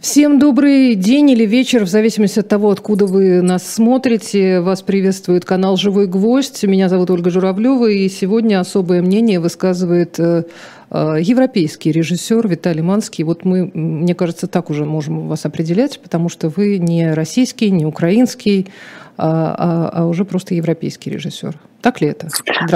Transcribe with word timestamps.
Всем 0.00 0.38
добрый 0.38 0.94
день 0.94 1.30
или 1.30 1.44
вечер, 1.44 1.84
в 1.84 1.88
зависимости 1.88 2.38
от 2.38 2.48
того, 2.48 2.70
откуда 2.70 3.04
вы 3.04 3.42
нас 3.42 3.70
смотрите. 3.70 4.60
Вас 4.60 4.80
приветствует 4.80 5.44
канал 5.44 5.76
«Живой 5.76 6.06
гвоздь». 6.06 6.62
Меня 6.62 6.88
зовут 6.88 7.10
Ольга 7.10 7.28
Журавлева, 7.28 7.90
и 7.90 8.08
сегодня 8.08 8.60
особое 8.60 9.02
мнение 9.02 9.40
высказывает 9.40 10.18
э, 10.18 10.44
э, 10.90 11.16
европейский 11.20 11.92
режиссер 11.92 12.48
Виталий 12.48 12.80
Манский. 12.80 13.24
Вот 13.24 13.44
мы, 13.44 13.70
мне 13.74 14.14
кажется, 14.14 14.46
так 14.46 14.70
уже 14.70 14.86
можем 14.86 15.28
вас 15.28 15.44
определять, 15.44 16.00
потому 16.00 16.30
что 16.30 16.48
вы 16.48 16.78
не 16.78 17.12
российский, 17.12 17.70
не 17.70 17.84
украинский, 17.84 18.68
а, 19.20 19.54
а, 19.58 19.90
а 20.00 20.06
уже 20.06 20.24
просто 20.24 20.54
европейский 20.54 21.10
режиссер. 21.10 21.54
Так 21.82 22.00
ли 22.00 22.08
это? 22.08 22.28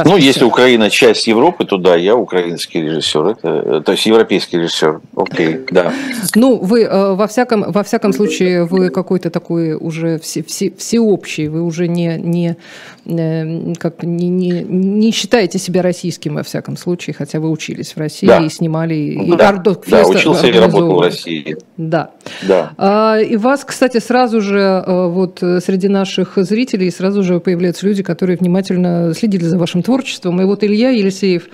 Ну, 0.05 0.17
если 0.17 0.45
Украина 0.45 0.91
часть 0.91 1.27
Европы, 1.27 1.65
то 1.65 1.77
да, 1.77 1.95
я 1.97 2.17
украинский 2.17 2.83
режиссер, 2.83 3.27
это, 3.27 3.49
э, 3.49 3.81
то 3.85 3.93
есть 3.93 4.07
европейский 4.07 4.59
режиссер. 4.59 5.01
Окей, 5.17 5.61
да. 5.71 5.93
Ну, 6.35 6.57
вы 6.57 6.85
э, 6.85 7.15
во 7.15 7.27
всяком, 7.27 7.71
во 7.71 7.83
всяком 7.83 8.13
случае, 8.13 8.65
вы 8.65 8.89
какой-то 8.89 9.31
такой 9.31 9.75
уже 9.75 10.19
все, 10.19 10.43
все, 10.43 10.71
всеобщий, 10.71 11.49
вы 11.49 11.63
уже 11.63 11.87
не, 11.87 12.17
не, 12.19 12.57
как, 13.05 14.03
не, 14.03 14.29
не, 14.29 14.63
не 14.63 15.11
считаете 15.13 15.59
себя 15.59 15.83
российским 15.83 16.35
во 16.35 16.43
всяком 16.43 16.77
случае, 16.77 17.15
хотя 17.15 17.39
вы 17.41 17.51
учились 17.51 17.93
в 17.95 17.99
России 17.99 18.27
да. 18.27 18.39
и 18.39 18.49
снимали... 18.49 19.17
Да, 19.17 19.23
и 19.25 19.37
да, 19.37 19.53
да 19.53 20.07
учился 20.07 20.47
и 20.47 20.59
работал 20.59 20.97
в 20.97 21.01
России. 21.03 21.57
Да. 21.77 22.11
да. 22.43 22.73
А, 22.79 23.19
и 23.19 23.37
вас, 23.37 23.65
кстати, 23.65 23.99
сразу 23.99 24.41
же 24.41 24.83
вот 24.87 25.39
среди 25.41 25.89
наших 25.89 26.33
зрителей 26.37 26.91
сразу 26.91 27.23
же 27.23 27.41
появляются 27.41 27.87
люди, 27.87 28.03
которые 28.03 28.37
внимательно 28.37 29.13
следили 29.15 29.45
за 29.45 29.59
вашим 29.59 29.83
творчеством. 29.83 30.41
И 30.41 30.45
вот 30.45 30.65
Илья 30.65 30.91
Елисеев 30.91 31.49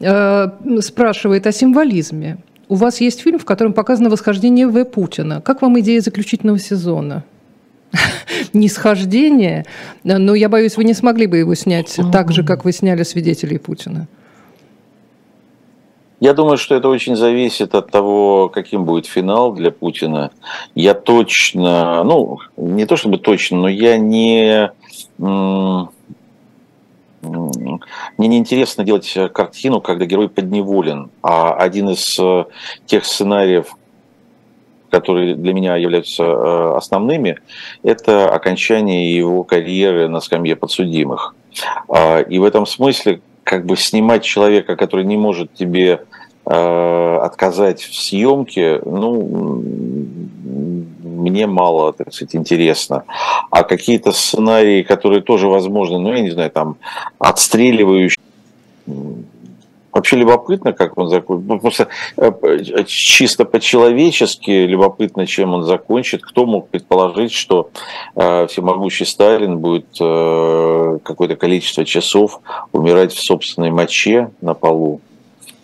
э, 0.00 0.48
спрашивает 0.80 1.46
о 1.46 1.52
символизме. 1.52 2.38
У 2.68 2.74
вас 2.74 3.00
есть 3.00 3.20
фильм, 3.20 3.38
в 3.38 3.44
котором 3.44 3.72
показано 3.72 4.08
восхождение 4.08 4.66
В. 4.66 4.84
Путина. 4.84 5.40
Как 5.40 5.62
вам 5.62 5.78
идея 5.80 6.00
заключительного 6.00 6.58
сезона? 6.58 7.24
Нисхождение, 8.52 9.64
но 10.04 10.34
я 10.34 10.48
боюсь, 10.48 10.76
вы 10.76 10.84
не 10.84 10.94
смогли 10.94 11.26
бы 11.26 11.38
его 11.38 11.54
снять 11.54 11.98
так 12.12 12.32
же, 12.32 12.44
как 12.44 12.64
вы 12.64 12.72
сняли 12.72 13.02
свидетелей 13.02 13.58
Путина. 13.58 14.08
Я 16.22 16.34
думаю, 16.34 16.56
что 16.56 16.76
это 16.76 16.88
очень 16.88 17.16
зависит 17.16 17.74
от 17.74 17.90
того, 17.90 18.48
каким 18.48 18.84
будет 18.84 19.06
финал 19.06 19.52
для 19.52 19.72
Путина. 19.72 20.30
Я 20.76 20.94
точно, 20.94 22.04
ну, 22.04 22.38
не 22.56 22.86
то 22.86 22.96
чтобы 22.96 23.18
точно, 23.18 23.62
но 23.62 23.68
я 23.68 23.98
не... 23.98 24.70
Мне 25.18 25.88
не 28.28 28.38
интересно 28.38 28.84
делать 28.84 29.12
картину, 29.32 29.80
когда 29.80 30.06
герой 30.06 30.28
подневолен. 30.28 31.10
А 31.22 31.54
один 31.54 31.90
из 31.90 32.16
э, 32.20 32.44
тех 32.86 33.04
сценариев, 33.04 33.74
которые 34.92 35.34
для 35.34 35.54
меня 35.54 35.76
являются 35.76 36.22
э, 36.22 36.74
основными, 36.76 37.38
это 37.82 38.28
окончание 38.28 39.16
его 39.16 39.42
карьеры 39.42 40.06
на 40.06 40.20
скамье 40.20 40.54
подсудимых. 40.54 41.34
А, 41.88 42.20
и 42.20 42.38
в 42.38 42.44
этом 42.44 42.66
смысле 42.66 43.22
как 43.42 43.64
бы 43.64 43.76
снимать 43.76 44.22
человека, 44.22 44.76
который 44.76 45.06
не 45.06 45.16
может 45.16 45.54
тебе 45.54 46.02
э, 46.44 47.18
отказать 47.22 47.80
в 47.80 47.94
съемке, 47.94 48.82
ну, 48.84 49.62
мне 51.02 51.46
мало, 51.46 51.94
так 51.94 52.12
сказать, 52.12 52.36
интересно. 52.36 53.04
А 53.50 53.62
какие-то 53.62 54.12
сценарии, 54.12 54.82
которые 54.82 55.22
тоже 55.22 55.48
возможны, 55.48 55.98
ну, 55.98 56.12
я 56.12 56.20
не 56.20 56.30
знаю, 56.30 56.50
там, 56.50 56.76
отстреливающие, 57.18 58.21
Вообще 59.92 60.16
любопытно, 60.16 60.72
как 60.72 60.96
он 60.96 61.08
закончит. 61.08 61.46
Ну, 61.46 61.60
просто 61.60 61.88
э, 62.16 62.32
чисто 62.86 63.44
по-человечески 63.44 64.50
любопытно, 64.50 65.26
чем 65.26 65.52
он 65.52 65.64
закончит. 65.64 66.22
Кто 66.22 66.46
мог 66.46 66.68
предположить, 66.70 67.32
что 67.32 67.68
э, 68.14 68.46
всемогущий 68.46 69.04
Сталин 69.04 69.58
будет 69.58 69.86
э, 70.00 70.98
какое-то 71.02 71.36
количество 71.36 71.84
часов 71.84 72.40
умирать 72.72 73.12
в 73.12 73.22
собственной 73.22 73.70
моче 73.70 74.30
на 74.40 74.54
полу? 74.54 75.02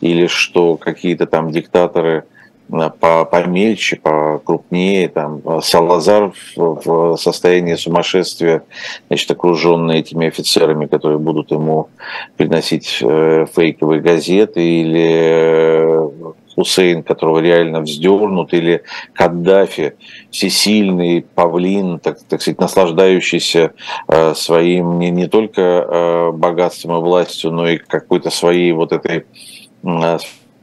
Или 0.02 0.26
что 0.26 0.76
какие-то 0.76 1.26
там 1.26 1.50
диктаторы 1.50 2.24
по, 2.68 3.24
помельче, 3.24 3.96
покрупнее, 3.96 5.08
там, 5.08 5.42
Салазар 5.62 6.32
в, 6.56 7.16
состоянии 7.16 7.74
сумасшествия, 7.74 8.62
значит, 9.08 9.30
окруженный 9.30 9.98
этими 9.98 10.28
офицерами, 10.28 10.86
которые 10.86 11.18
будут 11.18 11.50
ему 11.50 11.88
приносить 12.36 12.98
э, 13.00 13.46
фейковые 13.54 14.00
газеты, 14.00 14.62
или 14.62 15.08
э, 15.10 16.08
Хусейн, 16.58 17.04
которого 17.04 17.38
реально 17.38 17.82
вздернут, 17.82 18.52
или 18.52 18.82
Каддафи, 19.12 19.94
всесильный 20.32 21.24
павлин, 21.34 22.00
так, 22.00 22.18
так 22.28 22.42
сказать, 22.42 22.58
наслаждающийся 22.58 23.72
э, 24.08 24.34
своим 24.34 24.98
не, 24.98 25.10
не 25.10 25.28
только 25.28 25.62
э, 25.62 26.32
богатством 26.32 26.98
и 26.98 27.00
властью, 27.00 27.52
но 27.52 27.68
и 27.68 27.78
какой-то 27.78 28.30
своей 28.30 28.72
вот 28.72 28.92
этой 28.92 29.24
э, 29.84 30.18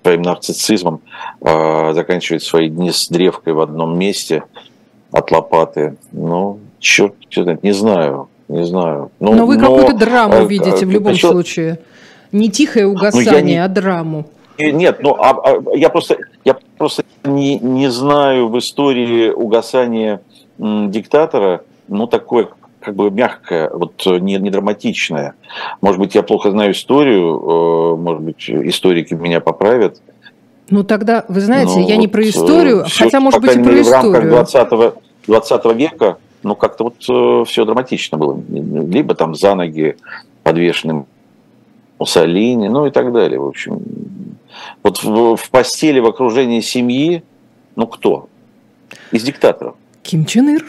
своим 0.06 0.22
нарциссизмом 0.22 1.02
э, 1.42 1.94
заканчивает 1.94 2.44
свои 2.44 2.70
дни 2.70 2.92
с 2.92 3.08
древкой 3.08 3.54
в 3.54 3.60
одном 3.60 3.98
месте 3.98 4.44
от 5.12 5.32
лопаты. 5.32 5.96
Ну, 6.12 6.60
черт, 6.80 7.16
не 7.64 7.72
знаю, 7.72 8.30
не 8.48 8.64
знаю. 8.66 9.10
Ну, 9.20 9.34
но 9.34 9.48
вы 9.48 9.58
какую-то 9.58 9.98
драму 9.98 10.36
э, 10.36 10.46
видите 10.46 10.86
в 10.86 10.92
любом 10.92 11.14
насчет... 11.14 11.32
случае. 11.32 11.80
Не 12.32 12.52
тихое 12.52 12.86
угасание, 12.86 13.42
ну, 13.42 13.48
не... 13.48 13.64
а 13.64 13.68
драму. 13.68 14.26
Нет, 14.60 15.00
ну 15.02 15.16
а, 15.16 15.32
а, 15.32 15.76
я 15.76 15.90
просто, 15.90 16.18
я 16.44 16.56
просто 16.78 17.04
не, 17.24 17.58
не 17.58 17.90
знаю 17.90 18.50
в 18.50 18.60
истории 18.60 19.32
угасания 19.32 20.22
диктатора, 20.60 21.64
ну 21.88 22.06
такое 22.06 22.50
как 22.86 22.96
бы 22.96 23.10
мягкое, 23.10 23.70
вот 23.74 24.06
не, 24.06 24.38
не 24.38 24.52
драматичное. 24.52 25.34
Может 25.82 26.00
быть, 26.00 26.14
я 26.14 26.22
плохо 26.22 26.52
знаю 26.52 26.72
историю, 26.72 27.40
э, 27.40 27.96
может 27.98 28.22
быть, 28.22 28.48
историки 28.48 29.16
меня 29.16 29.40
поправят. 29.40 30.00
Ну 30.70 30.84
тогда, 30.84 31.26
вы 31.28 31.42
знаете, 31.42 31.74
ну, 31.76 31.88
я 31.88 31.96
вот 31.96 32.02
не 32.02 32.08
про 32.08 32.24
историю, 32.30 32.86
все, 32.86 33.06
хотя, 33.06 33.20
может 33.20 33.42
быть, 33.42 33.56
и 33.56 33.64
про 33.64 33.82
историю. 33.82 34.32
В 34.32 34.54
рамках 34.54 34.70
20, 34.70 34.94
20 35.28 35.66
века, 35.76 36.18
ну 36.44 36.56
как-то 36.56 36.84
вот 36.86 36.96
э, 37.10 37.46
все 37.46 37.66
драматично 37.66 38.20
было. 38.20 38.40
Либо 38.50 39.16
там 39.16 39.34
за 39.34 39.56
ноги 39.56 39.98
подвешенным 40.44 41.08
Муссолини, 41.98 42.68
ну 42.68 42.86
и 42.86 42.92
так 42.92 43.12
далее. 43.12 43.40
В 43.40 43.48
общем, 43.48 43.82
вот 44.84 45.04
в, 45.04 45.38
в 45.38 45.50
постели, 45.50 46.00
в 46.00 46.06
окружении 46.06 46.60
семьи, 46.60 47.24
ну 47.76 47.88
кто? 47.88 48.30
Из 49.12 49.24
диктаторов. 49.24 49.76
Ким 50.04 50.26
Чен 50.26 50.50
Ир. 50.50 50.66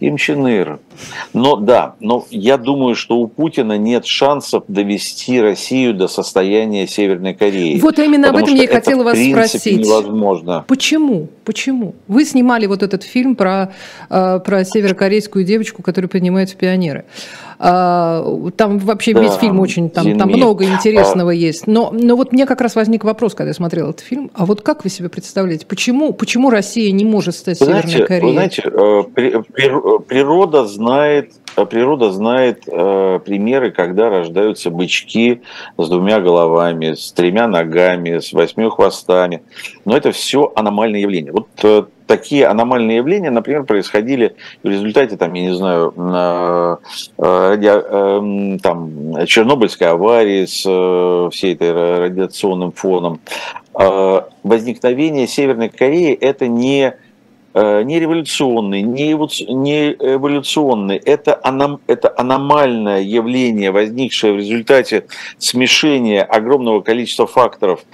Ир. 0.00 0.78
Но 1.32 1.56
да, 1.56 1.94
но 2.00 2.24
я 2.30 2.56
думаю, 2.56 2.94
что 2.94 3.16
у 3.16 3.26
Путина 3.26 3.78
нет 3.78 4.06
шансов 4.06 4.64
довести 4.68 5.40
Россию 5.40 5.94
до 5.94 6.08
состояния 6.08 6.86
Северной 6.86 7.34
Кореи. 7.34 7.78
Вот 7.80 7.98
именно 7.98 8.30
об 8.30 8.36
этом 8.36 8.54
я 8.54 8.64
и 8.64 8.66
хотела 8.66 9.04
вас 9.04 9.18
спросить. 9.18 9.78
невозможно. 9.78 10.64
Почему? 10.66 11.28
Почему? 11.44 11.94
Вы 12.08 12.24
снимали 12.24 12.66
вот 12.66 12.82
этот 12.82 13.02
фильм 13.02 13.36
про, 13.36 13.72
э, 14.08 14.40
про 14.44 14.64
северокорейскую 14.64 15.44
девочку, 15.44 15.82
которая 15.82 16.08
принимает 16.08 16.50
в 16.50 16.56
пионеры. 16.56 17.04
А, 17.62 18.24
там 18.56 18.78
вообще 18.78 19.12
да, 19.12 19.20
весь 19.20 19.34
фильм 19.34 19.60
очень, 19.60 19.90
там, 19.90 20.16
там 20.16 20.30
много 20.30 20.64
интересного 20.64 21.30
а... 21.30 21.34
есть. 21.34 21.66
Но, 21.66 21.90
но 21.92 22.16
вот 22.16 22.32
мне 22.32 22.46
как 22.46 22.62
раз 22.62 22.74
возник 22.74 23.04
вопрос, 23.04 23.34
когда 23.34 23.48
я 23.48 23.54
смотрел 23.54 23.90
этот 23.90 24.00
фильм. 24.00 24.30
А 24.32 24.46
вот 24.46 24.62
как 24.62 24.82
вы 24.82 24.88
себе 24.88 25.10
представляете, 25.10 25.66
почему, 25.66 26.14
почему 26.14 26.48
Россия 26.48 26.90
не 26.90 27.04
может 27.04 27.34
стать 27.34 27.60
вы 27.60 27.66
Северной 27.66 27.82
знаете, 27.82 28.06
Кореей? 28.06 28.26
Вы 28.26 28.32
знаете, 28.32 28.62
э, 28.64 30.00
природа 30.08 30.64
знает, 30.64 30.89
природа 31.68 32.10
знает 32.10 32.64
э, 32.66 33.20
примеры, 33.24 33.70
когда 33.70 34.08
рождаются 34.08 34.70
бычки 34.70 35.42
с 35.76 35.88
двумя 35.88 36.20
головами, 36.20 36.94
с 36.94 37.12
тремя 37.12 37.46
ногами, 37.46 38.18
с 38.18 38.32
восьми 38.32 38.68
хвостами. 38.68 39.42
Но 39.84 39.96
это 39.96 40.12
все 40.12 40.52
аномальные 40.54 41.02
явления. 41.02 41.32
Вот 41.32 41.48
э, 41.62 41.84
такие 42.10 42.46
аномальные 42.46 42.96
явления, 42.96 43.30
например, 43.30 43.62
происходили 43.62 44.34
в 44.64 44.68
результате, 44.68 45.16
там, 45.16 45.32
я 45.34 45.42
не 45.42 45.54
знаю, 45.54 45.94
э, 45.96 46.76
э, 47.18 48.58
там, 48.60 49.26
Чернобыльской 49.26 49.88
аварии 49.88 50.44
с 50.44 50.64
э, 50.66 51.30
всей 51.30 51.54
этой 51.54 51.72
радиационным 51.72 52.72
фоном. 52.72 53.20
Возникновение 54.42 55.28
Северной 55.28 55.68
Кореи– 55.68 56.12
это 56.20 56.48
не 56.48 56.94
не 57.54 57.98
революционный, 57.98 58.82
не 58.82 59.12
эволюционный. 59.12 60.96
Это, 60.96 61.38
аном, 61.42 61.80
это 61.86 62.12
аномальное 62.16 63.00
явление, 63.02 63.70
возникшее 63.70 64.34
в 64.34 64.36
результате 64.36 65.06
смешения 65.38 66.22
огромного 66.22 66.80
количества 66.80 67.26
факторов 67.26 67.84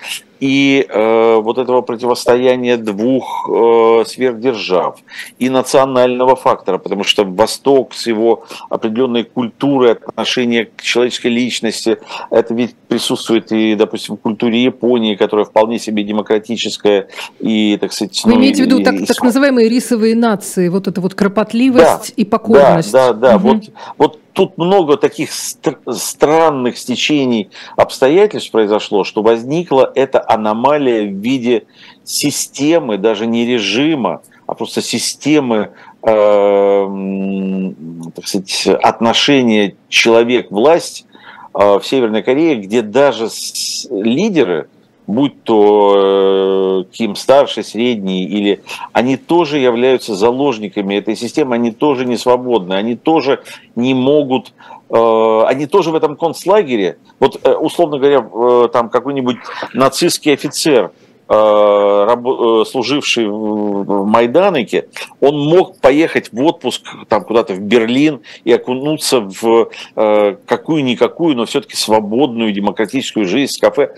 и 0.41 0.87
э, 0.89 1.37
вот 1.37 1.59
этого 1.59 1.83
противостояния 1.83 2.77
двух 2.77 3.49
э, 3.49 4.05
сверхдержав 4.07 4.99
и 5.39 5.49
национального 5.49 6.37
фактора, 6.37 6.79
потому 6.79 7.05
что 7.05 7.25
Восток 7.25 7.95
с 7.95 8.07
его 8.07 8.45
определенной 8.69 9.25
культурой 9.25 9.93
отношения 9.93 10.67
к 10.67 10.83
человеческой 10.83 11.29
личности, 11.29 11.99
это 12.31 12.55
ведь 12.55 12.75
присутствует 12.89 13.53
и, 13.53 13.75
допустим, 13.75 14.17
в 14.17 14.21
культуре 14.21 14.63
Японии, 14.63 15.15
которая 15.15 15.47
вполне 15.47 15.79
себе 15.79 16.03
демократическая 16.03 17.09
и, 17.41 17.79
так 17.81 17.93
сказать... 17.93 18.23
Вы 18.25 18.33
ну, 18.33 18.41
имеете 18.41 18.63
в 18.63 18.67
виду 18.67 18.79
и, 18.79 18.85
так, 18.85 18.95
и... 18.95 19.07
так 19.07 19.23
называемые 19.23 19.69
рисовые 19.69 20.15
нации, 20.15 20.69
вот 20.69 20.89
эта 20.89 21.01
вот 21.01 21.15
кропотливость 21.15 22.09
да, 22.09 22.15
и 22.17 22.25
покорность. 22.25 22.93
Да, 22.93 23.13
да, 23.13 23.31
да. 23.33 23.37
Угу. 23.37 23.49
Вот, 23.49 23.65
вот 23.99 24.21
тут 24.37 24.59
много 24.59 24.99
таких 24.99 25.33
стр- 25.33 25.81
странных 25.91 26.77
стечений 26.77 27.49
обстоятельств 27.77 28.51
произошло, 28.51 29.03
что 29.03 29.23
возникла 29.23 29.91
эта 29.95 30.23
аномалия 30.29 31.07
в 31.09 31.15
виде 31.15 31.65
системы, 32.05 32.99
даже 32.99 33.27
не 33.27 33.47
режима, 33.47 34.21
а 34.47 34.55
просто 34.55 34.83
системы 34.83 35.71
э, 36.03 36.87
так 38.15 38.29
сказать, 38.29 38.67
отношения 38.83 39.75
человек-власть 39.89 41.07
э, 41.55 41.79
в 41.79 41.83
Северной 41.83 42.23
Корее, 42.23 42.57
где 42.57 42.83
даже 42.83 43.29
лидеры, 43.91 44.69
будь 45.07 45.43
то 45.45 46.85
э, 46.89 46.93
Ким 46.93 47.15
старший, 47.15 47.65
средний, 47.65 48.25
или 48.25 48.63
они 48.93 49.17
тоже 49.17 49.59
являются 49.59 50.15
заложниками 50.15 50.97
этой 50.97 51.17
системы, 51.17 51.55
они 51.55 51.71
тоже 51.71 52.05
не 52.05 52.17
свободны, 52.17 52.75
они 52.75 52.97
тоже 52.97 53.43
не 53.77 53.95
могут, 53.95 54.53
э, 54.91 55.43
они 55.47 55.67
тоже 55.67 55.91
в 55.91 55.95
этом 55.95 56.17
концлагере, 56.17 56.99
вот 57.21 57.41
э, 57.43 57.55
условно 57.55 57.99
говоря, 57.99 58.69
там 58.69 58.89
какой-нибудь 58.89 59.37
нацистский 59.73 60.35
офицер, 60.35 60.91
служивший 61.29 63.27
в 63.27 64.05
Майданике, 64.07 64.87
он 65.21 65.37
мог 65.37 65.77
поехать 65.81 66.33
в 66.33 66.41
отпуск 66.41 66.83
там 67.09 67.25
куда-то 67.25 67.55
в 67.55 67.59
Берлин 67.59 68.21
и 68.45 68.53
окунуться 68.53 69.23
в 69.23 69.71
какую-никакую, 69.97 71.35
но 71.35 71.45
все-таки 71.47 71.75
свободную 71.75 72.53
демократическую 72.53 73.27
жизнь 73.27 73.55
с 73.55 73.59
кафе 73.59 73.97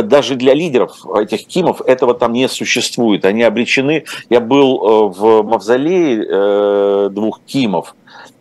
даже 0.00 0.36
для 0.36 0.54
лидеров 0.54 1.04
этих 1.14 1.46
Кимов 1.46 1.82
этого 1.82 2.14
там 2.14 2.32
не 2.32 2.48
существует. 2.48 3.26
Они 3.26 3.42
обречены. 3.42 4.04
Я 4.30 4.40
был 4.40 4.80
э, 4.80 5.18
в 5.18 5.42
мавзолее 5.42 6.24
э, 6.26 7.08
двух 7.10 7.40
Кимов. 7.44 7.94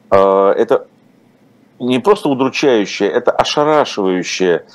Э, 0.10 0.54
это 0.58 0.88
не 1.80 2.00
просто 2.00 2.30
удручающее, 2.30 3.10
это 3.10 3.32
ошарашивающее 3.32 4.66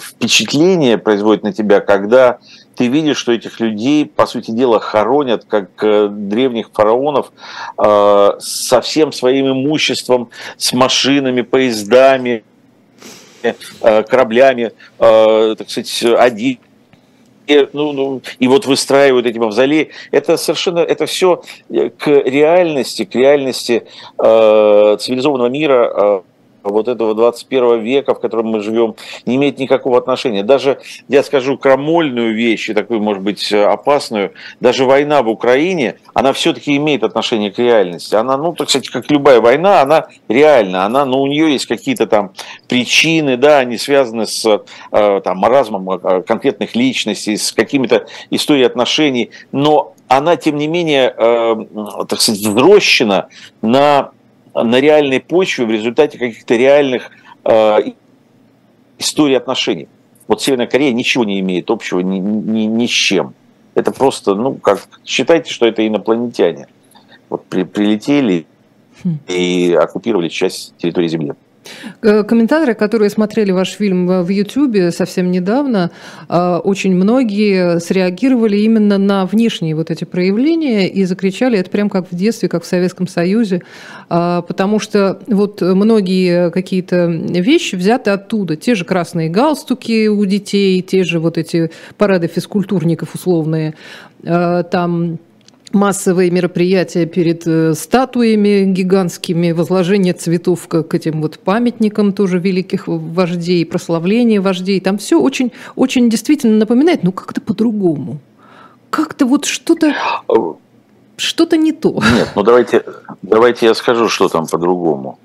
впечатление 0.00 0.96
производит 0.96 1.42
на 1.42 1.52
тебя, 1.52 1.80
когда 1.80 2.38
ты 2.76 2.86
видишь, 2.86 3.18
что 3.18 3.32
этих 3.32 3.60
людей, 3.60 4.06
по 4.06 4.24
сути 4.24 4.52
дела, 4.52 4.80
хоронят, 4.80 5.44
как 5.46 5.68
древних 5.76 6.70
фараонов, 6.72 7.30
со 7.76 8.80
всем 8.80 9.12
своим 9.12 9.52
имуществом, 9.52 10.30
с 10.56 10.72
машинами, 10.72 11.42
поездами, 11.42 12.42
кораблями, 14.08 14.72
э, 14.98 15.54
так 15.58 15.70
сказать, 15.70 16.04
один 16.18 16.58
ну, 17.72 17.92
ну, 17.92 18.20
и 18.38 18.46
вот 18.46 18.66
выстраивают 18.66 19.24
эти 19.24 19.38
мавзолеи. 19.38 19.90
Это 20.10 20.36
совершенно, 20.36 20.80
это 20.80 21.06
все 21.06 21.42
к 21.70 22.06
реальности, 22.06 23.06
к 23.06 23.14
реальности 23.14 23.84
э, 24.18 24.96
цивилизованного 25.00 25.48
мира, 25.48 26.22
вот 26.68 26.88
этого 26.88 27.14
21 27.14 27.80
века, 27.80 28.14
в 28.14 28.20
котором 28.20 28.46
мы 28.46 28.60
живем, 28.60 28.94
не 29.26 29.36
имеет 29.36 29.58
никакого 29.58 29.98
отношения. 29.98 30.42
Даже, 30.42 30.78
я 31.08 31.22
скажу 31.22 31.58
крамольную 31.58 32.34
вещь, 32.34 32.68
и 32.68 32.74
такую, 32.74 33.00
может 33.00 33.22
быть, 33.22 33.52
опасную, 33.52 34.32
даже 34.60 34.84
война 34.84 35.22
в 35.22 35.28
Украине, 35.28 35.96
она 36.14 36.32
все-таки 36.32 36.76
имеет 36.76 37.02
отношение 37.02 37.50
к 37.50 37.58
реальности. 37.58 38.14
Она, 38.14 38.36
ну, 38.36 38.52
так 38.54 38.70
сказать, 38.70 38.88
как 38.88 39.10
любая 39.10 39.40
война, 39.40 39.82
она 39.82 40.08
реальна, 40.28 40.84
она, 40.84 41.04
ну, 41.04 41.22
у 41.22 41.26
нее 41.26 41.52
есть 41.52 41.66
какие-то 41.66 42.06
там 42.06 42.32
причины, 42.68 43.36
да, 43.36 43.58
они 43.58 43.78
связаны 43.78 44.26
с 44.26 44.44
э, 44.92 45.20
там, 45.24 45.38
маразмом 45.38 45.90
э, 45.90 46.22
конкретных 46.22 46.74
личностей, 46.74 47.36
с 47.36 47.52
какими-то 47.52 48.06
историей 48.30 48.66
отношений, 48.66 49.30
но 49.52 49.94
она, 50.08 50.36
тем 50.36 50.56
не 50.56 50.66
менее, 50.66 51.14
э, 51.16 51.56
так 52.08 52.20
сказать, 52.20 52.40
взрощена 52.40 53.28
на 53.62 54.12
на 54.62 54.80
реальной 54.80 55.20
почве 55.20 55.66
в 55.66 55.70
результате 55.70 56.18
каких-то 56.18 56.56
реальных 56.56 57.10
э, 57.44 57.78
историй 58.98 59.36
отношений. 59.36 59.88
Вот 60.26 60.42
Северная 60.42 60.66
Корея 60.66 60.92
ничего 60.92 61.24
не 61.24 61.40
имеет 61.40 61.70
общего 61.70 62.00
ни, 62.00 62.18
ни, 62.18 62.64
ни 62.64 62.86
с 62.86 62.90
чем. 62.90 63.34
Это 63.74 63.92
просто, 63.92 64.34
ну, 64.34 64.54
как 64.54 64.86
считайте, 65.04 65.52
что 65.52 65.66
это 65.66 65.86
инопланетяне. 65.86 66.68
Вот 67.28 67.46
при, 67.46 67.62
прилетели 67.62 68.46
хм. 69.04 69.18
и 69.28 69.72
оккупировали 69.72 70.28
часть 70.28 70.76
территории 70.76 71.08
Земли. 71.08 71.32
Э, 72.02 72.22
комментаторы, 72.22 72.74
которые 72.74 73.10
смотрели 73.10 73.50
ваш 73.50 73.70
фильм 73.70 74.06
в 74.06 74.28
YouTube 74.28 74.92
совсем 74.94 75.30
недавно, 75.30 75.90
э, 76.28 76.56
очень 76.64 76.94
многие 76.94 77.80
среагировали 77.80 78.58
именно 78.58 78.98
на 78.98 79.26
внешние 79.26 79.74
вот 79.74 79.90
эти 79.90 80.04
проявления 80.04 80.88
и 80.88 81.04
закричали, 81.04 81.58
это 81.58 81.70
прям 81.70 81.90
как 81.90 82.10
в 82.10 82.16
детстве, 82.16 82.48
как 82.48 82.64
в 82.64 82.66
Советском 82.66 83.08
Союзе, 83.08 83.62
э, 84.10 84.42
потому 84.46 84.78
что 84.78 85.20
вот 85.26 85.60
многие 85.60 86.50
какие-то 86.50 87.06
вещи 87.06 87.76
взяты 87.76 88.10
оттуда. 88.10 88.56
Те 88.56 88.74
же 88.74 88.84
красные 88.84 89.28
галстуки 89.28 90.08
у 90.08 90.24
детей, 90.24 90.80
те 90.82 91.04
же 91.04 91.20
вот 91.20 91.38
эти 91.38 91.70
парады 91.96 92.28
физкультурников 92.28 93.14
условные, 93.14 93.74
там 94.22 95.18
массовые 95.72 96.30
мероприятия 96.30 97.06
перед 97.06 97.46
э, 97.46 97.74
статуями 97.74 98.64
гигантскими, 98.64 99.52
возложение 99.52 100.14
цветов 100.14 100.68
к 100.68 100.94
этим 100.94 101.20
вот 101.22 101.38
памятникам 101.38 102.12
тоже 102.12 102.38
великих 102.38 102.88
вождей, 102.88 103.64
прославление 103.66 104.40
вождей. 104.40 104.80
Там 104.80 104.98
все 104.98 105.20
очень, 105.20 105.52
очень 105.76 106.08
действительно 106.10 106.58
напоминает, 106.58 107.02
ну 107.02 107.12
как-то 107.12 107.40
по-другому. 107.40 108.18
Как-то 108.90 109.26
вот 109.26 109.44
что-то 109.44 109.94
что-то 111.16 111.56
не 111.56 111.72
то. 111.72 112.00
Нет, 112.14 112.30
ну 112.34 112.42
давайте, 112.42 112.84
давайте 113.22 113.66
я 113.66 113.74
скажу, 113.74 114.08
что 114.08 114.28
там 114.28 114.46
по-другому. 114.46 115.18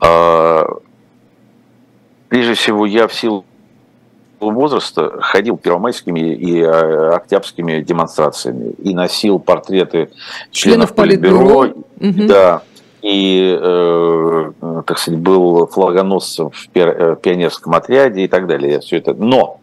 А, 0.00 0.64
прежде 2.28 2.54
всего, 2.54 2.86
я 2.86 3.08
в 3.08 3.14
силу 3.14 3.44
возраста 4.52 5.20
ходил 5.20 5.56
первомайскими 5.56 6.34
и 6.34 6.60
э, 6.60 7.10
октябрьскими 7.10 7.80
демонстрациями 7.80 8.72
и 8.82 8.94
носил 8.94 9.38
портреты 9.38 10.10
членов, 10.50 10.90
членов 10.90 10.94
политбюро, 10.94 11.68
политбюро. 11.98 12.26
да, 12.28 12.62
и, 13.02 13.54
э, 13.60 14.52
так 14.86 14.98
сказать, 14.98 15.20
был 15.20 15.66
флагоносцем 15.66 16.50
в 16.50 16.68
э, 16.74 17.16
пионерском 17.20 17.74
отряде 17.74 18.22
и 18.22 18.28
так 18.28 18.46
далее. 18.46 18.80
Все 18.80 18.96
это. 18.96 19.12
Но 19.12 19.60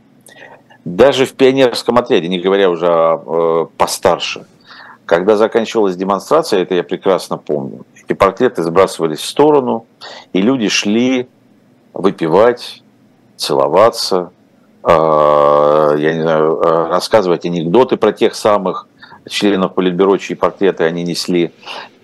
даже 0.85 1.25
в 1.25 1.33
пионерском 1.33 1.97
отряде, 1.97 2.27
не 2.27 2.39
говоря 2.39 2.69
уже 2.69 2.87
о, 2.87 3.65
э, 3.67 3.77
постарше, 3.77 4.45
когда 5.05 5.37
заканчивалась 5.37 5.95
демонстрация, 5.95 6.61
это 6.61 6.75
я 6.75 6.83
прекрасно 6.83 7.37
помню, 7.37 7.85
эти 7.95 8.13
портреты 8.13 8.61
сбрасывались 8.61 9.19
в 9.19 9.25
сторону, 9.25 9.85
и 10.33 10.41
люди 10.41 10.69
шли 10.69 11.27
выпивать, 11.93 12.83
целоваться, 13.37 14.31
я 14.89 16.13
не 16.13 16.21
знаю, 16.21 16.59
э, 16.61 16.87
рассказывать 16.89 17.45
анекдоты 17.45 17.97
про 17.97 18.11
тех 18.11 18.35
самых 18.35 18.87
членов 19.29 19.73
Политбюро, 19.75 20.17
чьи 20.17 20.35
портреты 20.35 20.83
они 20.83 21.03
несли. 21.03 21.51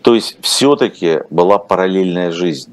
То 0.02 0.16
есть 0.16 0.38
все-таки 0.42 1.22
была 1.30 1.58
параллельная 1.58 2.32
жизнь. 2.32 2.72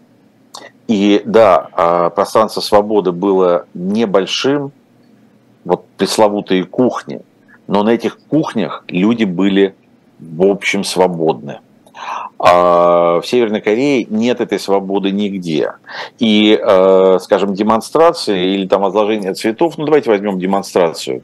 И 0.87 1.23
да, 1.25 1.69
а, 1.73 2.11
пространство 2.11 2.61
свободы 2.61 3.11
было 3.11 3.67
небольшим, 3.73 4.73
вот 5.65 5.87
пресловутые 5.97 6.65
кухни, 6.65 7.23
но 7.67 7.83
на 7.83 7.91
этих 7.91 8.19
кухнях 8.19 8.85
люди 8.89 9.25
были 9.25 9.75
в 10.19 10.45
общем 10.45 10.85
свободны. 10.85 11.61
А 12.39 13.21
в 13.21 13.27
Северной 13.27 13.61
Корее 13.61 14.07
нет 14.09 14.41
этой 14.41 14.59
свободы 14.59 15.11
нигде. 15.11 15.73
И, 16.19 16.59
э, 16.61 17.19
скажем, 17.21 17.55
демонстрации 17.55 18.55
или 18.55 18.67
там 18.67 18.83
возложение 18.83 19.35
цветов, 19.35 19.79
ну 19.79 19.85
давайте 19.85 20.11
возьмем 20.11 20.39
демонстрацию. 20.39 21.23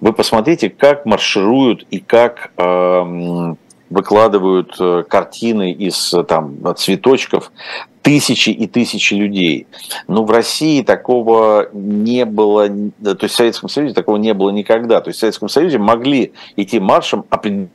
Вы 0.00 0.12
посмотрите, 0.12 0.70
как 0.70 1.06
маршируют 1.06 1.86
и 1.90 1.98
как 1.98 2.52
эм, 2.56 3.58
выкладывают 3.88 4.76
э, 4.78 5.04
картины 5.08 5.72
из 5.72 6.14
там, 6.28 6.58
цветочков 6.76 7.50
тысячи 8.02 8.50
и 8.50 8.66
тысячи 8.66 9.14
людей. 9.14 9.66
Но 10.08 10.24
в 10.24 10.30
России 10.30 10.82
такого 10.82 11.68
не 11.72 12.24
было, 12.24 12.68
то 12.68 13.18
есть 13.22 13.34
в 13.34 13.36
Советском 13.36 13.68
Союзе 13.68 13.94
такого 13.94 14.16
не 14.16 14.32
было 14.32 14.50
никогда. 14.50 15.00
То 15.00 15.08
есть 15.08 15.18
в 15.18 15.20
Советском 15.20 15.48
Союзе 15.48 15.78
могли 15.78 16.32
идти 16.56 16.80
маршем 16.80 17.24
определенные 17.30 17.70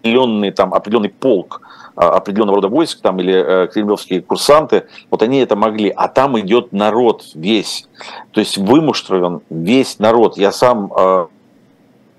определенный, 0.00 0.50
там, 0.50 0.74
определенный 0.74 1.10
полк 1.10 1.60
а, 1.96 2.16
определенного 2.16 2.56
рода 2.56 2.68
войск 2.68 3.00
там, 3.00 3.18
или 3.20 3.34
э, 3.34 3.68
кремлевские 3.68 4.22
курсанты, 4.22 4.86
вот 5.10 5.22
они 5.22 5.38
это 5.38 5.56
могли. 5.56 5.90
А 5.90 6.08
там 6.08 6.38
идет 6.40 6.72
народ 6.72 7.24
весь. 7.34 7.88
То 8.32 8.40
есть 8.40 8.56
вымуштрован 8.56 9.42
весь 9.50 9.98
народ. 9.98 10.38
Я 10.38 10.52
сам 10.52 10.92
э, 10.96 11.26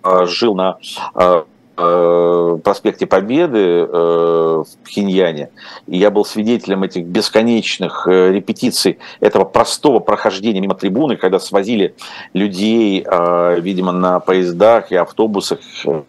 э, 0.04 0.26
жил 0.28 0.56
на 0.56 0.78
э, 1.16 1.44
проспекте 2.64 3.08
Победы 3.08 3.60
э, 3.60 3.88
в 3.88 4.84
Пхеньяне, 4.84 5.50
и 5.88 5.98
я 5.98 6.12
был 6.12 6.26
свидетелем 6.26 6.84
этих 6.84 7.06
бесконечных 7.06 8.06
э, 8.08 8.34
репетиций 8.34 9.00
этого 9.20 9.46
простого 9.46 10.00
прохождения 10.00 10.62
мимо 10.62 10.76
трибуны, 10.76 11.16
когда 11.16 11.40
свозили 11.40 11.96
людей, 12.34 13.00
видимо, 13.02 13.94
на 13.94 14.20
поездах 14.20 14.92
и 14.92 14.96
автобусах 14.96 15.60
Э, 15.86 16.04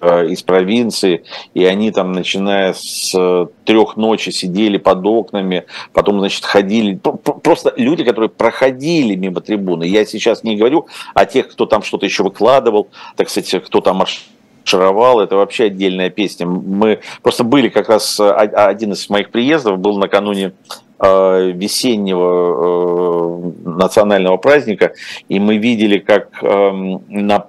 из 0.00 0.42
провинции, 0.42 1.24
и 1.54 1.64
они 1.64 1.90
там, 1.90 2.12
начиная 2.12 2.72
с 2.72 3.12
э, 3.16 3.46
трех 3.64 3.96
ночи, 3.96 4.30
сидели 4.30 4.78
под 4.78 5.04
окнами, 5.04 5.64
потом, 5.92 6.20
значит, 6.20 6.44
ходили, 6.44 6.94
просто 6.94 7.72
люди, 7.76 8.04
которые 8.04 8.30
проходили 8.30 9.16
мимо 9.16 9.40
трибуны. 9.40 9.84
Я 9.84 10.06
сейчас 10.06 10.44
не 10.44 10.56
говорю 10.56 10.86
о 11.14 11.26
тех, 11.26 11.48
кто 11.48 11.66
там 11.66 11.82
что-то 11.82 12.06
еще 12.06 12.22
выкладывал, 12.22 12.88
так 13.16 13.28
сказать, 13.28 13.64
кто 13.64 13.80
там 13.80 13.96
маршировал, 13.96 15.18
это 15.20 15.34
вообще 15.36 15.64
отдельная 15.64 16.10
песня. 16.10 16.46
Мы 16.46 17.00
просто 17.22 17.42
были 17.42 17.68
как 17.68 17.88
раз, 17.88 18.20
э, 18.20 18.30
один 18.30 18.92
из 18.92 19.10
моих 19.10 19.30
приездов 19.30 19.78
был 19.78 19.98
накануне 19.98 20.52
весеннего 21.00 23.52
национального 23.64 24.36
праздника, 24.36 24.94
и 25.28 25.38
мы 25.38 25.58
видели, 25.58 25.98
как 25.98 26.42
эм, 26.42 27.04
на 27.08 27.46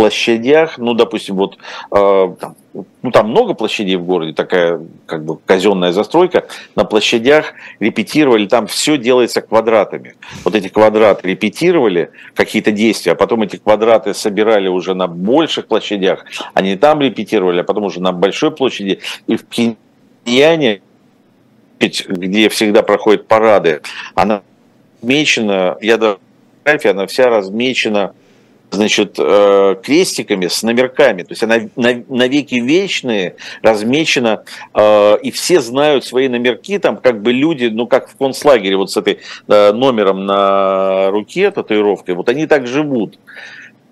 площадях, 0.00 0.78
ну, 0.78 0.94
допустим, 0.94 1.36
вот 1.36 1.58
э, 1.90 2.34
там, 2.40 2.56
ну, 3.02 3.10
там 3.10 3.28
много 3.28 3.52
площадей 3.52 3.96
в 3.96 4.04
городе, 4.04 4.32
такая 4.32 4.80
как 5.04 5.26
бы 5.26 5.36
казенная 5.44 5.92
застройка, 5.92 6.46
на 6.74 6.84
площадях 6.84 7.52
репетировали, 7.80 8.46
там 8.46 8.66
все 8.66 8.96
делается 8.96 9.42
квадратами. 9.42 10.14
Вот 10.42 10.54
эти 10.54 10.68
квадраты 10.68 11.28
репетировали, 11.28 12.12
какие-то 12.34 12.72
действия, 12.72 13.12
а 13.12 13.14
потом 13.14 13.42
эти 13.42 13.56
квадраты 13.56 14.14
собирали 14.14 14.68
уже 14.68 14.94
на 14.94 15.06
больших 15.06 15.66
площадях, 15.66 16.24
они 16.54 16.76
там 16.76 17.02
репетировали, 17.02 17.60
а 17.60 17.64
потом 17.64 17.84
уже 17.84 18.00
на 18.00 18.12
большой 18.12 18.52
площади. 18.52 19.00
И 19.26 19.36
в 19.36 19.44
Пхеньяне, 19.44 20.80
где 21.78 22.48
всегда 22.48 22.82
проходят 22.82 23.26
парады, 23.26 23.82
она 24.14 24.40
размечена, 25.02 25.76
я 25.82 25.98
даже 25.98 26.18
она 26.84 27.06
вся 27.06 27.28
размечена 27.28 28.14
значит, 28.70 29.16
э, 29.18 29.76
крестиками 29.82 30.46
с 30.46 30.62
номерками. 30.62 31.22
То 31.22 31.32
есть 31.32 31.42
она 31.42 31.56
навеки 31.76 32.54
вечные, 32.56 33.36
размечена, 33.62 34.44
э, 34.74 35.18
и 35.22 35.30
все 35.30 35.60
знают 35.60 36.04
свои 36.04 36.28
номерки, 36.28 36.78
там 36.78 36.96
как 36.96 37.22
бы 37.22 37.32
люди, 37.32 37.66
ну 37.66 37.86
как 37.86 38.08
в 38.08 38.16
концлагере, 38.16 38.76
вот 38.76 38.90
с 38.90 38.96
этой 38.96 39.18
э, 39.48 39.72
номером 39.72 40.26
на 40.26 41.10
руке, 41.10 41.50
татуировкой, 41.50 42.14
вот 42.14 42.28
они 42.28 42.46
так 42.46 42.66
живут 42.66 43.18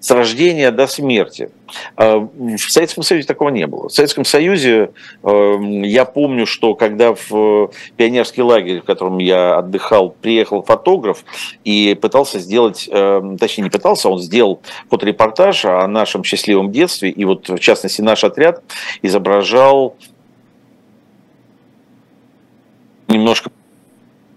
с 0.01 0.11
рождения 0.11 0.71
до 0.71 0.87
смерти. 0.87 1.51
А, 1.97 2.19
в 2.19 2.59
Советском 2.59 3.03
Союзе 3.03 3.27
такого 3.27 3.51
не 3.51 3.67
было. 3.67 3.89
В 3.89 3.93
Советском 3.93 4.25
Союзе 4.25 4.91
эм, 5.23 5.83
я 5.83 6.05
помню, 6.05 6.47
что 6.47 6.75
когда 6.75 7.15
в 7.15 7.71
пионерский 7.97 8.43
лагерь, 8.43 8.81
в 8.81 8.85
котором 8.85 9.19
я 9.19 9.59
отдыхал, 9.59 10.11
приехал 10.11 10.63
фотограф 10.63 11.25
и 11.65 11.99
пытался 12.01 12.39
сделать, 12.39 12.89
эм, 12.91 13.39
точнее 13.39 13.65
не 13.65 13.71
пытался, 13.71 14.09
он 14.09 14.21
сделал 14.21 14.61
фоторепортаж 14.89 15.65
о 15.65 15.87
нашем 15.87 16.25
счастливом 16.25 16.71
детстве, 16.71 17.11
и 17.11 17.25
вот 17.25 17.49
в 17.49 17.59
частности 17.59 18.01
наш 18.01 18.25
отряд 18.25 18.63
изображал 19.03 19.97
немножко 23.09 23.51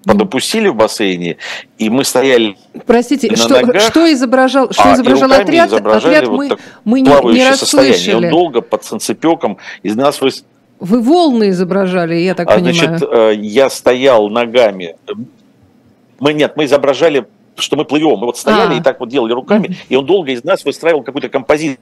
подопустили 0.05 0.67
в 0.67 0.75
бассейне, 0.75 1.38
и 1.77 1.89
мы 1.89 2.03
стояли 2.03 2.58
Простите, 2.86 3.29
на 3.29 3.38
что, 3.38 3.62
ногах, 3.62 3.81
что 3.81 4.12
изображал, 4.12 4.72
что 4.72 4.91
а 4.91 4.96
изображал 4.96 5.31
отряд? 5.31 5.72
Отряд 5.74 6.27
вот 6.27 6.38
мы, 6.38 6.58
мы 6.86 7.01
не, 7.01 7.34
не 7.34 7.48
расслышали. 7.48 8.25
Он 8.25 8.31
долго 8.31 8.62
под 8.62 8.84
санцепеком 8.84 9.58
из 9.84 9.96
нас 9.96 10.22
вы... 10.22 10.31
Вы 10.79 11.01
волны 11.01 11.50
изображали, 11.50 12.15
я 12.15 12.34
так 12.34 12.50
а, 12.50 12.55
понимаю. 12.55 12.74
Значит, 12.74 13.08
э, 13.12 13.34
я 13.36 13.70
стоял 13.70 14.29
ногами. 14.29 14.96
Мы 16.20 16.34
нет, 16.34 16.53
мы 16.55 16.65
изображали 16.65 17.27
что 17.58 17.75
мы 17.75 17.86
плывем. 17.86 18.17
Мы 18.17 18.25
вот 18.25 18.38
стояли 18.38 18.75
а. 18.75 18.77
и 18.77 18.81
так 18.81 19.00
вот 19.00 19.10
делали 19.10 19.34
руками, 19.34 19.77
и 19.88 19.96
он 19.96 20.05
долго 20.05 20.31
из 20.31 20.43
нас 20.43 20.65
выстраивал 20.65 21.03
какую-то 21.03 21.29
композицию 21.29 21.77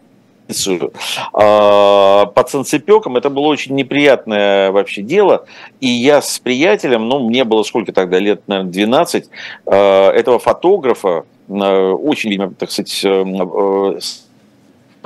а, 1.34 2.26
под 2.26 2.50
санцепеком. 2.50 3.18
Это 3.18 3.30
было 3.30 3.48
очень 3.48 3.76
неприятное 3.76 4.72
вообще 4.72 5.02
дело. 5.02 5.46
И 5.80 5.88
я 5.88 6.22
с 6.22 6.40
приятелем, 6.40 7.08
ну, 7.08 7.20
мне 7.20 7.44
было 7.44 7.64
сколько 7.64 7.92
тогда, 7.92 8.20
лет, 8.20 8.42
наверное, 8.48 8.72
12, 8.72 9.30
а, 9.66 10.12
этого 10.12 10.40
фотографа, 10.40 11.26
а, 11.50 11.94
очень, 11.94 12.32
видимо, 12.32 12.54
так 12.54 12.72
сказать, 12.72 13.02
э, 13.04 14.00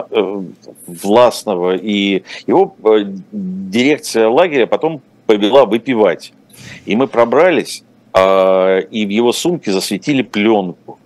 э, 0.10 0.42
властного, 0.88 1.76
и 1.76 2.24
его 2.48 2.76
э, 2.84 3.06
дирекция 3.32 4.30
лагеря 4.30 4.66
потом 4.66 5.02
повела 5.26 5.66
выпивать. 5.66 6.34
И 6.86 6.96
мы 6.96 7.08
пробрались, 7.08 7.84
и 8.16 9.06
в 9.06 9.10
его 9.10 9.34
сумке 9.34 9.72
засветили 9.72 10.22
пленку 10.22 11.00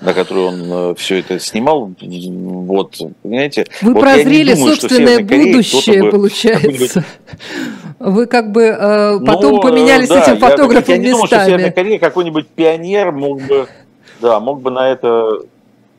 на 0.00 0.12
которую 0.14 0.46
он 0.48 0.72
э, 0.90 0.94
все 0.96 1.20
это 1.20 1.38
снимал. 1.38 1.90
Вот, 2.00 2.96
понимаете? 3.22 3.66
Вы 3.82 3.94
вот 3.94 4.00
прозрели 4.00 4.54
думаю, 4.54 4.76
собственное 4.76 5.20
будущее, 5.20 6.10
получается. 6.10 7.04
Вы 7.98 8.26
как 8.26 8.52
бы 8.52 8.62
э, 8.64 9.20
потом 9.24 9.54
ну, 9.54 9.60
поменялись 9.60 10.08
да, 10.08 10.20
этим 10.20 10.38
фотографом 10.38 10.94
я, 10.94 10.96
я 10.96 11.02
не 11.02 11.08
местами. 11.08 11.12
Думаю, 11.12 11.26
что 11.26 11.44
Северная 11.44 11.70
Корея 11.70 11.98
какой-нибудь 11.98 12.48
пионер 12.48 13.12
мог 13.12 13.40
бы, 13.42 13.68
да, 14.20 14.40
мог 14.40 14.60
бы 14.60 14.70
на 14.70 14.90
это, 14.90 15.38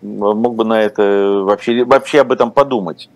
мог 0.02 0.56
бы 0.56 0.66
на 0.66 0.82
это 0.82 1.42
вообще, 1.44 1.84
вообще 1.86 2.22
об 2.22 2.32
этом 2.32 2.52
подумать. 2.52 3.10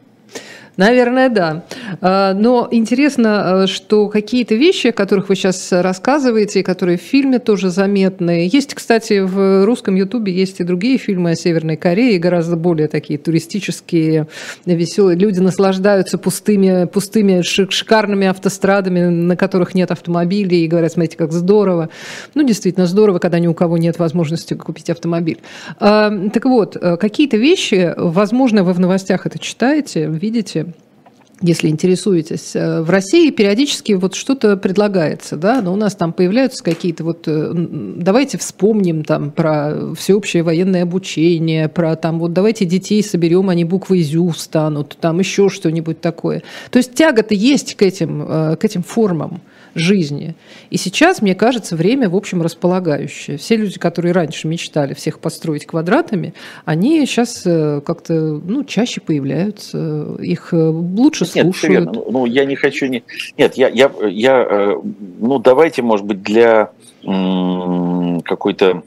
Наверное, 0.80 1.28
да. 1.28 1.66
А, 2.00 2.34
но 2.34 2.70
интересно, 2.72 3.64
э, 3.64 3.68
что 3.68 4.08
какие-то 4.08 4.56
вещи, 4.56 4.88
о 4.88 4.92
которых 4.94 5.28
вы 5.28 5.36
сейчас 5.36 5.74
рассказываете, 5.74 6.64
которые 6.64 6.98
в 6.98 7.02
фильме 7.02 7.40
тоже 7.40 7.70
заметны. 7.70 8.48
Есть, 8.50 8.76
кстати, 8.76 9.20
в 9.20 9.66
русском 9.66 9.96
Ютубе 9.96 10.32
есть 10.32 10.62
и 10.62 10.64
другие 10.64 10.98
фильмы 10.98 11.32
о 11.32 11.36
Северной 11.36 11.76
Корее, 11.76 12.18
гораздо 12.18 12.56
более 12.56 12.88
такие 12.88 13.20
туристические, 13.20 14.28
веселые. 14.66 15.18
Люди 15.18 15.42
наслаждаются 15.42 16.18
пустыми, 16.18 16.86
пустыми 16.86 17.42
шикарными 17.42 18.28
автострадами, 18.28 19.02
на 19.02 19.36
которых 19.36 19.76
нет 19.76 19.92
автомобилей, 19.92 20.64
и 20.64 20.68
говорят, 20.70 20.94
смотрите, 20.94 21.18
как 21.18 21.34
здорово. 21.34 21.90
Ну, 22.36 22.44
действительно, 22.44 22.86
здорово, 22.86 23.20
когда 23.20 23.40
ни 23.40 23.48
у 23.48 23.54
кого 23.54 23.78
нет 23.78 24.00
возможности 24.00 24.54
купить 24.54 24.90
автомобиль. 24.90 25.40
А, 25.78 26.10
так 26.30 26.46
вот, 26.46 26.78
э, 26.80 26.96
какие-то 26.96 27.36
вещи, 27.36 27.94
возможно, 27.98 28.64
вы 28.64 28.72
в 28.72 28.80
новостях 28.80 29.26
это 29.26 29.40
читаете, 29.40 30.06
видите, 30.06 30.68
если 31.42 31.70
интересуетесь, 31.70 32.56
э, 32.56 32.82
в 32.82 32.90
России 32.90 33.30
периодически 33.32 33.94
вот 33.94 34.16
что-то 34.16 34.58
предлагается, 34.58 35.38
да, 35.38 35.62
но 35.62 35.74
у 35.74 35.76
нас 35.76 35.96
там 35.96 36.12
появляются 36.12 36.64
какие-то 36.64 37.04
вот, 37.04 37.28
э, 37.28 37.52
давайте 37.54 38.38
вспомним 38.38 39.04
там 39.04 39.32
про 39.32 39.94
всеобщее 39.96 40.44
военное 40.44 40.84
обучение, 40.84 41.70
про 41.70 41.96
там 41.96 42.20
вот 42.20 42.34
давайте 42.34 42.66
детей 42.66 43.02
соберем, 43.04 43.50
они 43.50 43.64
буквы 43.64 44.02
ЗЮ 44.02 44.34
станут, 44.34 44.98
там 45.00 45.20
еще 45.20 45.50
что-нибудь 45.50 46.02
такое. 46.02 46.44
То 46.72 46.78
есть 46.78 46.94
тяга-то 46.94 47.34
есть 47.34 47.76
к 47.76 47.82
этим, 47.84 48.26
э, 48.28 48.56
к 48.58 48.66
этим 48.66 48.84
формам 48.84 49.42
жизни. 49.76 50.36
И 50.70 50.78
сейчас, 50.78 51.22
мне 51.22 51.36
кажется, 51.36 51.76
время, 51.76 52.10
в 52.10 52.16
общем, 52.16 52.42
располагающее. 52.42 53.38
Все 53.38 53.56
люди, 53.56 53.80
которые 53.80 54.12
раньше 54.12 54.48
мечтали 54.48 54.94
всех 54.94 55.20
построить 55.20 55.66
квадратами, 55.66 56.34
они 56.66 57.06
сейчас 57.06 57.44
э, 57.46 57.82
как-то 57.86 58.14
ну, 58.14 58.64
чаще 58.64 59.02
появляются, 59.02 60.16
их 60.20 60.54
э, 60.54 60.58
лучше 60.58 61.26
Нет, 61.36 61.44
слушают. 61.44 61.96
Нет, 61.96 62.06
ну, 62.10 62.26
я 62.26 62.46
не 62.46 62.56
хочу... 62.56 62.88
Не... 62.88 63.04
Нет, 63.38 63.56
я, 63.56 63.70
я, 63.70 63.92
я... 64.08 64.48
Э, 64.50 64.76
ну, 65.20 65.40
давайте, 65.40 65.82
может 65.82 66.06
быть, 66.06 66.22
для 66.22 66.72
какой-то 67.02 68.84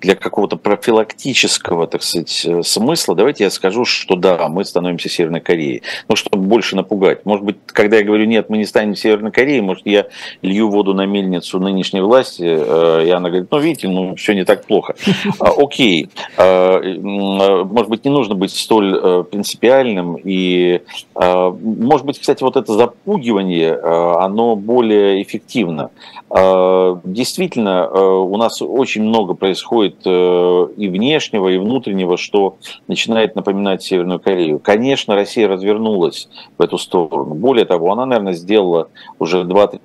для 0.00 0.14
какого-то 0.14 0.56
профилактического, 0.56 1.86
так 1.86 2.02
сказать, 2.02 2.44
э, 2.44 2.62
смысла, 2.62 3.14
давайте 3.14 3.44
я 3.44 3.50
скажу, 3.50 3.84
что 3.84 4.16
да, 4.16 4.48
мы 4.48 4.64
становимся 4.64 5.08
Северной 5.08 5.40
Кореей. 5.40 5.82
Ну, 6.08 6.16
чтобы 6.16 6.38
больше 6.42 6.76
напугать. 6.76 7.24
Может 7.24 7.44
быть, 7.44 7.56
когда 7.66 7.96
я 7.96 8.04
говорю, 8.04 8.26
нет, 8.26 8.50
мы 8.50 8.58
не 8.58 8.66
станем 8.66 8.96
Северной 8.96 9.32
Кореей, 9.32 9.60
может, 9.60 9.86
я 9.86 10.06
лью 10.42 10.68
воду 10.68 10.94
на 10.94 11.06
мельницу 11.06 11.58
нынешней 11.58 12.00
власти, 12.00 12.44
э, 12.44 13.06
и 13.06 13.10
она 13.10 13.30
говорит, 13.30 13.48
ну, 13.50 13.58
видите, 13.58 13.88
ну, 13.88 14.14
все 14.16 14.34
не 14.34 14.44
так 14.44 14.66
плохо. 14.66 14.94
А, 15.40 15.50
окей. 15.56 16.08
А, 16.36 16.80
может 16.82 17.88
быть, 17.88 18.04
не 18.04 18.10
нужно 18.10 18.34
быть 18.34 18.54
столь 18.54 18.98
э, 19.02 19.24
принципиальным. 19.30 20.16
И, 20.22 20.82
а, 21.14 21.50
может 21.50 22.06
быть, 22.06 22.18
кстати, 22.18 22.42
вот 22.42 22.56
это 22.56 22.72
запугивание, 22.72 23.74
оно 23.74 24.56
более 24.56 25.22
эффективно. 25.22 25.90
Действительно, 26.30 27.88
у 27.88 28.36
нас 28.36 28.60
очень 28.60 29.02
много 29.02 29.34
происходит 29.34 29.83
происходит 29.90 30.78
и 30.78 30.88
внешнего, 30.88 31.48
и 31.48 31.58
внутреннего, 31.58 32.16
что 32.16 32.56
начинает 32.88 33.36
напоминать 33.36 33.82
Северную 33.82 34.20
Корею. 34.20 34.58
Конечно, 34.58 35.14
Россия 35.14 35.48
развернулась 35.48 36.28
в 36.58 36.62
эту 36.62 36.78
сторону. 36.78 37.34
Более 37.34 37.64
того, 37.64 37.92
она, 37.92 38.06
наверное, 38.06 38.32
сделала 38.32 38.88
уже 39.18 39.44
два-три 39.44 39.80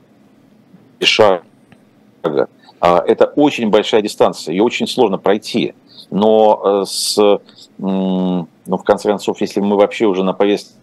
шага. 1.01 1.43
А, 2.81 3.03
это 3.05 3.25
очень 3.25 3.69
большая 3.69 4.01
дистанция, 4.01 4.53
ее 4.53 4.63
очень 4.63 4.87
сложно 4.87 5.17
пройти. 5.17 5.73
Но 6.11 6.85
с, 6.85 7.17
ну, 7.77 8.47
в 8.65 8.83
конце 8.83 9.09
концов, 9.09 9.41
если 9.41 9.59
мы 9.59 9.75
вообще 9.75 10.05
уже 10.05 10.23
на 10.23 10.33
повестке 10.33 10.73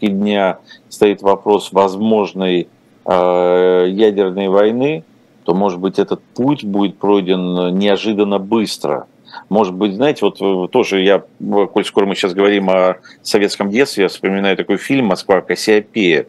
дня 0.00 0.58
стоит 0.88 1.22
вопрос 1.22 1.70
возможной 1.72 2.68
э, 3.04 3.84
ядерной 3.88 4.48
войны, 4.48 5.04
то, 5.46 5.54
может 5.54 5.78
быть, 5.78 6.00
этот 6.00 6.20
путь 6.34 6.64
будет 6.64 6.98
пройден 6.98 7.78
неожиданно 7.78 8.40
быстро. 8.40 9.06
Может 9.48 9.74
быть, 9.74 9.94
знаете, 9.94 10.24
вот 10.24 10.40
э, 10.40 10.68
тоже 10.72 11.02
я, 11.02 11.22
коль 11.66 11.84
скоро 11.84 12.04
мы 12.04 12.16
сейчас 12.16 12.34
говорим 12.34 12.68
о 12.68 12.96
советском 13.22 13.70
детстве, 13.70 14.04
я 14.04 14.08
вспоминаю 14.08 14.56
такой 14.56 14.76
фильм 14.76 15.06
«Москва 15.06 15.40
Кассиопея». 15.40 16.26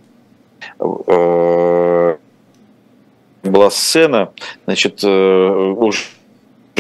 Э, 0.80 2.18
была 3.44 3.70
сцена, 3.72 4.30
значит, 4.66 5.04
уже 5.04 6.00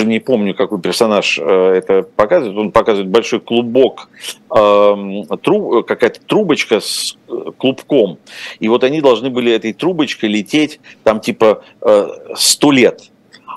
не 0.03 0.19
помню, 0.19 0.53
какой 0.53 0.79
персонаж 0.79 1.39
э, 1.39 1.43
это 1.43 2.03
показывает. 2.03 2.57
Он 2.57 2.71
показывает 2.71 3.09
большой 3.09 3.39
клубок, 3.39 4.09
эм, 4.55 5.25
труб, 5.41 5.85
какая-то 5.85 6.19
трубочка 6.21 6.79
с 6.79 7.17
э, 7.27 7.51
клубком. 7.57 8.19
И 8.59 8.67
вот 8.67 8.83
они 8.83 9.01
должны 9.01 9.29
были 9.29 9.51
этой 9.51 9.73
трубочкой 9.73 10.29
лететь 10.29 10.79
там 11.03 11.19
типа 11.19 11.63
э, 11.81 12.07
сто 12.35 12.71
лет. 12.71 13.11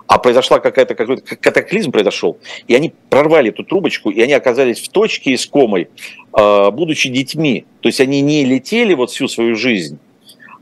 А 0.07 0.19
произошла 0.19 0.59
какая-то 0.59 0.97
какой-то 0.97 1.37
катаклизм 1.37 1.93
произошел, 1.93 2.39
и 2.67 2.75
они 2.75 2.93
прорвали 3.11 3.51
эту 3.51 3.63
трубочку, 3.63 4.11
и 4.11 4.21
они 4.21 4.33
оказались 4.33 4.81
в 4.81 4.89
точке 4.89 5.35
искомой, 5.35 5.89
будучи 6.33 7.09
детьми. 7.09 7.65
То 7.81 7.89
есть 7.89 8.01
они 8.01 8.21
не 8.21 8.45
летели 8.45 8.95
вот 8.95 9.11
всю 9.13 9.29
свою 9.29 9.55
жизнь, 9.55 10.01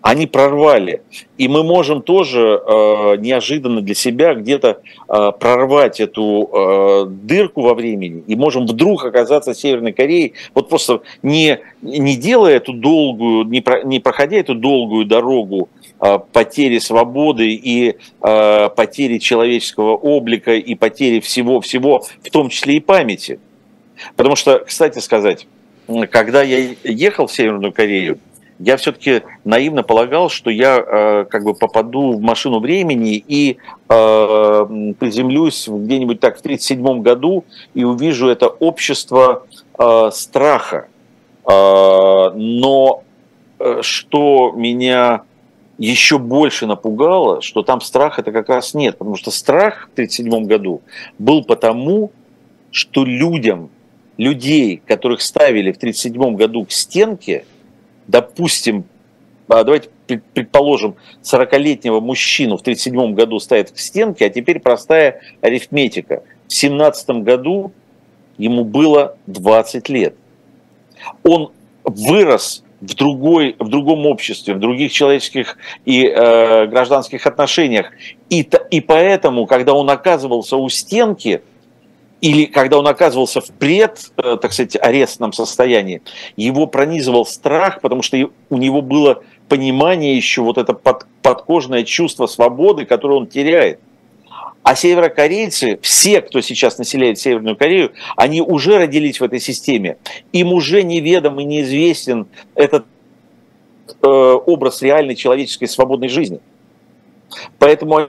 они 0.09 0.27
прорвали. 0.27 1.03
И 1.37 1.49
мы 1.49 1.63
можем 1.63 2.01
тоже 2.01 2.41
э, 2.41 3.17
неожиданно 3.19 3.83
для 3.83 3.95
себя 3.95 4.33
где-то 4.33 4.81
э, 5.07 5.33
прорвать 5.39 6.01
эту 6.01 6.49
э, 6.51 7.07
дырку 7.11 7.61
во 7.61 7.75
времени 7.75 8.25
и 8.27 8.35
можем 8.35 8.67
вдруг 8.67 9.05
оказаться 9.05 9.53
в 9.53 9.59
Северной 9.59 9.93
Корее, 9.93 10.33
вот 10.55 10.71
просто 10.71 11.03
не, 11.23 11.61
не 11.83 12.17
делая 12.17 12.57
эту 12.57 12.73
долгую, 12.73 13.45
не, 13.45 13.61
про, 13.61 13.83
не 13.83 14.01
проходя 14.01 14.39
эту 14.39 14.55
долгую 14.55 15.05
дорогу 15.05 15.69
э, 16.01 16.19
потери 16.33 16.79
свободы 16.79 17.51
и 17.51 17.97
э, 18.23 18.69
потери 18.75 19.19
человеческого 19.19 19.95
облика 19.95 20.55
и 20.55 20.75
потери 20.75 21.21
всего-всего, 21.21 22.03
в 22.23 22.31
том 22.31 22.49
числе 22.49 22.77
и 22.77 22.81
памяти. 22.81 23.41
Потому 24.17 24.37
что, 24.37 24.61
кстати 24.61 25.01
сказать, 25.01 25.47
когда 26.11 26.43
я 26.43 26.75
ехал 26.83 27.27
в 27.27 27.33
Северную 27.33 27.73
Корею, 27.73 28.19
я 28.59 28.77
все-таки 28.77 29.23
наивно 29.45 29.83
полагал, 29.83 30.29
что 30.29 30.51
я 30.51 30.79
э, 30.79 31.25
как 31.31 31.45
бы 31.45 31.55
попаду 31.55 32.13
в 32.13 32.21
машину 32.21 32.59
времени 32.59 33.15
и 33.15 33.59
э, 33.89 34.95
приземлюсь 34.99 35.69
где-нибудь 35.69 36.19
так 36.21 36.37
в 36.37 36.41
1937 36.41 37.03
году 37.03 37.45
и 37.75 37.85
увижу 37.85 38.29
это 38.29 38.49
общество 38.49 39.47
э, 39.79 40.11
страха. 40.13 40.89
Э, 41.47 42.31
но 42.35 43.05
э, 43.61 43.79
что 43.83 44.53
меня 44.57 45.23
еще 45.79 46.19
больше 46.19 46.67
напугало, 46.67 47.41
что 47.41 47.63
там 47.63 47.81
страха 47.81 48.23
это 48.23 48.33
как 48.33 48.49
раз 48.49 48.75
нет, 48.75 48.99
потому 48.99 49.15
что 49.15 49.31
страх 49.31 49.89
в 49.91 49.93
1937 49.93 50.47
году 50.47 50.83
был 51.21 51.45
потому, 51.45 52.11
что 52.73 53.05
людям, 53.05 53.71
людей, 54.17 54.83
которых 54.85 55.23
ставили 55.23 55.71
в 55.71 55.77
1937 55.77 56.35
году 56.35 56.65
к 56.65 56.73
стенке– 56.73 57.45
допустим, 58.09 58.85
а, 59.47 59.63
давайте 59.63 59.91
предположим, 60.07 60.97
40-летнего 61.23 62.01
мужчину 62.01 62.57
в 62.57 62.63
1937 62.63 63.15
году 63.15 63.39
ставят 63.39 63.71
к 63.71 63.79
стенке, 63.79 64.27
а 64.27 64.31
теперь 64.31 64.59
простая 64.59 65.21
арифметика. 65.41 66.23
В 66.49 66.55
17 66.55 67.11
году 67.23 67.73
ему 68.39 68.65
было 68.65 69.17
20 69.27 69.89
лет. 69.91 70.15
Он 71.23 71.53
вырос 71.85 72.65
в, 72.81 72.95
другой, 72.95 73.57
в 73.59 73.69
другом 73.69 74.07
обществе, 74.07 74.55
в 74.55 74.61
других 74.61 74.93
человеческих 74.93 75.59
и 75.85 76.07
э, 76.07 76.67
гражданских 76.67 77.27
отношениях. 77.27 77.91
И, 78.31 78.49
и 78.71 78.81
поэтому, 78.81 79.47
когда 79.47 79.75
он 79.75 79.91
оказывался 79.91 80.57
у 80.57 80.69
стенки, 80.69 81.43
или 82.21 82.47
когда 82.47 82.79
он 82.79 82.87
оказывался 82.89 83.41
в 83.41 83.51
пред, 83.51 84.11
э, 84.17 84.37
так 84.41 84.53
сказать, 84.53 84.77
арестном 84.81 85.33
состоянии, 85.33 86.03
его 86.37 86.67
пронизывал 86.67 87.25
страх, 87.25 87.81
потому 87.81 88.03
что 88.03 88.17
у 88.51 88.57
него 88.57 88.83
было 88.83 89.23
понимание 89.49 90.17
еще, 90.17 90.43
вот 90.43 90.59
это 90.59 90.73
под, 90.73 91.07
подкожное 91.23 91.85
чувство 91.85 92.27
свободы, 92.27 92.87
которое 92.87 93.15
он 93.15 93.27
теряет. 93.29 93.81
А 94.65 94.75
северокорейцы, 94.75 95.79
все, 95.81 96.21
кто 96.21 96.41
сейчас 96.41 96.77
населяет 96.77 97.19
Северную 97.19 97.57
Корею, 97.57 97.93
они 98.17 98.43
уже 98.43 98.77
родились 98.79 99.21
в 99.21 99.25
этой 99.25 99.41
системе. 99.41 99.97
Им 100.33 100.53
уже 100.53 100.83
неведом 100.83 101.41
и 101.41 101.45
неизвестен 101.45 102.27
этот 102.55 102.85
э, 104.03 104.07
образ 104.07 104.83
реальной 104.83 105.15
человеческой 105.15 105.69
свободной 105.69 106.09
жизни. 106.09 106.41
Поэтому 107.59 108.09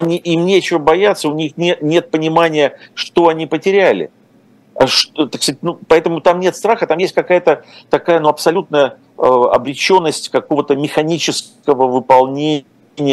им 0.00 0.44
нечего 0.44 0.78
бояться, 0.78 1.28
у 1.28 1.34
них 1.34 1.56
не, 1.56 1.76
нет 1.80 2.10
понимания, 2.10 2.78
что 2.94 3.28
они 3.28 3.46
потеряли. 3.46 4.10
А 4.74 4.86
что, 4.86 5.26
так 5.26 5.42
сказать, 5.42 5.62
ну, 5.62 5.78
поэтому 5.88 6.20
там 6.20 6.38
нет 6.38 6.54
страха, 6.54 6.86
там 6.86 6.98
есть 6.98 7.14
какая-то 7.14 7.64
такая 7.88 8.20
ну, 8.20 8.28
абсолютная 8.28 8.98
э, 9.16 9.22
обреченность 9.22 10.28
какого-то 10.28 10.76
механического 10.76 11.86
выполнения 11.86 12.66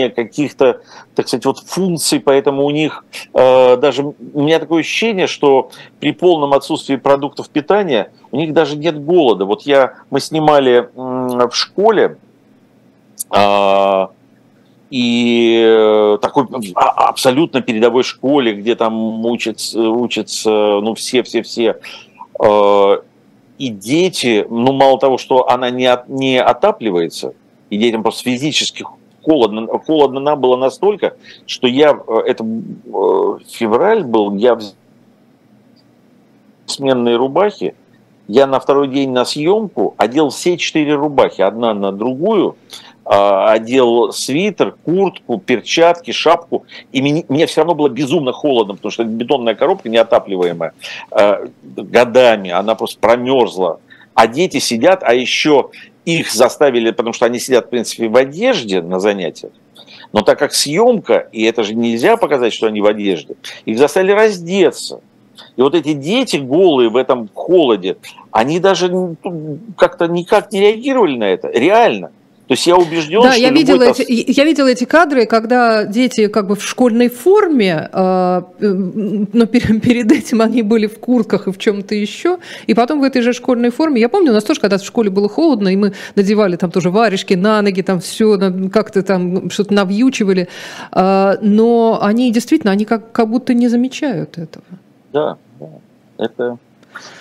каких-то, 0.09 0.81
так 1.15 1.27
сказать, 1.27 1.45
вот 1.45 1.59
функций, 1.59 2.19
поэтому 2.19 2.65
у 2.65 2.69
них 2.69 3.05
э, 3.33 3.77
даже, 3.77 4.03
у 4.03 4.41
меня 4.41 4.59
такое 4.59 4.81
ощущение, 4.81 5.27
что 5.27 5.71
при 5.99 6.11
полном 6.11 6.53
отсутствии 6.53 6.97
продуктов 6.97 7.49
питания 7.49 8.11
у 8.31 8.37
них 8.37 8.53
даже 8.53 8.75
нет 8.77 9.01
голода. 9.01 9.45
Вот 9.45 9.63
я, 9.63 9.95
мы 10.09 10.19
снимали 10.19 10.89
э, 10.93 11.47
в 11.47 11.53
школе, 11.53 12.17
э, 13.31 14.07
и 14.93 15.59
э, 15.59 16.19
такой 16.21 16.45
а, 16.75 17.07
абсолютно 17.09 17.63
передовой 17.63 18.03
школе, 18.03 18.53
где 18.53 18.75
там 18.75 19.25
учатся, 19.25 19.89
учатся 19.89 20.51
ну, 20.51 20.93
все-все-все. 20.93 21.79
Э, 22.39 22.97
и 23.57 23.69
дети, 23.69 24.45
ну, 24.47 24.71
мало 24.71 24.99
того, 24.99 25.17
что 25.17 25.49
она 25.49 25.71
не, 25.71 25.87
от, 25.87 26.09
не 26.09 26.39
отапливается, 26.39 27.33
и 27.71 27.77
детям 27.79 28.03
просто 28.03 28.21
физически 28.21 28.85
холодно, 29.23 29.67
холодно 29.79 30.19
нам 30.19 30.39
было 30.39 30.57
настолько, 30.57 31.17
что 31.47 31.65
я, 31.65 31.99
э, 32.07 32.13
это 32.27 32.45
февраль 33.49 34.03
был, 34.03 34.35
я 34.35 34.53
в 34.53 34.61
сменные 36.67 37.15
рубахи, 37.15 37.73
я 38.27 38.45
на 38.45 38.59
второй 38.59 38.89
день 38.89 39.09
на 39.09 39.25
съемку 39.25 39.95
одел 39.97 40.29
все 40.29 40.55
четыре 40.55 40.93
рубахи, 40.93 41.41
одна 41.41 41.73
на 41.73 41.91
другую, 41.91 42.57
одел 43.05 44.13
свитер, 44.13 44.75
куртку, 44.83 45.37
перчатки, 45.37 46.11
шапку, 46.11 46.65
и 46.91 47.23
мне, 47.27 47.45
все 47.47 47.61
равно 47.61 47.75
было 47.75 47.89
безумно 47.89 48.31
холодно, 48.31 48.75
потому 48.75 48.91
что 48.91 49.03
бетонная 49.03 49.55
коробка 49.55 49.89
неотапливаемая 49.89 50.73
э, 51.11 51.47
годами, 51.63 52.51
она 52.51 52.75
просто 52.75 52.99
промерзла. 52.99 53.79
А 54.13 54.27
дети 54.27 54.59
сидят, 54.59 55.03
а 55.03 55.13
еще 55.13 55.71
их 56.05 56.31
заставили, 56.31 56.91
потому 56.91 57.13
что 57.13 57.25
они 57.25 57.39
сидят, 57.39 57.65
в 57.65 57.69
принципе, 57.69 58.07
в 58.07 58.15
одежде 58.15 58.81
на 58.81 58.99
занятиях, 58.99 59.51
но 60.11 60.21
так 60.21 60.39
как 60.39 60.53
съемка, 60.53 61.27
и 61.31 61.43
это 61.43 61.63
же 61.63 61.73
нельзя 61.73 62.17
показать, 62.17 62.53
что 62.53 62.67
они 62.67 62.81
в 62.81 62.85
одежде, 62.85 63.35
их 63.65 63.77
заставили 63.77 64.11
раздеться. 64.11 65.01
И 65.55 65.61
вот 65.61 65.73
эти 65.75 65.93
дети 65.93 66.37
голые 66.37 66.89
в 66.89 66.95
этом 66.95 67.27
холоде, 67.33 67.97
они 68.31 68.59
даже 68.59 69.15
как-то 69.77 70.07
никак 70.07 70.51
не 70.51 70.61
реагировали 70.61 71.17
на 71.17 71.23
это, 71.25 71.49
реально. 71.49 72.11
То 72.47 72.55
есть 72.55 72.67
я 72.67 72.75
убежден, 72.75 73.21
да, 73.21 73.31
что 73.31 73.41
я 73.41 73.51
видела, 73.51 73.83
эти, 73.83 74.31
я 74.31 74.43
видела 74.43 74.67
эти 74.67 74.83
кадры, 74.83 75.25
когда 75.25 75.85
дети 75.85 76.27
как 76.27 76.47
бы 76.47 76.55
в 76.55 76.63
школьной 76.63 77.07
форме, 77.07 77.89
э, 77.91 78.41
но 78.59 79.45
перед, 79.45 79.81
перед 79.81 80.11
этим 80.11 80.41
они 80.41 80.61
были 80.61 80.87
в 80.87 80.99
куртках 80.99 81.47
и 81.47 81.51
в 81.53 81.57
чем-то 81.57 81.95
еще, 81.95 82.39
и 82.67 82.73
потом 82.73 82.99
в 82.99 83.03
этой 83.03 83.21
же 83.21 83.31
школьной 83.31 83.69
форме. 83.69 84.01
Я 84.01 84.09
помню, 84.09 84.31
у 84.31 84.33
нас 84.33 84.43
тоже 84.43 84.59
когда 84.59 84.77
в 84.77 84.83
школе 84.83 85.09
было 85.09 85.29
холодно, 85.29 85.69
и 85.69 85.77
мы 85.77 85.93
надевали 86.15 86.57
там 86.57 86.69
тоже 86.69 86.89
варежки 86.89 87.33
на 87.33 87.61
ноги, 87.61 87.81
там 87.81 88.01
все, 88.01 88.37
как-то 88.69 89.03
там 89.03 89.49
что-то 89.49 89.73
навьючивали, 89.73 90.49
э, 90.91 91.37
но 91.41 91.99
они 92.01 92.29
действительно, 92.33 92.73
они 92.73 92.83
как, 92.83 93.13
как 93.13 93.29
будто 93.29 93.53
не 93.53 93.69
замечают 93.69 94.37
этого. 94.37 94.65
Да, 95.13 95.37
да, 95.59 95.67
это 96.17 96.57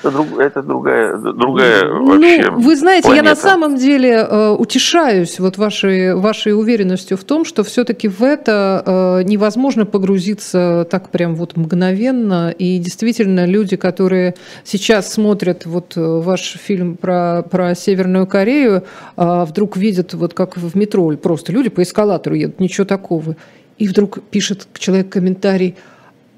это, 0.02 0.11
друг, 0.11 0.38
это 0.38 0.62
другая, 0.62 1.16
другая 1.16 1.85
ну, 1.85 2.06
вообще. 2.06 2.50
Вы 2.50 2.76
знаете, 2.76 3.06
планета. 3.06 3.24
я 3.24 3.30
на 3.30 3.37
самом 3.37 3.76
деле 3.76 4.26
э, 4.28 4.50
утешаюсь 4.50 5.38
вот 5.38 5.58
вашей, 5.58 6.14
вашей 6.14 6.58
уверенностью 6.58 7.16
в 7.16 7.24
том, 7.24 7.44
что 7.44 7.62
все-таки 7.64 8.08
в 8.08 8.22
это 8.22 8.82
э, 8.85 9.22
невозможно 9.24 9.87
погрузиться 9.87 10.87
так 10.90 11.11
прям 11.11 11.35
вот 11.37 11.56
мгновенно. 11.56 12.50
И 12.50 12.78
действительно, 12.78 13.46
люди, 13.46 13.76
которые 13.76 14.35
сейчас 14.64 15.12
смотрят 15.12 15.66
вот 15.66 15.96
э, 15.96 16.00
ваш 16.00 16.56
фильм 16.62 16.96
про, 16.96 17.42
про 17.42 17.74
Северную 17.74 18.26
Корею, 18.26 18.85
э, 19.16 19.44
вдруг 19.44 19.76
видят 19.76 20.14
вот 20.14 20.35
как 20.35 20.56
в 20.56 20.76
метро 20.76 21.11
просто 21.16 21.52
люди 21.52 21.68
по 21.68 21.82
эскалатору 21.82 22.35
едут, 22.35 22.61
ничего 22.61 22.85
такого. 22.85 23.37
И 23.78 23.88
вдруг 23.88 24.22
пишет 24.30 24.66
человек 24.78 25.08
комментарий– 25.08 25.76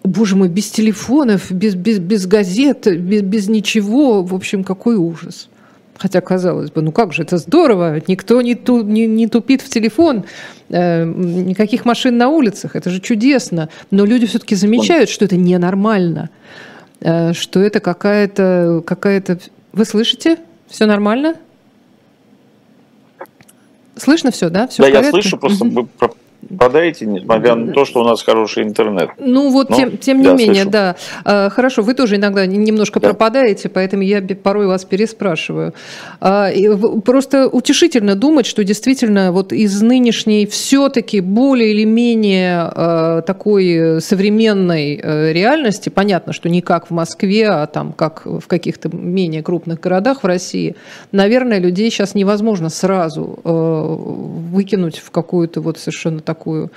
боже 0.05 0.37
мой, 0.37 0.49
без 0.49 0.71
телефонов, 0.71 1.51
без, 1.51 1.75
без, 1.75 1.99
без 1.99 2.27
газет, 2.27 2.87
без, 2.87 3.23
без 3.23 3.49
ничего, 3.49 4.23
в 4.23 4.35
общем, 4.35 4.62
какой 4.62 4.97
ужас. 4.97 5.49
Хотя, 5.97 6.21
казалось 6.21 6.71
бы, 6.71 6.83
ну 6.83 6.93
как 6.93 7.12
же, 7.12 7.23
это 7.23 7.38
здорово, 7.38 8.03
никто 8.07 8.43
не, 8.43 8.55
ту, 8.55 8.83
не, 8.83 9.07
не 9.07 9.29
тупит 9.29 9.62
в 9.62 9.69
телефон, 9.69 10.25
э, 10.69 11.05
никаких 11.05 11.85
машин 11.85 12.19
на 12.19 12.29
улицах, 12.29 12.77
это 12.77 12.90
же 12.90 13.01
чудесно. 13.01 13.71
Но 13.90 14.05
люди 14.05 14.27
все-таки 14.27 14.55
замечают, 14.55 15.09
что 15.09 15.25
это 15.25 15.37
ненормально, 15.37 16.31
э, 17.01 17.33
что 17.33 17.61
это 17.61 17.81
какая-то... 17.81 18.83
Какая 18.85 19.23
Вы 19.73 19.85
слышите? 19.85 20.38
Все 20.69 20.87
нормально? 20.87 21.37
Слышно 23.97 24.33
все, 24.33 24.51
да? 24.51 24.67
Все 24.67 24.83
да, 24.83 24.88
я 24.88 25.11
слышу, 25.11 25.38
просто 25.38 25.64
вы 25.64 25.88
пропадаете, 26.49 27.07
несмотря 27.07 27.55
на 27.55 27.73
то, 27.73 27.85
что 27.85 28.01
у 28.01 28.05
нас 28.05 28.23
хороший 28.23 28.65
интернет. 28.65 29.11
Ну 29.19 29.51
вот, 29.51 29.71
Но, 29.71 29.77
тем, 29.77 29.97
тем 29.99 30.21
не 30.21 30.29
менее, 30.29 30.63
слышу. 30.63 30.71
да. 30.71 30.97
А, 31.25 31.51
хорошо, 31.51 31.83
вы 31.83 31.95
тоже 31.95 32.17
иногда 32.17 32.47
немножко 32.47 33.01
да. 33.01 33.09
пропадаете, 33.09 33.69
поэтому 33.69 34.03
я 34.03 34.23
порой 34.43 34.67
вас 34.67 34.85
переспрашиваю. 34.85 35.75
А, 36.21 36.51
просто 37.05 37.49
утешительно 37.49 38.15
думать, 38.15 38.47
что 38.47 38.65
действительно 38.65 39.33
вот 39.33 39.53
из 39.53 39.81
нынешней 39.83 40.47
все-таки 40.47 41.21
более 41.21 41.71
или 41.73 41.85
менее 41.85 42.61
а, 42.61 43.23
такой 43.23 44.01
современной 44.01 44.97
реальности, 45.33 45.89
понятно, 45.89 46.33
что 46.33 46.49
не 46.49 46.61
как 46.61 46.89
в 46.89 46.91
Москве, 46.91 47.49
а 47.49 47.67
там 47.67 47.93
как 47.93 48.23
в 48.27 48.47
каких-то 48.47 48.95
менее 48.95 49.43
крупных 49.43 49.81
городах 49.81 50.23
в 50.23 50.27
России, 50.27 50.77
наверное, 51.13 51.59
людей 51.59 51.91
сейчас 51.91 52.15
невозможно 52.15 52.69
сразу 52.69 53.41
выкинуть 53.45 54.99
в 54.99 55.11
какую-то 55.11 55.61
вот 55.61 55.79
совершенно 55.79 56.21
такую 56.21 56.34
такую 56.35 56.70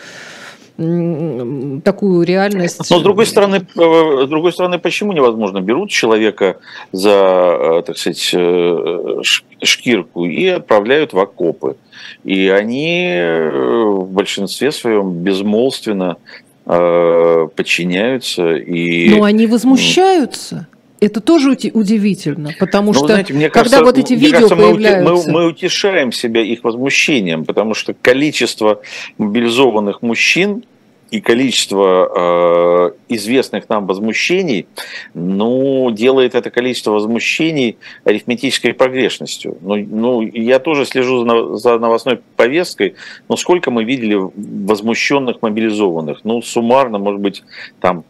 такую 1.84 2.24
реальность. 2.24 2.90
Но 2.92 3.00
с 3.00 3.02
другой 3.02 3.26
стороны, 3.26 3.56
э, 3.56 4.26
с 4.26 4.30
другой 4.30 4.54
стороны, 4.54 4.78
почему 4.78 5.12
невозможно? 5.12 5.60
Берут 5.60 5.90
человека 5.90 6.58
за, 6.92 7.10
э, 7.10 7.82
так 7.84 7.98
сказать, 7.98 8.30
э, 8.34 9.22
шкирку 9.64 10.26
и 10.26 10.46
отправляют 10.46 11.14
в 11.14 11.20
окопы. 11.20 11.78
И 12.24 12.48
они 12.50 13.20
в 13.20 14.06
большинстве 14.12 14.72
своем 14.72 15.12
безмолвственно 15.24 16.18
подчиняются. 16.66 18.56
И... 18.56 19.10
Но 19.10 19.24
они 19.24 19.48
возмущаются. 19.48 20.68
Это 21.00 21.22
тоже 21.22 21.52
удивительно, 21.74 22.52
потому 22.60 22.88
ну, 22.88 22.94
что 22.94 23.08
знаете, 23.08 23.34
мне 23.34 23.50
когда 23.50 23.78
кажется, 23.78 23.84
вот 23.84 23.98
эти 23.98 24.14
видео 24.14 24.32
кажется, 24.32 24.56
появляются... 24.56 25.30
Мы, 25.30 25.34
мы 25.34 25.48
утешаем 25.48 26.12
себя 26.12 26.42
их 26.42 26.64
возмущением, 26.64 27.46
потому 27.46 27.76
что 27.76 27.94
количество 27.94 28.82
мобилизованных 29.20 30.02
мужчин 30.02 30.64
и 31.12 31.22
количество 31.22 32.92
э, 32.98 33.14
известных 33.14 33.70
нам 33.70 33.86
возмущений, 33.86 34.68
ну, 35.14 35.92
делает 35.92 36.34
это 36.34 36.50
количество 36.50 36.92
возмущений 36.92 37.78
арифметической 38.04 38.74
погрешностью. 38.74 39.58
Ну, 39.62 39.76
ну 39.78 40.22
я 40.22 40.58
тоже 40.58 40.86
слежу 40.86 41.26
за, 41.26 41.56
за 41.58 41.80
новостной 41.80 42.20
повесткой, 42.36 42.96
но 43.30 43.38
сколько 43.38 43.70
мы 43.70 43.84
видели 43.84 44.16
возмущенных 44.16 45.44
мобилизованных? 45.44 46.22
Ну, 46.24 46.42
суммарно, 46.42 46.98
может 46.98 47.22
быть, 47.22 47.44
там 47.80 48.04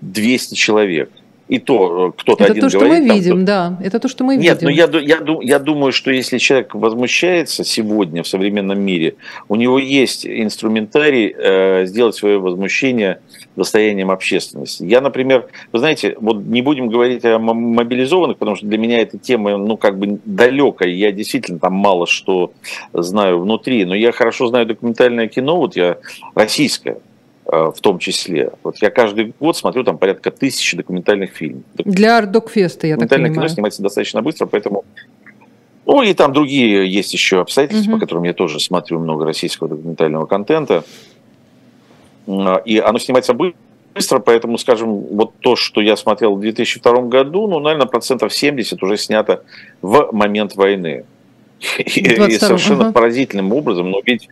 200 0.00 0.54
человек– 0.56 1.10
и 1.48 1.58
то 1.58 2.08
э, 2.08 2.12
кто-то 2.20 2.42
это 2.42 2.52
один 2.52 2.62
то, 2.62 2.70
что 2.70 2.80
говорит. 2.80 3.06
мы 3.06 3.14
видим, 3.14 3.32
там, 3.32 3.44
да. 3.44 3.78
Это 3.82 4.00
то, 4.00 4.08
что 4.08 4.24
мы 4.24 4.36
Нет, 4.36 4.62
видим. 4.62 4.76
Нет, 4.76 4.92
но 4.92 4.98
я, 4.98 5.16
я, 5.16 5.38
я 5.42 5.58
думаю, 5.58 5.92
что 5.92 6.10
если 6.10 6.38
человек 6.38 6.74
возмущается 6.74 7.62
сегодня 7.64 8.22
в 8.22 8.28
современном 8.28 8.80
мире, 8.80 9.14
у 9.48 9.54
него 9.54 9.78
есть 9.78 10.26
инструментарий 10.26 11.32
э, 11.36 11.86
сделать 11.86 12.16
свое 12.16 12.38
возмущение 12.38 13.20
достоянием 13.54 14.10
общественности. 14.10 14.84
Я, 14.84 15.00
например, 15.00 15.46
вы 15.72 15.78
знаете, 15.78 16.16
вот 16.20 16.38
не 16.38 16.62
будем 16.62 16.88
говорить 16.88 17.24
о 17.24 17.38
мобилизованных, 17.38 18.38
потому 18.38 18.56
что 18.56 18.66
для 18.66 18.78
меня 18.78 19.00
эта 19.00 19.16
тема, 19.18 19.56
ну, 19.56 19.76
как 19.76 19.98
бы 19.98 20.18
далекая. 20.24 20.90
Я 20.90 21.12
действительно 21.12 21.58
там 21.58 21.74
мало 21.74 22.06
что 22.06 22.52
знаю 22.92 23.40
внутри, 23.40 23.84
но 23.84 23.94
я 23.94 24.12
хорошо 24.12 24.48
знаю 24.48 24.66
документальное 24.66 25.28
кино, 25.28 25.56
вот 25.56 25.76
я 25.76 25.98
российское, 26.34 26.98
в 27.46 27.76
том 27.80 27.98
числе. 27.98 28.50
Вот 28.64 28.78
я 28.82 28.90
каждый 28.90 29.32
год 29.38 29.56
смотрю 29.56 29.84
там 29.84 29.98
порядка 29.98 30.30
тысячи 30.30 30.76
документальных 30.76 31.30
фильмов. 31.30 31.62
Для 31.74 32.18
Ардокфеста, 32.18 32.86
я 32.86 32.96
так 32.96 33.08
понимаю. 33.08 33.34
кино 33.34 33.48
снимается 33.48 33.82
достаточно 33.82 34.22
быстро, 34.22 34.46
поэтому... 34.46 34.84
Ну 35.84 36.02
и 36.02 36.12
там 36.14 36.32
другие 36.32 36.92
есть 36.92 37.12
еще 37.12 37.40
обстоятельства, 37.40 37.92
угу. 37.92 37.98
по 37.98 38.00
которым 38.00 38.24
я 38.24 38.32
тоже 38.32 38.58
смотрю 38.58 38.98
много 38.98 39.24
российского 39.24 39.68
документального 39.68 40.26
контента. 40.26 40.82
И 42.64 42.78
оно 42.78 42.98
снимается 42.98 43.32
быстро, 43.94 44.18
поэтому, 44.18 44.58
скажем, 44.58 44.92
вот 44.92 45.34
то, 45.38 45.54
что 45.54 45.80
я 45.80 45.96
смотрел 45.96 46.34
в 46.34 46.40
2002 46.40 47.02
году, 47.02 47.46
ну, 47.46 47.60
наверное, 47.60 47.86
процентов 47.86 48.34
70 48.34 48.82
уже 48.82 48.96
снято 48.96 49.44
в 49.80 50.08
момент 50.10 50.56
войны. 50.56 51.04
И, 51.78 52.00
и 52.00 52.38
совершенно 52.38 52.86
угу. 52.86 52.92
поразительным 52.92 53.52
образом, 53.52 53.90
но 53.90 54.02
ведь 54.04 54.28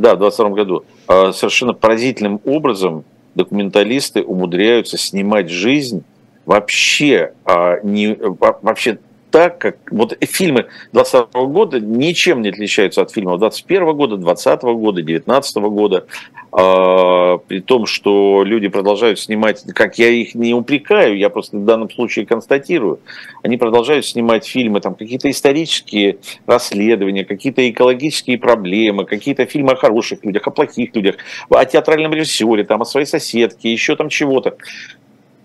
да, 0.00 0.14
в 0.14 0.18
22 0.18 0.50
году. 0.50 0.84
А, 1.06 1.32
совершенно 1.32 1.74
поразительным 1.74 2.40
образом 2.44 3.04
документалисты 3.34 4.22
умудряются 4.22 4.96
снимать 4.96 5.50
жизнь 5.50 6.04
вообще 6.46 7.34
а, 7.44 7.80
не 7.82 8.16
вообще 8.18 8.98
так, 9.30 9.58
как 9.58 9.76
вот 9.90 10.16
фильмы 10.20 10.66
20 10.92 11.32
года 11.32 11.80
ничем 11.80 12.42
не 12.42 12.50
отличаются 12.50 13.02
от 13.02 13.10
фильмов 13.10 13.38
21 13.38 13.92
года, 13.94 14.16
20 14.16 14.62
года, 14.62 15.02
19 15.02 15.56
года, 15.56 16.06
э, 16.52 17.38
при 17.46 17.60
том, 17.60 17.86
что 17.86 18.42
люди 18.44 18.68
продолжают 18.68 19.18
снимать, 19.20 19.62
как 19.74 19.98
я 19.98 20.08
их 20.08 20.34
не 20.34 20.54
упрекаю, 20.54 21.16
я 21.16 21.30
просто 21.30 21.56
в 21.56 21.64
данном 21.64 21.90
случае 21.90 22.26
констатирую, 22.26 23.00
они 23.42 23.56
продолжают 23.56 24.06
снимать 24.06 24.46
фильмы, 24.46 24.80
там 24.80 24.94
какие-то 24.94 25.30
исторические 25.30 26.18
расследования, 26.46 27.24
какие-то 27.24 27.68
экологические 27.68 28.38
проблемы, 28.38 29.04
какие-то 29.04 29.46
фильмы 29.46 29.72
о 29.72 29.76
хороших 29.76 30.24
людях, 30.24 30.46
о 30.46 30.50
плохих 30.50 30.94
людях, 30.94 31.16
о 31.48 31.64
театральном 31.64 32.12
режиссере, 32.12 32.64
там, 32.64 32.82
о 32.82 32.84
своей 32.84 33.06
соседке, 33.06 33.72
еще 33.72 33.96
там 33.96 34.08
чего-то. 34.08 34.56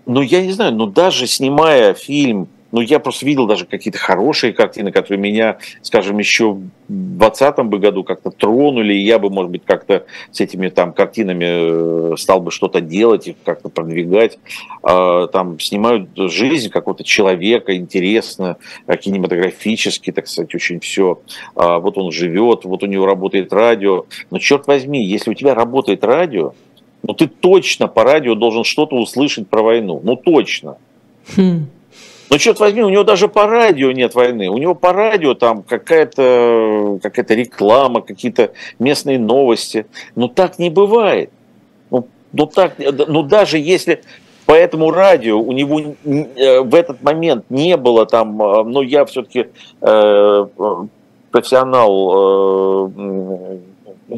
Но 0.05 0.21
я 0.21 0.41
не 0.41 0.51
знаю, 0.51 0.73
но 0.73 0.85
даже 0.85 1.25
снимая 1.25 1.93
фильм 1.93 2.47
ну, 2.75 2.81
я 2.81 2.99
просто 2.99 3.25
видел 3.25 3.47
даже 3.47 3.65
какие-то 3.65 3.97
хорошие 3.97 4.51
картины, 4.51 4.91
которые 4.91 5.17
меня, 5.17 5.59
скажем, 5.81 6.17
еще 6.17 6.51
в 6.51 6.59
2020 6.89 7.59
бы 7.59 7.79
году 7.79 8.03
как-то 8.03 8.31
тронули, 8.31 8.93
и 8.93 9.05
я 9.05 9.17
бы, 9.17 9.29
может 9.29 9.49
быть, 9.49 9.61
как-то 9.63 10.05
с 10.31 10.41
этими 10.41 10.67
там 10.67 10.91
картинами 10.91 12.11
э, 12.11 12.17
стал 12.17 12.41
бы 12.41 12.51
что-то 12.51 12.81
делать, 12.81 13.29
их 13.29 13.37
как-то 13.45 13.69
продвигать. 13.69 14.39
А, 14.83 15.27
там 15.27 15.57
снимают 15.57 16.09
жизнь 16.17 16.69
какого-то 16.69 17.05
человека, 17.05 17.77
интересно, 17.77 18.57
э, 18.87 18.97
кинематографически, 18.97 20.11
так 20.11 20.27
сказать, 20.27 20.53
очень 20.53 20.81
все. 20.81 21.21
А, 21.55 21.79
вот 21.79 21.97
он 21.97 22.11
живет, 22.11 22.65
вот 22.65 22.83
у 22.83 22.87
него 22.87 23.05
работает 23.05 23.53
радио. 23.53 24.05
Но 24.31 24.39
черт 24.39 24.67
возьми, 24.67 25.01
если 25.01 25.31
у 25.31 25.33
тебя 25.33 25.55
работает 25.55 26.03
радио, 26.03 26.51
ну 27.03 27.13
ты 27.13 27.27
точно 27.27 27.87
по 27.87 28.03
радио 28.03 28.35
должен 28.35 28.65
что-то 28.65 28.97
услышать 28.97 29.47
про 29.47 29.61
войну. 29.63 30.01
Ну 30.03 30.17
точно. 30.17 30.75
Хм. 31.37 31.67
Но 32.29 32.37
черт 32.37 32.59
возьми, 32.59 32.83
у 32.83 32.89
него 32.89 33.03
даже 33.03 33.27
по 33.27 33.45
радио 33.45 33.91
нет 33.91 34.15
войны. 34.15 34.49
У 34.49 34.57
него 34.57 34.75
по 34.75 34.93
радио 34.93 35.33
там 35.35 35.63
какая-то 35.63 36.99
какая 37.01 37.25
реклама, 37.37 38.01
какие-то 38.01 38.51
местные 38.79 39.19
новости. 39.19 39.85
Но 40.15 40.27
так 40.27 40.59
не 40.59 40.69
бывает. 40.69 41.29
Ну, 41.91 42.07
ну, 42.33 42.47
так, 42.47 42.73
ну 42.79 43.21
даже 43.23 43.57
если 43.59 44.01
по 44.45 44.53
этому 44.53 44.91
радио 44.91 45.39
у 45.39 45.51
него 45.51 45.79
э, 45.79 46.61
в 46.61 46.75
этот 46.75 47.01
момент 47.03 47.45
не 47.49 47.77
было 47.77 48.05
там, 48.05 48.41
э, 48.41 48.63
ну 48.63 48.81
я 48.81 49.05
все-таки 49.05 49.47
э, 49.81 50.45
профессионал 51.31 52.91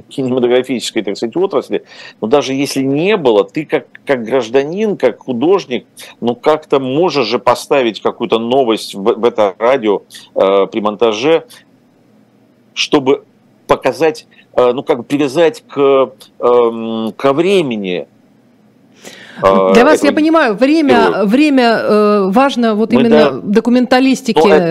кинематографической, 0.09 1.03
так 1.03 1.17
сказать, 1.17 1.35
отрасли, 1.35 1.83
но 2.21 2.27
даже 2.27 2.53
если 2.53 2.81
не 2.81 3.17
было, 3.17 3.43
ты 3.43 3.65
как, 3.65 3.87
как 4.05 4.23
гражданин, 4.23 4.97
как 4.97 5.19
художник, 5.19 5.85
ну 6.19 6.35
как-то 6.35 6.79
можешь 6.79 7.27
же 7.27 7.39
поставить 7.39 8.01
какую-то 8.01 8.39
новость 8.39 8.95
в, 8.95 9.01
в 9.01 9.25
это 9.25 9.55
радио 9.57 10.01
э, 10.35 10.67
при 10.67 10.81
монтаже, 10.81 11.45
чтобы 12.73 13.23
показать, 13.67 14.27
э, 14.53 14.71
ну 14.73 14.83
как 14.83 14.99
бы 14.99 15.03
привязать 15.03 15.63
к, 15.67 16.11
э, 16.39 17.11
ко 17.15 17.33
времени 17.33 18.07
Для 19.41 19.85
вас, 19.85 20.03
я 20.03 20.11
понимаю, 20.11 20.55
время, 20.55 21.23
время 21.25 21.79
э, 21.79 22.29
важно 22.29 22.75
вот 22.75 22.91
Мы 22.91 23.01
именно 23.01 23.09
да... 23.09 23.31
Но 23.31 23.41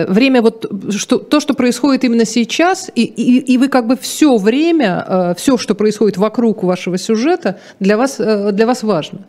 ну, 0.07 0.13
время 0.13 0.41
вот 0.41 0.65
что, 0.91 1.17
то, 1.17 1.39
что 1.39 1.53
происходит 1.53 2.03
именно 2.03 2.25
сейчас, 2.25 2.89
и, 2.93 3.03
и, 3.03 3.53
и 3.53 3.57
вы 3.57 3.67
как 3.67 3.87
бы 3.87 3.95
все 3.97 4.37
время, 4.37 5.05
э, 5.07 5.33
все, 5.37 5.57
что 5.57 5.75
происходит 5.75 6.17
вокруг 6.17 6.63
вашего 6.63 6.97
сюжета, 6.97 7.59
для 7.79 7.97
вас, 7.97 8.19
э, 8.19 8.51
для 8.51 8.65
вас 8.65 8.83
важно 8.83 9.19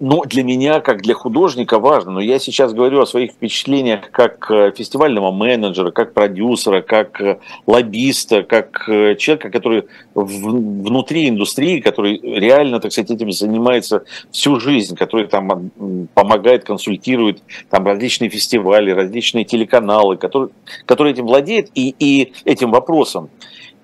но 0.00 0.22
для 0.24 0.44
меня, 0.44 0.80
как 0.80 1.02
для 1.02 1.14
художника, 1.14 1.78
важно. 1.78 2.12
Но 2.12 2.20
я 2.20 2.38
сейчас 2.38 2.72
говорю 2.72 3.00
о 3.00 3.06
своих 3.06 3.32
впечатлениях 3.32 4.10
как 4.10 4.50
э, 4.50 4.72
фестивального 4.76 5.30
менеджера, 5.32 5.90
как 5.90 6.14
продюсера, 6.14 6.82
как 6.82 7.20
э, 7.20 7.38
лоббиста, 7.66 8.42
как 8.42 8.88
э, 8.88 9.16
человека, 9.16 9.50
который 9.50 9.84
внутри 10.14 11.28
индустрии, 11.28 11.80
который 11.80 12.18
реально, 12.20 12.80
так 12.80 12.92
сказать, 12.92 13.10
этим 13.10 13.32
занимается 13.32 14.04
всю 14.30 14.60
жизнь, 14.60 14.96
который 14.96 15.26
там 15.26 15.70
помогает, 16.14 16.64
консультирует 16.64 17.42
там 17.70 17.86
различные 17.86 18.30
фестивали, 18.30 18.90
различные 18.90 19.44
телеканалы, 19.44 20.16
который, 20.16 20.50
который 20.86 21.12
этим 21.12 21.26
владеет 21.26 21.70
и, 21.74 21.94
и 21.98 22.32
этим 22.44 22.70
вопросом. 22.70 23.30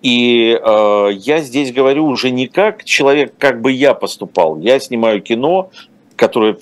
И 0.05 0.61
э, 0.63 1.09
я 1.15 1.41
здесь 1.41 1.73
говорю 1.73 2.05
уже 2.07 2.31
не 2.31 2.47
как 2.47 2.85
человек, 2.85 3.33
как 3.39 3.63
бы 3.63 3.73
я 3.73 3.95
поступал. 3.95 4.61
Я 4.61 4.79
снимаю 4.79 5.23
кино, 5.23 5.71
которое 6.17 6.57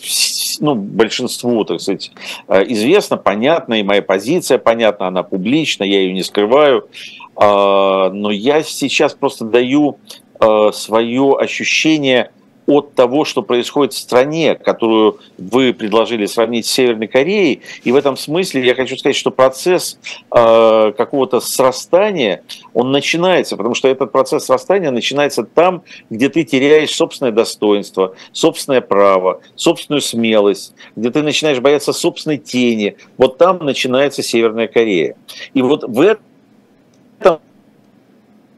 ну, 0.61 0.75
большинству, 0.75 1.65
так 1.65 1.81
сказать, 1.81 2.13
э, 2.49 2.65
известно, 2.69 3.17
понятно, 3.17 3.75
и 3.75 3.83
моя 3.83 4.03
позиция 4.03 4.59
понятна, 4.59 5.09
она 5.09 5.23
публична, 5.23 5.85
я 5.85 6.01
ее 6.01 6.13
не 6.13 6.23
скрываю. 6.23 6.89
А, 7.37 8.11
но 8.11 8.31
я 8.31 8.63
сейчас 8.63 9.15
просто 9.15 9.45
даю 9.45 9.99
э, 10.41 10.71
свое 10.73 11.37
ощущение 11.39 12.31
от 12.67 12.95
того, 12.95 13.25
что 13.25 13.43
происходит 13.43 13.93
в 13.93 13.99
стране, 13.99 14.55
которую 14.55 15.19
вы 15.37 15.73
предложили 15.73 16.27
сравнить 16.27 16.67
с 16.67 16.71
Северной 16.71 17.09
Кореей. 17.09 17.63
И 17.83 17.93
в 17.93 17.97
этом 17.97 18.17
смысле 18.17 18.65
я 18.65 18.75
хочу 18.75 18.97
сказать, 18.97 19.17
что 19.17 19.31
процесс 19.31 19.99
э, 20.31 20.93
какого-то 20.97 21.41
срастания, 21.41 22.43
он 22.73 22.93
начинается, 22.93 23.57
потому 23.57 23.75
что 23.75 23.89
этот 23.89 24.13
процесс 24.13 24.45
срастания 24.45 24.91
начинается 24.91 25.43
там, 25.43 25.83
где 26.09 26.29
ты 26.29 26.45
теряешь 26.45 26.95
собственное 26.95 27.33
достоинство, 27.33 28.15
собственное 28.33 28.81
право, 28.81 29.41
собственную 29.57 30.01
смелость, 30.01 30.75
где 30.95 31.11
ты 31.11 31.23
начинаешь 31.23 31.61
бояться 31.61 31.93
собственной 31.93 32.39
тени. 32.39 32.97
Вот 33.17 33.39
там 33.39 33.59
начинается 33.59 34.23
Северная 34.23 34.69
Корея. 34.69 35.17
И 35.55 35.63
вот 35.63 35.85
в 35.85 36.01
этом 36.01 37.41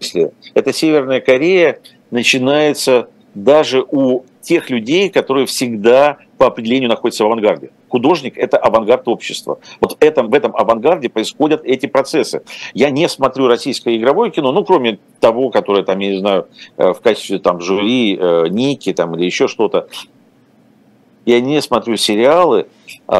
смысле 0.01 0.33
эта 0.53 0.73
Северная 0.73 1.21
Корея 1.21 1.81
начинается 2.11 3.09
даже 3.35 3.85
у 3.89 4.25
тех 4.41 4.71
людей, 4.71 5.11
которые 5.11 5.47
всегда 5.47 6.19
по 6.39 6.47
определению 6.47 6.89
находятся 6.89 7.25
в 7.25 7.27
авангарде. 7.27 7.71
Художник– 7.89 8.37
это 8.37 8.59
авангард 8.59 9.09
общества. 9.09 9.59
Вот 9.81 9.97
этом, 10.01 10.29
в 10.29 10.35
этом 10.35 10.55
авангарде 10.55 11.09
происходят 11.09 11.65
эти 11.65 11.87
процессы. 11.87 12.43
Я 12.75 12.91
не 12.91 13.09
смотрю 13.09 13.47
российское 13.47 13.97
игровое 13.97 14.31
кино, 14.31 14.53
ну, 14.53 14.65
кроме 14.65 14.99
того, 15.21 15.51
которое, 15.51 15.83
там, 15.85 15.99
я 16.01 16.11
не 16.11 16.19
знаю, 16.19 16.49
э, 16.77 16.93
в 16.93 17.01
качестве 17.01 17.39
там, 17.39 17.61
жюри, 17.61 18.19
э, 18.21 18.49
Ники 18.49 18.93
там, 18.93 19.15
или 19.17 19.25
еще 19.25 19.49
что-то. 19.49 19.89
Я 21.25 21.41
не 21.41 21.63
смотрю 21.63 21.97
сериалы, 21.97 22.67
э, 23.09 23.15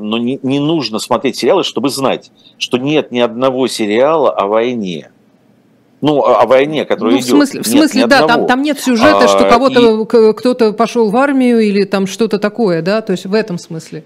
но 0.00 0.18
не, 0.18 0.38
не 0.42 0.60
нужно 0.60 0.98
смотреть 0.98 1.36
сериалы, 1.36 1.64
чтобы 1.64 1.88
знать, 1.88 2.30
что 2.58 2.78
нет 2.78 3.10
ни 3.10 3.18
одного 3.18 3.66
сериала 3.66 4.30
о 4.30 4.46
войне 4.46 5.10
ну, 6.00 6.22
о 6.24 6.46
войне, 6.46 6.84
которая 6.84 7.14
ну, 7.14 7.20
идет. 7.20 7.28
В 7.28 7.30
смысле, 7.30 7.62
в 7.62 7.66
смысле 7.66 8.00
нет, 8.02 8.10
да, 8.10 8.26
там, 8.26 8.46
там 8.46 8.62
нет 8.62 8.78
сюжета, 8.78 9.24
а, 9.24 9.28
что 9.28 9.48
кого-то, 9.48 10.02
и... 10.02 10.32
кто-то 10.34 10.72
пошел 10.72 11.10
в 11.10 11.16
армию 11.16 11.60
или 11.60 11.84
там 11.84 12.06
что-то 12.06 12.38
такое, 12.38 12.82
да, 12.82 13.00
то 13.00 13.12
есть 13.12 13.26
в 13.26 13.34
этом 13.34 13.58
смысле. 13.58 14.04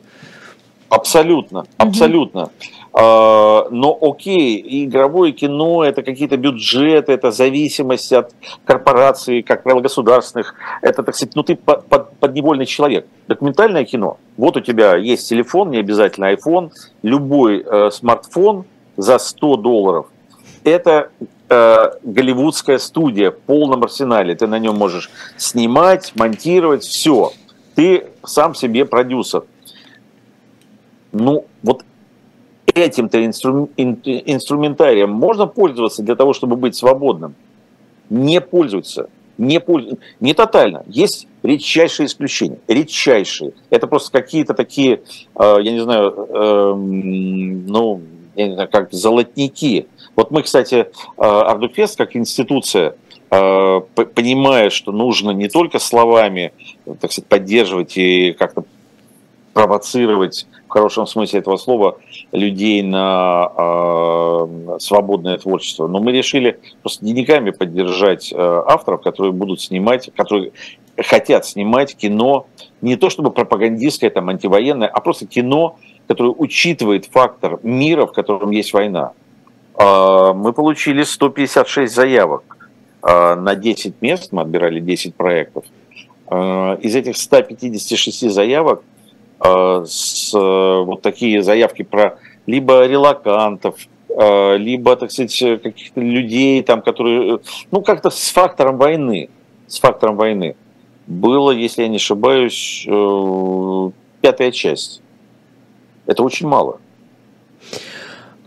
Абсолютно, 0.88 1.66
абсолютно. 1.78 2.42
Угу. 2.42 2.50
А, 2.92 3.68
но 3.70 3.96
окей, 4.00 4.84
игровое 4.84 5.32
кино 5.32 5.84
это 5.84 6.02
какие-то 6.02 6.36
бюджеты, 6.36 7.12
это 7.12 7.30
зависимость 7.30 8.12
от 8.12 8.32
корпораций, 8.64 9.42
как 9.42 9.62
правило, 9.62 9.80
государственных. 9.80 10.54
Это, 10.82 11.02
так 11.04 11.14
сказать, 11.14 11.36
ну 11.36 11.44
ты 11.44 11.54
под, 11.54 11.86
под, 11.86 12.16
подневольный 12.16 12.66
человек. 12.66 13.06
Документальное 13.28 13.84
кино. 13.84 14.18
Вот 14.36 14.56
у 14.56 14.60
тебя 14.60 14.96
есть 14.96 15.28
телефон, 15.28 15.70
не 15.70 15.78
обязательно 15.78 16.32
iPhone, 16.32 16.70
любой 17.02 17.64
э, 17.64 17.90
смартфон 17.92 18.64
за 18.96 19.18
100 19.18 19.56
долларов. 19.56 20.06
Это 20.64 21.10
э, 21.50 21.90
голливудская 22.02 22.78
студия 22.78 23.30
в 23.30 23.38
полном 23.38 23.82
арсенале. 23.82 24.34
Ты 24.34 24.46
на 24.46 24.58
нем 24.58 24.76
можешь 24.76 25.10
снимать, 25.36 26.12
монтировать, 26.14 26.84
все. 26.84 27.32
Ты 27.74 28.06
сам 28.24 28.54
себе 28.54 28.86
продюсер. 28.86 29.44
Ну, 31.12 31.44
вот 31.62 31.84
этим-то 32.72 33.24
инстру, 33.24 33.68
инструментарием 33.76 35.10
можно 35.10 35.46
пользоваться 35.46 36.02
для 36.02 36.14
того, 36.14 36.32
чтобы 36.32 36.56
быть 36.56 36.76
свободным? 36.76 37.34
Не 38.08 38.40
пользуются. 38.40 39.10
Не, 39.36 39.58
пользуются, 39.58 40.04
не 40.20 40.34
тотально. 40.34 40.84
Есть 40.86 41.26
редчайшие 41.42 42.06
исключения. 42.06 42.58
Редчайшие. 42.68 43.54
Это 43.70 43.86
просто 43.86 44.12
какие-то 44.12 44.54
такие, 44.54 45.00
э, 45.34 45.56
я 45.62 45.72
не 45.72 45.80
знаю, 45.80 46.10
э, 46.28 46.74
ну, 46.76 48.02
я 48.36 48.48
не 48.48 48.54
знаю, 48.54 48.68
как 48.70 48.92
золотники– 48.92 49.86
вот 50.20 50.30
мы, 50.30 50.42
кстати, 50.42 50.74
э, 50.74 50.86
Ардукфест 51.18 51.96
как 51.96 52.14
институция, 52.14 52.94
э, 53.30 53.80
понимая, 54.14 54.68
что 54.68 54.92
нужно 54.92 55.30
не 55.30 55.48
только 55.48 55.78
словами, 55.78 56.52
так 57.00 57.10
сказать, 57.10 57.26
поддерживать 57.26 57.96
и 57.96 58.32
как-то 58.38 58.64
провоцировать 59.54 60.46
в 60.68 60.72
хорошем 60.72 61.06
смысле 61.06 61.40
этого 61.40 61.56
слова 61.56 61.96
людей 62.32 62.82
на 62.82 63.50
э, 63.56 64.76
свободное 64.78 65.38
творчество. 65.38 65.88
Но 65.88 66.00
мы 66.00 66.12
решили 66.12 66.60
просто 66.82 67.04
деньгами 67.06 67.50
поддержать 67.50 68.30
э, 68.30 68.36
авторов, 68.36 69.00
которые 69.00 69.32
будут 69.32 69.62
снимать, 69.62 70.10
которые 70.14 70.52
хотят 70.98 71.46
снимать 71.46 71.96
кино 71.96 72.46
не 72.82 72.96
то 72.96 73.08
чтобы 73.08 73.30
пропагандистское, 73.30 74.10
там, 74.10 74.28
антивоенное, 74.28 74.88
а 74.88 75.00
просто 75.00 75.26
кино, 75.26 75.78
которое 76.06 76.34
учитывает 76.36 77.06
фактор 77.06 77.58
мира, 77.62 78.06
в 78.06 78.12
котором 78.12 78.50
есть 78.50 78.74
война. 78.74 79.12
А, 79.80 80.34
мы 80.34 80.52
получили 80.52 81.04
156 81.04 81.94
заявок 81.94 82.68
а, 83.00 83.34
на 83.34 83.54
10 83.54 84.02
мест, 84.02 84.30
мы 84.30 84.42
отбирали 84.42 84.78
10 84.78 85.14
проектов. 85.14 85.64
А, 86.26 86.74
из 86.74 86.94
этих 86.94 87.16
156 87.16 88.30
заявок 88.30 88.82
с, 89.42 90.34
вот 90.34 91.00
такие 91.00 91.42
заявки 91.42 91.80
про 91.82 92.18
либо 92.44 92.86
релакантов, 92.86 93.76
либо, 94.10 94.96
так 94.96 95.10
сказать, 95.10 95.62
каких-то 95.62 95.98
людей, 95.98 96.62
там, 96.62 96.82
которые, 96.82 97.40
ну, 97.70 97.80
как-то 97.80 98.10
с 98.10 98.28
фактором 98.32 98.76
войны, 98.76 99.30
с 99.66 99.80
фактором 99.80 100.16
войны. 100.16 100.56
Было, 101.06 101.52
если 101.52 101.82
я 101.82 101.88
не 101.88 101.96
ошибаюсь, 101.96 102.84
э, 102.86 103.90
пятая 104.20 104.50
часть. 104.50 105.00
Это 106.04 106.22
очень 106.22 106.46
мало. 106.46 106.80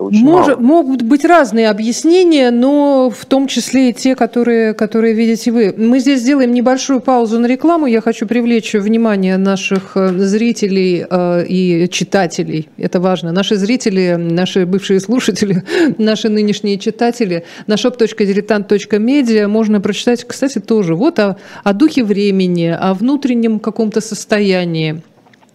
Очень 0.04 0.26
Мож, 0.26 0.48
мало. 0.48 0.60
Могут 0.60 1.02
быть 1.02 1.24
разные 1.26 1.70
объяснения, 1.70 2.52
но 2.52 3.10
в 3.10 3.26
том 3.26 3.48
числе 3.48 3.90
и 3.90 3.94
те, 3.94 4.16
которые, 4.16 4.74
которые 4.74 5.14
видите 5.14 5.52
вы. 5.52 5.74
Мы 5.78 6.00
здесь 6.00 6.22
сделаем 6.22 6.52
небольшую 6.52 7.00
паузу 7.00 7.40
на 7.40 7.46
рекламу. 7.46 7.86
Я 7.86 8.02
хочу 8.02 8.28
привлечь 8.28 8.74
внимание 8.74 9.38
наших 9.38 9.96
э, 9.96 10.10
зрителей 10.18 11.06
э, 11.10 11.46
и 11.48 11.90
читателей. 11.90 12.70
Это 12.78 13.00
важно. 13.00 13.32
Наши 13.32 13.56
зрители, 13.56 14.16
наши 14.18 14.66
бывшие 14.66 15.00
слушатели, 15.00 15.64
наши 15.98 16.30
нынешние 16.30 16.78
читатели 16.78 17.46
на 17.68 17.76
shop.diletant.media 17.76 19.48
можно 19.48 19.80
прочитать, 19.80 20.26
кстати, 20.26 20.60
тоже 20.60 20.96
вот 20.96 21.20
о, 21.20 21.38
о 21.64 21.74
духе 21.74 22.04
времени, 22.04 22.76
о 22.78 22.94
внутреннем 22.94 23.60
каком-то 23.60 24.02
состоянии. 24.02 25.02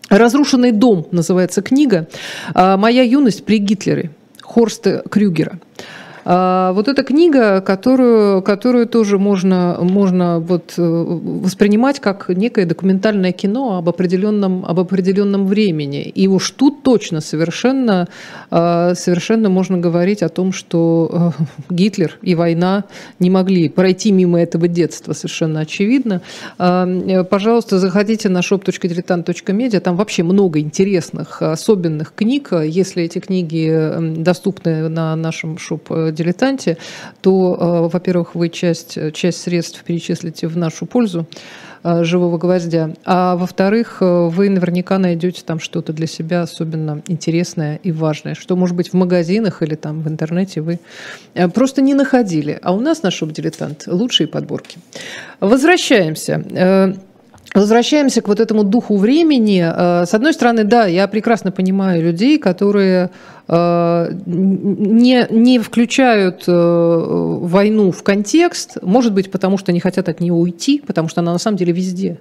«Разрушенный 0.08 0.72
дом» 0.72 1.06
называется 1.10 1.60
книга. 1.60 2.08
А, 2.54 2.76
«Моя 2.78 3.02
юность 3.02 3.44
при 3.44 3.58
Гитлере». 3.58 4.10
Хорста 4.48 5.02
Крюгера. 5.10 5.58
А, 6.30 6.72
вот 6.72 6.88
эта 6.88 7.04
книга, 7.04 7.62
которую, 7.62 8.42
которую 8.42 8.86
тоже 8.86 9.18
можно, 9.18 9.78
можно 9.80 10.40
вот 10.40 10.74
э, 10.76 10.82
воспринимать 10.82 12.00
как 12.00 12.28
некое 12.28 12.66
документальное 12.66 13.32
кино 13.32 13.78
об 13.78 13.88
определенном, 13.88 14.62
об 14.66 14.78
определенном 14.78 15.46
времени. 15.46 16.02
И 16.02 16.28
уж 16.28 16.50
тут 16.50 16.82
точно 16.82 17.22
совершенно, 17.22 18.08
а, 18.50 18.94
совершенно 18.94 19.48
можно 19.48 19.78
говорить 19.78 20.22
о 20.22 20.28
том, 20.28 20.52
что 20.52 21.32
э, 21.40 21.44
Гитлер 21.70 22.18
и 22.20 22.34
война 22.34 22.84
не 23.18 23.30
могли 23.30 23.70
пройти 23.70 24.12
мимо 24.12 24.38
этого 24.38 24.68
детства, 24.68 25.14
совершенно 25.14 25.60
очевидно. 25.60 26.20
А, 26.58 26.86
э, 26.86 27.24
пожалуйста, 27.24 27.78
заходите 27.78 28.28
на 28.28 28.40
shop.diletant.media, 28.40 29.80
там 29.80 29.96
вообще 29.96 30.24
много 30.24 30.60
интересных, 30.60 31.40
особенных 31.40 32.12
книг. 32.14 32.52
Если 32.52 33.04
эти 33.04 33.18
книги 33.18 33.94
доступны 34.18 34.90
на 34.90 35.16
нашем 35.16 35.56
shop 35.56 36.17
дилетанте, 36.18 36.76
то, 37.20 37.88
во-первых, 37.92 38.34
вы 38.34 38.48
часть, 38.48 38.98
часть 39.14 39.40
средств 39.40 39.82
перечислите 39.84 40.48
в 40.48 40.56
нашу 40.56 40.86
пользу, 40.86 41.26
Э, 41.84 42.04
живого 42.04 42.38
гвоздя. 42.38 42.90
А 43.04 43.36
во-вторых, 43.36 43.98
э, 44.00 44.28
вы 44.28 44.48
наверняка 44.48 44.98
найдете 44.98 45.42
там 45.44 45.60
что-то 45.60 45.92
для 45.92 46.06
себя 46.06 46.42
особенно 46.42 47.02
интересное 47.06 47.78
и 47.82 47.92
важное, 47.92 48.34
что, 48.34 48.56
может 48.56 48.76
быть, 48.76 48.90
в 48.90 48.94
магазинах 48.94 49.62
или 49.62 49.74
там 49.74 50.02
в 50.02 50.08
интернете 50.08 50.60
вы 50.60 50.80
э, 51.34 51.48
просто 51.48 51.80
не 51.80 51.94
находили. 51.94 52.58
А 52.62 52.74
у 52.74 52.80
нас 52.80 53.02
на 53.02 53.10
шоп-дилетант 53.10 53.86
лучшие 53.86 54.26
подборки. 54.26 54.78
Возвращаемся. 55.40 56.98
Возвращаемся 57.54 58.20
к 58.20 58.28
вот 58.28 58.40
этому 58.40 58.62
духу 58.62 58.96
времени. 58.96 59.60
С 60.04 60.12
одной 60.12 60.34
стороны, 60.34 60.64
да, 60.64 60.86
я 60.86 61.08
прекрасно 61.08 61.50
понимаю 61.50 62.02
людей, 62.02 62.38
которые 62.38 63.10
Э, 63.50 64.10
не, 64.26 65.26
не 65.30 65.58
включают 65.58 66.44
э, 66.46 66.52
войну 66.52 67.90
в 67.92 68.02
контекст, 68.02 68.76
может 68.82 69.14
быть, 69.14 69.30
потому 69.30 69.56
что 69.56 69.72
они 69.72 69.80
хотят 69.80 70.10
от 70.10 70.20
нее 70.20 70.34
уйти, 70.34 70.82
потому 70.86 71.08
что 71.08 71.22
она 71.22 71.32
на 71.32 71.38
самом 71.38 71.56
деле 71.56 71.72
везде. 71.72 72.18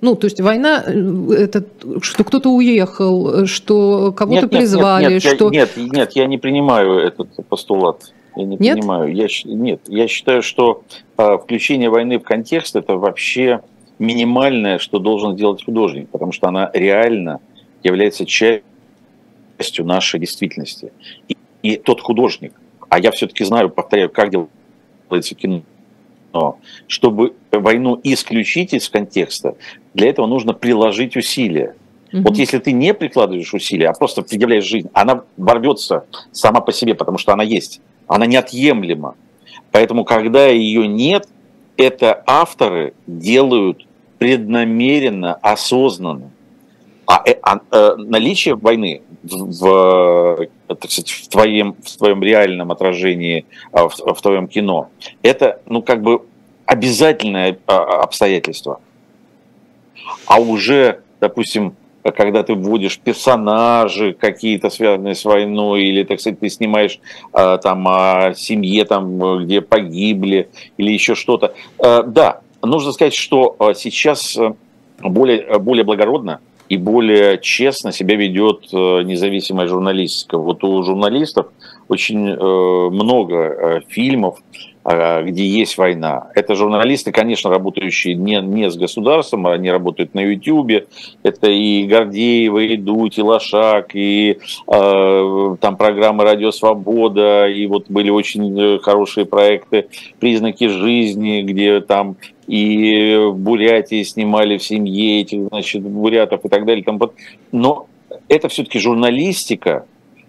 Ну, 0.00 0.14
то 0.14 0.26
есть 0.26 0.40
война, 0.40 0.84
э, 0.86 1.32
это 1.32 1.64
что 2.00 2.22
кто-то 2.22 2.50
уехал, 2.50 3.44
что 3.46 4.12
кого-то 4.12 4.42
нет, 4.42 4.50
призвали, 4.50 5.14
нет, 5.14 5.24
нет, 5.24 5.34
что... 5.34 5.50
Нет, 5.50 5.70
нет, 5.76 6.12
я 6.12 6.26
не 6.26 6.38
принимаю 6.38 6.98
этот 6.98 7.28
постулат. 7.48 8.12
Я 8.36 8.44
не 8.44 8.56
нет? 8.56 8.78
понимаю. 8.78 9.12
Я, 9.12 9.26
нет, 9.46 9.80
я 9.88 10.06
считаю, 10.06 10.42
что 10.42 10.82
а, 11.16 11.38
включение 11.38 11.90
войны 11.90 12.20
в 12.20 12.22
контекст 12.22 12.76
это 12.76 12.94
вообще 12.94 13.62
минимальное, 13.98 14.78
что 14.78 14.98
должен 14.98 15.34
сделать 15.34 15.64
художник, 15.64 16.08
потому 16.10 16.32
что 16.32 16.48
она 16.48 16.70
реально 16.72 17.40
является 17.82 18.26
частью 18.26 18.64
частью 19.58 19.84
нашей 19.84 20.20
действительности. 20.20 20.92
И, 21.28 21.36
и 21.62 21.76
тот 21.76 22.00
художник, 22.00 22.52
а 22.88 22.98
я 22.98 23.10
все-таки 23.10 23.44
знаю, 23.44 23.70
повторяю, 23.70 24.08
как 24.08 24.30
делается 24.30 25.34
кино, 25.34 25.62
чтобы 26.86 27.34
войну 27.50 28.00
исключить 28.04 28.72
из 28.72 28.88
контекста, 28.88 29.56
для 29.94 30.08
этого 30.08 30.26
нужно 30.26 30.54
приложить 30.54 31.16
усилия. 31.16 31.74
Угу. 32.12 32.22
Вот 32.22 32.36
если 32.38 32.58
ты 32.58 32.72
не 32.72 32.94
прикладываешь 32.94 33.52
усилия, 33.52 33.88
а 33.88 33.92
просто 33.92 34.22
предъявляешь 34.22 34.64
жизнь, 34.64 34.88
она 34.92 35.24
ворвется 35.36 36.04
сама 36.32 36.60
по 36.60 36.72
себе, 36.72 36.94
потому 36.94 37.18
что 37.18 37.32
она 37.32 37.42
есть. 37.42 37.80
Она 38.06 38.26
неотъемлема. 38.26 39.16
Поэтому, 39.70 40.04
когда 40.04 40.46
ее 40.46 40.86
нет, 40.86 41.28
это 41.76 42.22
авторы 42.26 42.94
делают 43.06 43.86
преднамеренно, 44.18 45.34
осознанно. 45.34 46.30
А, 47.06 47.22
э, 47.24 47.36
а, 47.42 47.60
а 47.70 47.96
наличие 47.96 48.54
войны 48.54 49.02
в, 49.22 50.46
так 50.66 50.90
сказать, 50.90 51.10
в, 51.10 51.28
твоем, 51.28 51.74
в 51.82 51.96
твоем 51.96 52.22
реальном 52.22 52.70
отражении, 52.70 53.46
а, 53.72 53.88
в, 53.88 53.96
в 53.96 54.20
твоем 54.20 54.46
кино, 54.46 54.90
это, 55.22 55.62
ну, 55.66 55.80
как 55.82 56.02
бы 56.02 56.22
обязательное 56.66 57.58
а, 57.66 58.02
обстоятельство. 58.02 58.80
А 60.26 60.38
уже, 60.38 61.00
допустим, 61.20 61.74
когда 62.02 62.42
ты 62.42 62.54
вводишь 62.54 62.98
персонажи 62.98 64.12
какие-то 64.12 64.68
связанные 64.68 65.14
с 65.14 65.24
войной, 65.24 65.84
или, 65.84 66.04
так 66.04 66.20
сказать, 66.20 66.40
ты 66.40 66.48
снимаешь 66.48 67.00
там 67.32 67.86
о 67.88 68.32
семье, 68.34 68.84
там, 68.84 69.44
где 69.44 69.60
погибли, 69.60 70.48
или 70.78 70.92
еще 70.92 71.14
что-то. 71.14 71.52
Да, 71.78 72.40
нужно 72.62 72.92
сказать, 72.92 73.14
что 73.14 73.56
сейчас 73.74 74.36
э, 74.36 74.54
более, 75.02 75.58
более 75.58 75.84
благородно 75.84 76.40
и 76.68 76.76
более 76.76 77.38
честно 77.38 77.92
себя 77.92 78.16
ведет 78.16 78.68
э, 78.72 79.02
независимая 79.02 79.66
журналистика. 79.66 80.38
Вот 80.38 80.62
у 80.64 80.82
журналистов 80.82 81.46
очень 81.88 82.28
э, 82.28 82.90
много 82.90 83.36
э, 83.36 83.80
фильмов, 83.88 84.38
где 84.84 85.44
есть 85.44 85.76
война. 85.76 86.28
Это 86.34 86.54
журналисты, 86.54 87.12
конечно, 87.12 87.50
работающие 87.50 88.14
не, 88.14 88.40
не 88.40 88.70
с 88.70 88.76
государством, 88.76 89.46
а 89.46 89.52
они 89.52 89.70
работают 89.70 90.14
на 90.14 90.20
YouTube. 90.20 90.86
Это 91.22 91.50
и 91.50 91.82
Гордеева, 91.82 92.60
и 92.60 92.76
Дудь, 92.78 93.18
и 93.18 93.22
Лошак, 93.22 93.90
и 93.94 94.38
э, 94.66 95.56
там 95.60 95.76
программы 95.76 96.24
«Радио 96.24 96.52
Свобода», 96.52 97.46
и 97.48 97.66
вот 97.66 97.90
были 97.90 98.08
очень 98.08 98.78
хорошие 98.78 99.26
проекты 99.26 99.88
«Признаки 100.20 100.68
жизни», 100.68 101.42
где 101.42 101.80
там 101.80 102.16
и 102.48 103.14
в 103.16 103.36
Бурятии 103.36 104.02
снимали 104.02 104.56
в 104.56 104.64
семье 104.64 105.20
этих, 105.20 105.48
значит, 105.48 105.82
бурятов 105.82 106.44
и 106.44 106.48
так 106.48 106.64
далее. 106.64 106.82
Там, 106.82 106.98
но 107.52 107.86
это 108.28 108.48
все-таки 108.48 108.78
журналистика, 108.78 109.84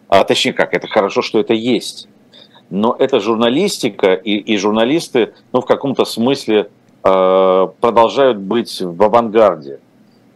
а 0.10 0.24
точнее 0.26 0.54
как, 0.54 0.74
это 0.74 0.88
хорошо, 0.88 1.22
что 1.22 1.40
это 1.40 1.54
есть. 1.54 2.10
Но 2.70 2.96
это 3.00 3.22
журналистика, 3.22 4.14
и, 4.14 4.36
и 4.36 4.58
журналисты, 4.58 5.34
ну, 5.54 5.62
в 5.62 5.66
каком-то 5.66 6.04
смысле 6.04 6.70
э, 7.04 7.68
продолжают 7.80 8.38
быть 8.38 8.82
в 8.82 9.02
авангарде. 9.02 9.80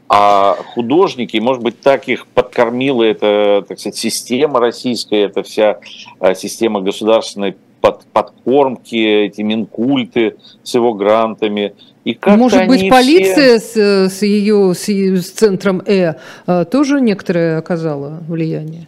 А 0.08 0.56
художники, 0.74 1.38
может 1.38 1.62
быть, 1.62 1.82
так 1.82 2.08
их 2.08 2.28
подкормила 2.28 3.04
эта, 3.04 3.66
так 3.68 3.78
сказать, 3.78 3.98
система 3.98 4.62
российская, 4.62 5.24
эта 5.24 5.44
вся 5.44 5.80
э, 6.22 6.34
система 6.34 6.80
государственной 6.80 7.56
под, 7.84 8.06
подкормки, 8.14 8.96
эти 8.96 9.42
минкульты 9.42 10.38
с 10.64 10.74
его 10.74 10.94
грантами. 10.94 11.74
И 12.06 12.18
Может 12.26 12.66
быть, 12.68 12.90
полиция 12.90 13.60
все... 13.60 14.08
с, 14.08 14.20
с 14.20 14.22
ее 14.22 14.74
с, 14.74 14.88
с 14.88 15.30
центром 15.32 15.82
Э 15.86 16.14
а, 16.48 16.64
тоже 16.64 17.02
некоторое 17.02 17.58
оказала 17.58 18.20
влияние? 18.30 18.88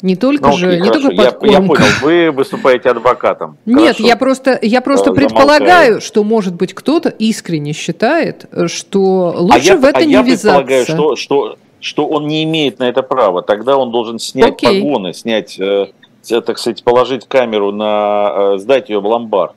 Не 0.00 0.16
только 0.16 0.48
ну, 0.48 0.56
же, 0.56 0.80
не 0.80 0.90
только 0.90 1.14
подкормка. 1.14 1.46
Я, 1.46 1.52
я 1.52 1.60
понял, 1.60 1.84
вы 2.00 2.30
выступаете 2.30 2.88
адвокатом. 2.88 3.58
Нет, 3.66 3.96
хорошо. 3.96 4.06
я 4.06 4.16
просто, 4.16 4.58
я 4.62 4.80
просто 4.80 5.10
э, 5.10 5.14
предполагаю, 5.14 6.00
что, 6.00 6.24
может 6.24 6.54
быть, 6.54 6.72
кто-то 6.74 7.10
искренне 7.10 7.74
считает, 7.74 8.46
что 8.68 9.34
лучше 9.36 9.74
а 9.74 9.76
в 9.76 9.84
это 9.84 9.98
а 9.98 10.04
не 10.04 10.12
я 10.14 10.22
ввязаться. 10.22 10.48
Я 10.48 10.64
предполагаю, 10.64 10.86
что, 10.86 11.16
что, 11.16 11.56
что 11.78 12.06
он 12.08 12.26
не 12.26 12.42
имеет 12.44 12.78
на 12.78 12.88
это 12.88 13.02
права. 13.02 13.42
Тогда 13.42 13.76
он 13.76 13.92
должен 13.92 14.18
снять 14.18 14.54
Окей. 14.54 14.80
погоны, 14.80 15.12
снять 15.12 15.60
э, 15.60 15.86
Э, 16.01 16.01
так 16.22 16.58
сказать, 16.58 16.84
положить 16.84 17.26
камеру 17.26 17.72
на, 17.72 18.54
э, 18.54 18.58
сдать 18.58 18.88
ее 18.88 19.00
в 19.00 19.06
ломбард. 19.06 19.54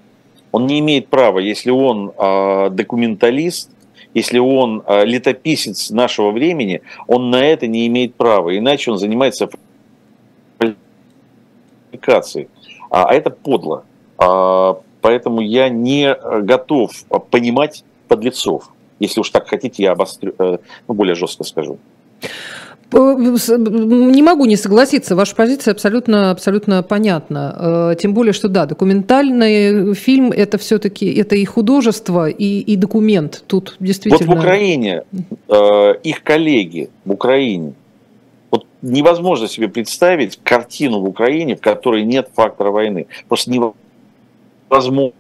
Он 0.52 0.68
не 0.68 0.80
имеет 0.80 1.08
права, 1.08 1.40
если 1.40 1.72
он 1.72 2.12
э, 2.18 2.70
документалист, 2.72 3.70
если 4.14 4.40
он 4.40 4.82
летописец 4.88 5.90
нашего 5.90 6.32
времени, 6.32 6.82
он 7.06 7.30
на 7.32 7.44
это 7.44 7.68
не 7.68 7.86
имеет 7.88 8.16
права, 8.16 8.58
иначе 8.58 8.90
он 8.92 8.98
занимается 8.98 9.50
фальсификацией. 10.58 12.48
А 12.90 13.14
это 13.14 13.30
подло. 13.30 13.84
А, 14.18 14.78
поэтому 15.02 15.42
я 15.42 15.68
не 15.68 16.16
готов 16.16 16.92
понимать 17.30 17.84
подлецов. 18.08 18.72
Если 19.00 19.20
уж 19.20 19.32
так 19.32 19.50
хотите, 19.50 19.84
я 19.84 19.92
обострю, 19.92 20.34
ну, 20.40 20.94
более 20.94 21.16
жестко 21.16 21.44
скажу. 21.44 21.78
Не 22.92 24.22
могу 24.22 24.46
не 24.46 24.56
согласиться, 24.56 25.16
ваша 25.16 25.36
позиция 25.36 25.74
абсолютно, 25.74 26.32
абсолютно 26.32 26.84
понятна. 26.84 27.92
Э, 27.92 27.96
тем 28.00 28.14
более, 28.14 28.32
что 28.32 28.48
да, 28.48 28.66
документальный 28.66 29.94
фильм 29.96 30.32
это 30.32 30.58
все-таки 30.58 31.12
это 31.14 31.36
и 31.36 31.44
художество, 31.46 32.30
и, 32.30 32.60
и 32.60 32.76
документ. 32.76 33.44
Тут 33.48 33.76
действительно. 33.80 34.28
Вот 34.28 34.38
в 34.38 34.40
Украине 34.40 35.04
э, 35.48 35.94
их 36.04 36.24
коллеги 36.24 36.90
в 37.06 37.12
Украине. 37.12 37.74
Вот 38.52 38.68
невозможно 38.82 39.48
себе 39.48 39.68
представить 39.68 40.40
картину 40.44 41.00
в 41.00 41.06
Украине, 41.06 41.56
в 41.56 41.62
которой 41.62 42.04
нет 42.04 42.30
фактора 42.34 42.70
войны. 42.70 43.08
Просто 43.28 43.52
невозможно. 43.52 45.12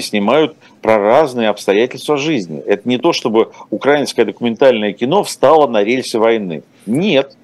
Снимают 0.00 0.56
про 0.82 0.98
разные 0.98 1.48
обстоятельства 1.48 2.16
жизни. 2.16 2.60
Это 2.60 2.88
не 2.88 2.98
то, 2.98 3.12
чтобы 3.12 3.52
украинское 3.70 4.24
документальное 4.24 4.92
кино 4.92 5.22
встало 5.22 5.66
на 5.68 5.82
рельсы 5.82 6.18
войны. 6.18 6.64
Нет. 6.86 7.36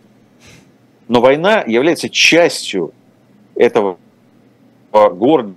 Но 1.06 1.20
война 1.20 1.62
является 1.66 2.10
частью 2.10 2.92
этого 3.54 3.96
гордого, 4.92 5.54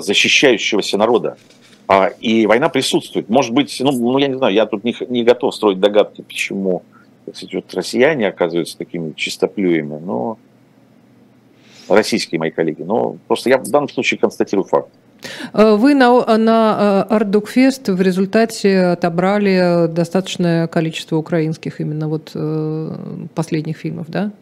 защищающегося 0.00 0.98
народа. 0.98 1.38
А, 1.88 2.08
и 2.20 2.46
война 2.46 2.68
присутствует. 2.68 3.28
Может 3.28 3.52
быть, 3.52 3.76
ну, 3.80 3.92
ну 3.92 4.18
я 4.18 4.26
не 4.26 4.34
знаю, 4.34 4.52
я 4.52 4.66
тут 4.66 4.82
не, 4.82 4.94
не 5.08 5.22
готов 5.22 5.54
строить 5.54 5.78
догадки, 5.78 6.22
почему 6.22 6.82
кстати, 7.32 7.56
вот 7.56 7.72
россияне 7.74 8.28
оказываются 8.28 8.78
такими 8.78 9.12
чистоплюями, 9.12 9.98
но 9.98 10.38
российские 11.88 12.38
мои 12.38 12.50
коллеги. 12.50 12.82
Но 12.82 13.16
просто 13.26 13.50
я 13.50 13.58
в 13.58 13.68
данном 13.68 13.88
случае 13.88 14.18
констатирую 14.18 14.64
факт. 14.64 14.90
Э, 15.52 15.76
вы 15.76 15.94
на, 15.94 16.36
на 16.36 17.02
Артдокфест 17.02 17.88
в 17.88 18.00
результате 18.00 18.80
отобрали 18.80 19.88
достаточное 19.88 20.66
количество 20.66 21.16
украинских 21.16 21.80
именно 21.80 22.08
вот 22.08 22.32
э, 22.34 23.26
последних 23.34 23.76
фильмов, 23.76 24.06
да? 24.08 24.32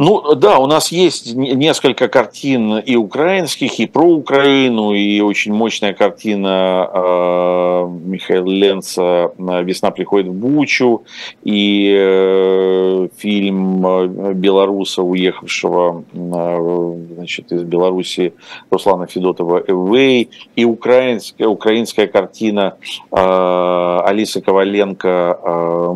Ну 0.00 0.36
да, 0.36 0.60
у 0.60 0.68
нас 0.68 0.92
есть 0.92 1.34
несколько 1.34 2.06
картин 2.06 2.78
и 2.78 2.94
украинских, 2.94 3.80
и 3.80 3.86
про 3.88 4.04
Украину, 4.04 4.92
и 4.92 5.18
очень 5.20 5.52
мощная 5.52 5.92
картина 5.92 6.88
э, 6.88 7.88
Михаила 8.04 8.48
Ленца 8.48 9.32
«Весна 9.36 9.90
приходит 9.90 10.28
в 10.28 10.34
Бучу», 10.34 11.02
и 11.42 11.92
э, 11.98 13.08
фильм 13.16 13.84
э, 13.84 14.34
белоруса, 14.34 15.02
уехавшего 15.02 16.04
э, 16.12 17.04
значит, 17.16 17.50
из 17.50 17.64
Беларуси 17.64 18.34
Руслана 18.70 19.08
Федотова 19.08 19.64
«Эвэй», 19.66 20.30
и 20.54 20.64
украинская, 20.64 21.48
украинская 21.48 22.06
картина 22.06 22.76
э, 23.10 24.00
Алисы 24.04 24.42
Коваленко 24.42 25.40
э, 25.42 25.94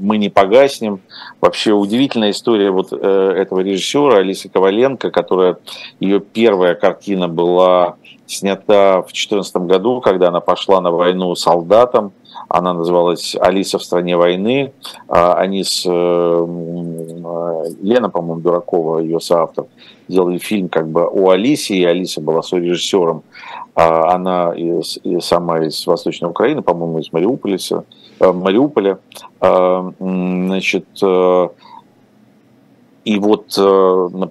мы 0.00 0.18
не 0.18 0.28
погаснем. 0.28 1.00
Вообще 1.40 1.72
удивительная 1.72 2.30
история 2.30 2.70
вот 2.70 2.88
э, 2.92 2.96
этого 2.96 3.60
режиссера 3.60 4.18
Алисы 4.18 4.48
Коваленко, 4.48 5.10
которая 5.10 5.58
ее 6.00 6.20
первая 6.20 6.74
картина 6.74 7.28
была 7.28 7.96
снята 8.26 9.02
в 9.02 9.06
2014 9.06 9.56
году, 9.56 10.00
когда 10.00 10.28
она 10.28 10.40
пошла 10.40 10.80
на 10.80 10.90
войну 10.90 11.34
солдатом. 11.34 12.12
Она 12.48 12.74
называлась 12.74 13.34
«Алиса 13.40 13.78
в 13.78 13.84
стране 13.84 14.16
войны». 14.16 14.72
А 15.08 15.34
они 15.34 15.64
с 15.64 15.84
э, 15.86 15.90
э, 15.90 17.64
Лена, 17.82 18.10
по-моему, 18.10 18.40
Дуракова, 18.40 18.98
ее 18.98 19.20
соавтор, 19.20 19.66
делали 20.08 20.38
фильм 20.38 20.68
как 20.68 20.88
бы 20.88 21.06
о 21.06 21.30
Алисе, 21.30 21.74
и 21.74 21.84
Алиса 21.84 22.20
была 22.20 22.42
режиссером. 22.50 23.22
А 23.74 24.14
она 24.14 24.54
сама 25.20 25.64
из 25.64 25.86
Восточной 25.86 26.30
Украины, 26.30 26.62
по-моему, 26.62 26.98
из 26.98 27.12
Мариуполя, 27.12 27.58
Мариуполя. 28.20 28.98
Э, 29.40 29.90
значит, 29.98 30.86
э, 31.02 31.48
и 33.04 33.20
вот 33.20 33.54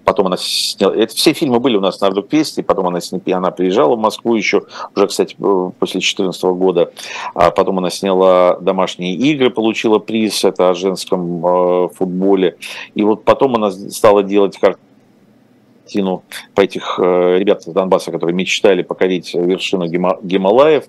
потом 0.04 0.28
она 0.28 0.36
сняла... 0.38 0.94
Это 0.94 1.16
все 1.16 1.32
фильмы 1.32 1.62
были 1.62 1.78
у 1.78 1.80
нас 1.80 2.02
на 2.02 2.08
Ардуквесте, 2.08 2.62
потом 2.62 2.88
она, 2.88 3.00
она 3.32 3.52
приезжала 3.52 3.96
в 3.96 4.00
Москву 4.00 4.36
еще, 4.36 4.64
уже, 4.94 5.08
кстати, 5.08 5.34
после 5.36 6.02
2014 6.02 6.44
года. 6.44 6.92
А 7.36 7.52
потом 7.52 7.78
она 7.78 7.90
сняла 7.90 8.58
«Домашние 8.60 9.16
игры», 9.16 9.50
получила 9.50 10.00
приз, 10.00 10.44
это 10.44 10.72
о 10.72 10.74
женском 10.74 11.90
футболе. 11.94 12.58
И 12.96 13.04
вот 13.04 13.24
потом 13.24 13.56
она 13.56 13.72
стала 13.72 14.24
делать 14.24 14.58
картины 14.58 14.85
картину 15.86 16.24
по 16.56 16.62
этих 16.62 17.00
э, 17.00 17.38
ребят 17.38 17.62
из 17.62 17.74
Донбасса, 17.74 18.12
которые 18.12 18.36
мечтали 18.36 18.82
покорить 18.82 19.36
вершину 19.36 19.86
Гималаев. 19.88 20.86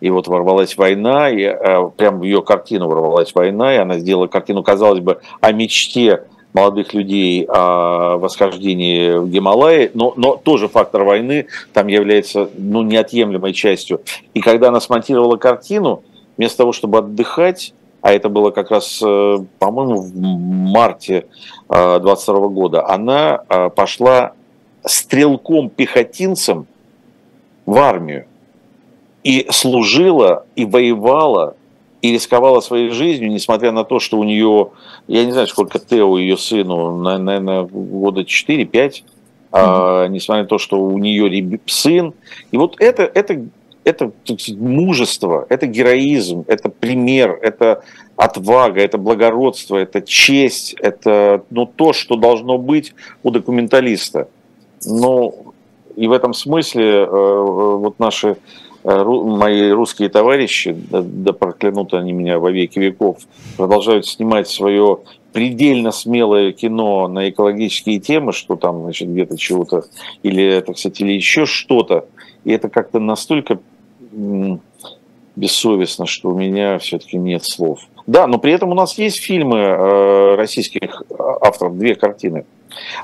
И 0.00 0.08
вот 0.08 0.26
ворвалась 0.26 0.76
война, 0.78 1.28
и 1.28 1.42
э, 1.42 1.90
прям 1.96 2.20
в 2.20 2.22
ее 2.22 2.40
картину 2.40 2.88
ворвалась 2.88 3.34
война, 3.34 3.74
и 3.74 3.78
она 3.78 3.98
сделала 3.98 4.26
картину, 4.26 4.62
казалось 4.62 5.00
бы, 5.00 5.20
о 5.42 5.52
мечте 5.52 6.22
молодых 6.54 6.94
людей 6.94 7.44
о 7.44 8.16
восхождении 8.16 9.18
в 9.18 9.28
Гималаи, 9.28 9.90
но, 9.92 10.14
но 10.16 10.36
тоже 10.36 10.66
фактор 10.68 11.04
войны 11.04 11.46
там 11.74 11.88
является 11.88 12.48
ну, 12.56 12.82
неотъемлемой 12.82 13.52
частью. 13.52 14.00
И 14.32 14.40
когда 14.40 14.68
она 14.68 14.80
смонтировала 14.80 15.36
картину, 15.36 16.02
вместо 16.38 16.58
того, 16.58 16.72
чтобы 16.72 16.98
отдыхать, 16.98 17.74
а 18.00 18.12
это 18.12 18.30
было 18.30 18.50
как 18.50 18.70
раз, 18.70 19.00
э, 19.04 19.38
по-моему, 19.58 20.00
в 20.00 20.16
марте 20.16 21.26
22 21.68 22.48
года, 22.48 22.88
она 22.88 23.36
пошла 23.76 24.32
стрелком-пехотинцем 24.84 26.66
в 27.66 27.78
армию 27.78 28.26
и 29.24 29.46
служила, 29.50 30.46
и 30.56 30.64
воевала, 30.64 31.56
и 32.00 32.12
рисковала 32.12 32.60
своей 32.60 32.90
жизнью, 32.90 33.30
несмотря 33.30 33.72
на 33.72 33.84
то, 33.84 33.98
что 33.98 34.18
у 34.18 34.24
нее, 34.24 34.70
я 35.08 35.24
не 35.24 35.32
знаю, 35.32 35.48
сколько 35.48 35.78
Тео 35.78 36.16
ее 36.18 36.36
сыну, 36.36 36.96
наверное, 36.96 37.62
года 37.62 38.22
4-5, 38.22 38.70
mm-hmm. 38.70 39.02
а, 39.52 40.06
несмотря 40.06 40.42
на 40.44 40.48
то, 40.48 40.58
что 40.58 40.80
у 40.80 40.96
нее 40.98 41.60
сын. 41.66 42.14
И 42.52 42.56
вот 42.56 42.76
это, 42.78 43.02
это, 43.02 43.44
это 43.84 44.12
мужество, 44.56 45.46
это 45.48 45.66
героизм, 45.66 46.44
это 46.46 46.68
пример, 46.68 47.38
это 47.42 47.82
отвага, 48.16 48.80
это 48.80 48.98
благородство, 48.98 49.76
это 49.76 50.02
честь, 50.02 50.74
это 50.80 51.44
ну, 51.50 51.66
то, 51.66 51.92
что 51.92 52.16
должно 52.16 52.58
быть 52.58 52.94
у 53.22 53.30
документалиста. 53.30 54.28
Ну, 54.84 55.54
и 55.96 56.06
в 56.06 56.12
этом 56.12 56.34
смысле 56.34 56.84
э, 56.84 57.06
вот 57.06 57.98
наши 57.98 58.36
э, 58.84 59.04
мои 59.04 59.70
русские 59.70 60.08
товарищи, 60.08 60.76
да, 60.90 61.02
да 61.02 61.32
проклянут 61.32 61.94
они 61.94 62.12
меня 62.12 62.38
во 62.38 62.50
веки 62.50 62.78
веков, 62.78 63.18
продолжают 63.56 64.06
снимать 64.06 64.48
свое 64.48 65.00
предельно 65.32 65.90
смелое 65.92 66.52
кино 66.52 67.08
на 67.08 67.28
экологические 67.28 68.00
темы, 68.00 68.32
что 68.32 68.56
там, 68.56 68.82
значит, 68.82 69.08
где-то 69.10 69.36
чего-то, 69.36 69.84
или 70.22 70.44
это, 70.44 70.72
кстати, 70.72 71.02
или 71.02 71.12
еще 71.12 71.46
что-то. 71.46 72.06
И 72.44 72.52
это 72.52 72.68
как-то 72.68 72.98
настолько 72.98 73.58
бессовестно, 75.38 76.06
что 76.06 76.30
у 76.30 76.34
меня 76.34 76.78
все-таки 76.78 77.16
нет 77.16 77.44
слов. 77.44 77.80
Да, 78.06 78.26
но 78.26 78.38
при 78.38 78.52
этом 78.52 78.70
у 78.70 78.74
нас 78.74 78.98
есть 78.98 79.18
фильмы 79.18 79.58
э, 79.58 80.34
российских 80.36 81.02
авторов, 81.40 81.78
две 81.78 81.94
картины– 81.94 82.44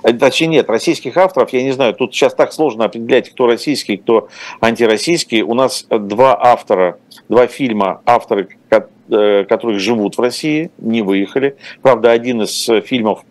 Э, 0.03 0.13
точнее, 0.13 0.49
нет, 0.49 0.71
российских 0.71 1.17
авторов, 1.17 1.53
я 1.53 1.63
не 1.63 1.73
знаю, 1.73 1.95
тут 1.95 2.15
сейчас 2.15 2.35
так 2.35 2.53
сложно 2.53 2.85
определять, 2.87 3.31
кто 3.31 3.47
российский, 3.47 3.97
кто 3.97 4.29
антироссийский. 4.61 5.43
У 5.43 5.55
нас 5.55 5.87
два 5.89 6.39
автора, 6.41 6.99
два 7.29 7.47
фильма, 7.47 8.01
авторы, 8.07 8.49
э, 8.71 9.45
которых 9.45 9.81
живут 9.81 10.17
в 10.17 10.21
России, 10.21 10.71
не 10.79 11.03
выехали. 11.03 11.57
Правда, 11.83 12.13
один 12.13 12.43
из 12.43 12.69
фильмов 12.87 13.25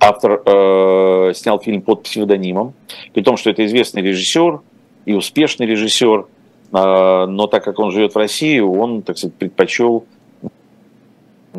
автор 0.00 0.42
э, 0.44 1.32
снял 1.34 1.60
фильм 1.60 1.82
под 1.82 2.04
псевдонимом, 2.04 2.74
при 3.12 3.22
том, 3.22 3.36
что 3.36 3.50
это 3.50 3.64
известный 3.66 4.02
режиссер 4.02 4.60
и 5.06 5.14
успешный 5.14 5.66
режиссер, 5.66 6.20
э, 6.20 6.24
но 6.70 7.46
так 7.46 7.64
как 7.64 7.78
он 7.78 7.90
живет 7.92 8.14
в 8.14 8.18
России, 8.18 8.60
он, 8.60 9.02
так 9.02 9.16
сказать, 9.16 9.34
предпочел 9.36 10.04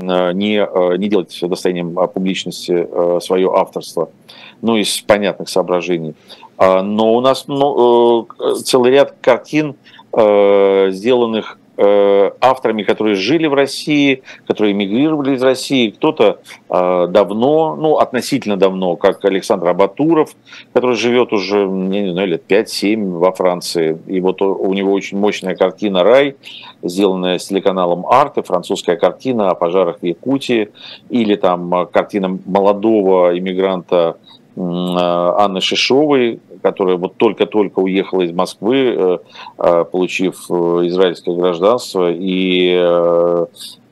Э, 0.02 0.32
не, 0.34 0.58
э, 0.58 0.98
не 0.98 1.08
делать 1.08 1.38
достоянием 1.42 1.96
публичности 2.14 2.88
э, 2.90 3.20
свое 3.22 3.52
авторство, 3.54 4.10
ну, 4.62 4.78
из 4.78 5.00
понятных 5.02 5.50
соображений. 5.50 6.16
А, 6.58 6.82
но 6.82 7.14
у 7.14 7.22
нас 7.22 7.46
ну, 7.48 8.28
целый 8.64 8.92
ряд 8.92 9.16
картин, 9.22 9.76
сделанных 10.12 11.56
Э, 11.56 11.59
авторами, 11.80 12.84
которые 12.84 13.16
жили 13.16 13.48
в 13.48 13.54
России, 13.54 14.24
которые 14.46 14.74
эмигрировали 14.74 15.36
из 15.36 15.44
России, 15.44 15.92
кто-то 15.92 16.40
э, 16.70 17.08
давно, 17.10 17.76
ну, 17.76 17.98
относительно 17.98 18.58
давно, 18.58 18.96
как 18.96 19.24
Александр 19.24 19.70
Абатуров, 19.70 20.36
который 20.74 20.96
живет 20.96 21.32
уже, 21.32 21.60
я 21.60 21.66
не 21.66 22.12
знаю, 22.12 22.28
лет 22.28 22.44
5-7 22.48 23.18
во 23.18 23.32
Франции. 23.32 23.98
И 24.08 24.20
вот 24.20 24.42
у 24.42 24.74
него 24.74 24.92
очень 24.92 25.18
мощная 25.18 25.56
картина 25.56 26.04
«Рай», 26.04 26.36
сделанная 26.84 27.40
с 27.40 27.48
телеканалом 27.48 28.06
«Арты», 28.08 28.42
французская 28.42 28.98
картина 28.98 29.50
о 29.50 29.56
пожарах 29.56 30.00
в 30.02 30.06
Якутии, 30.06 30.70
или 31.10 31.36
там 31.36 31.88
картина 31.92 32.40
молодого 32.46 33.38
иммигранта 33.38 34.18
Анны 34.58 35.62
Шишовой, 35.62 36.40
которая 36.62 36.98
вот 36.98 37.16
только-только 37.18 37.80
уехала 37.80 38.22
из 38.22 38.32
Москвы, 38.32 38.96
э, 38.96 39.18
э, 39.58 39.86
получив 39.86 40.46
э, 40.50 40.54
израильское 40.88 41.36
гражданство, 41.36 42.12
и 42.12 43.46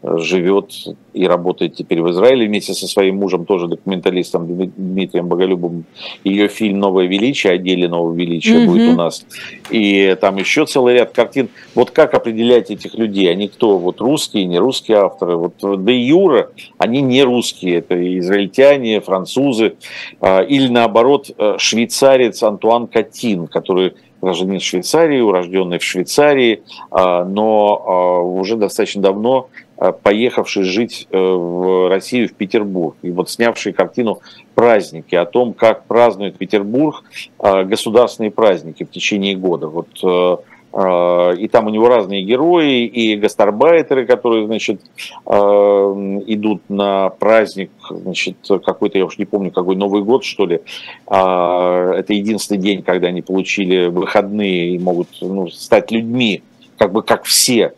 живет 0.03 0.71
и 1.13 1.25
работает 1.25 1.75
теперь 1.75 2.01
в 2.01 2.11
Израиле 2.11 2.47
вместе 2.47 2.73
со 2.73 2.87
своим 2.87 3.17
мужем, 3.17 3.45
тоже 3.45 3.67
документалистом 3.67 4.47
Дмитрием 4.47 5.27
Боголюбовым. 5.27 5.85
Ее 6.23 6.47
фильм 6.47 6.79
«Новое 6.79 7.07
величие», 7.07 7.53
о 7.53 7.57
деле 7.57 7.87
нового 7.87 8.13
величия 8.13 8.57
mm-hmm. 8.57 8.65
будет 8.65 8.93
у 8.93 8.95
нас. 8.95 9.25
И 9.71 10.15
там 10.21 10.37
еще 10.37 10.65
целый 10.65 10.93
ряд 10.93 11.11
картин. 11.13 11.49
Вот 11.73 11.91
как 11.91 12.13
определять 12.13 12.69
этих 12.69 12.93
людей? 12.95 13.31
Они 13.31 13.47
кто? 13.47 13.77
Вот 13.77 13.99
русские, 13.99 14.45
не 14.45 14.59
русские 14.59 14.97
авторы? 14.97 15.35
Вот 15.35 15.55
де 15.83 15.99
Юра, 15.99 16.51
они 16.77 17.01
не 17.01 17.23
русские. 17.23 17.77
Это 17.77 18.19
израильтяне, 18.19 19.01
французы. 19.01 19.75
А, 20.21 20.41
или 20.41 20.67
наоборот, 20.67 21.31
швейцарец 21.57 22.43
Антуан 22.43 22.87
Катин, 22.87 23.47
который 23.47 23.93
гражданин 24.21 24.59
Швейцарии, 24.59 25.19
урожденный 25.19 25.79
в 25.79 25.83
Швейцарии, 25.83 26.63
а, 26.91 27.23
но 27.23 27.83
а, 27.85 28.19
уже 28.21 28.55
достаточно 28.55 29.01
давно 29.01 29.49
Э, 29.49 29.66
поехавший 29.77 30.63
жить 30.63 31.07
э, 31.11 31.17
в 31.17 31.89
Россию, 31.89 32.29
в 32.29 32.33
Петербург, 32.33 32.95
и 33.03 33.11
вот 33.11 33.29
снявший 33.29 33.73
картину 33.73 34.21
«Праздники», 34.55 35.13
о 35.13 35.25
том, 35.25 35.53
как 35.53 35.85
празднует 35.85 36.37
Петербург 36.37 37.03
э, 37.39 37.63
государственные 37.63 38.31
праздники 38.31 38.83
в 38.83 38.89
течение 38.89 39.35
года. 39.35 39.67
Вот 39.67 40.43
и 40.69 41.47
там 41.47 41.65
у 41.65 41.69
него 41.69 41.87
разные 41.87 42.21
герои, 42.23 42.85
и 42.85 43.15
гастарбайтеры, 43.15 44.05
которые, 44.05 44.45
значит, 44.45 44.81
идут 45.25 46.61
на 46.69 47.09
праздник, 47.09 47.71
значит, 47.89 48.35
какой-то, 48.47 48.99
я 48.99 49.05
уж 49.05 49.17
не 49.17 49.25
помню, 49.25 49.49
какой 49.49 49.75
Новый 49.75 50.03
год, 50.03 50.23
что 50.23 50.45
ли. 50.45 50.59
Это 51.07 52.05
единственный 52.09 52.59
день, 52.59 52.83
когда 52.83 53.07
они 53.07 53.23
получили 53.23 53.87
выходные 53.87 54.75
и 54.75 54.77
могут 54.77 55.07
ну, 55.21 55.47
стать 55.47 55.89
людьми, 55.89 56.43
как 56.77 56.91
бы 56.91 57.01
как 57.01 57.23
все 57.23 57.73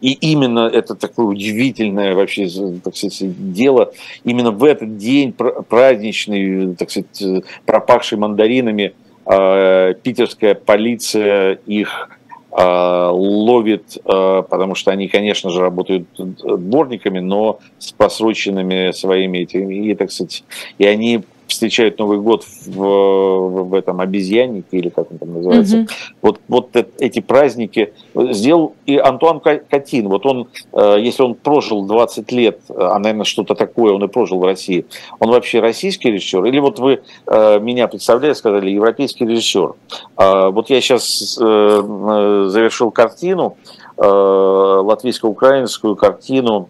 И 0.00 0.12
именно 0.12 0.70
это 0.72 0.94
такое 0.94 1.26
удивительное 1.26 2.14
вообще 2.14 2.48
так 2.82 2.96
сказать, 2.96 3.52
дело. 3.52 3.92
Именно 4.24 4.52
в 4.52 4.64
этот 4.64 4.96
день 4.96 5.32
праздничный, 5.32 6.74
так 6.76 6.90
сказать, 6.90 7.44
пропахший 7.66 8.18
мандаринами, 8.18 8.94
э, 9.26 9.94
питерская 10.02 10.54
полиция 10.54 11.58
их 11.66 12.10
э, 12.52 13.08
ловит, 13.12 13.98
э, 14.04 14.42
потому 14.48 14.74
что 14.74 14.92
они, 14.92 15.08
конечно 15.08 15.50
же, 15.50 15.60
работают 15.60 16.06
дворниками, 16.16 17.18
но 17.18 17.58
с 17.78 17.92
просроченными 17.92 18.92
своими 18.92 19.38
этими, 19.38 19.90
и, 19.90 19.94
так 19.94 20.12
сказать, 20.12 20.44
и 20.78 20.86
они 20.86 21.24
встречают 21.48 21.98
Новый 21.98 22.18
год 22.18 22.44
в, 22.44 22.70
в, 22.70 23.68
в 23.70 23.74
этом 23.74 24.00
обезьяннике, 24.00 24.76
или 24.76 24.90
как 24.90 25.10
он 25.10 25.18
там 25.18 25.34
называется. 25.34 25.78
Угу. 25.78 25.86
Вот, 26.22 26.40
вот 26.46 26.76
эти 26.98 27.18
праздники 27.20 27.92
сделал 28.14 28.76
и 28.86 28.98
Антуан 28.98 29.40
Катин. 29.40 30.08
Вот 30.08 30.26
он, 30.26 30.48
э, 30.72 30.96
если 31.00 31.22
он 31.22 31.34
прожил 31.34 31.86
20 31.86 32.30
лет, 32.32 32.60
а, 32.68 32.98
наверное, 32.98 33.24
что-то 33.24 33.54
такое 33.54 33.94
он 33.94 34.04
и 34.04 34.08
прожил 34.08 34.38
в 34.38 34.44
России, 34.44 34.84
он 35.18 35.30
вообще 35.30 35.60
российский 35.60 36.10
режиссер? 36.10 36.44
Или 36.44 36.60
вот 36.60 36.78
вы 36.78 37.00
э, 37.26 37.60
меня 37.60 37.88
представляли, 37.88 38.34
сказали, 38.34 38.68
европейский 38.70 39.24
режиссер? 39.24 39.72
А, 40.16 40.50
вот 40.50 40.68
я 40.70 40.80
сейчас 40.80 41.38
э, 41.40 42.46
завершил 42.48 42.90
картину, 42.90 43.56
латвийско-украинскую 43.96 45.96
картину 45.96 46.68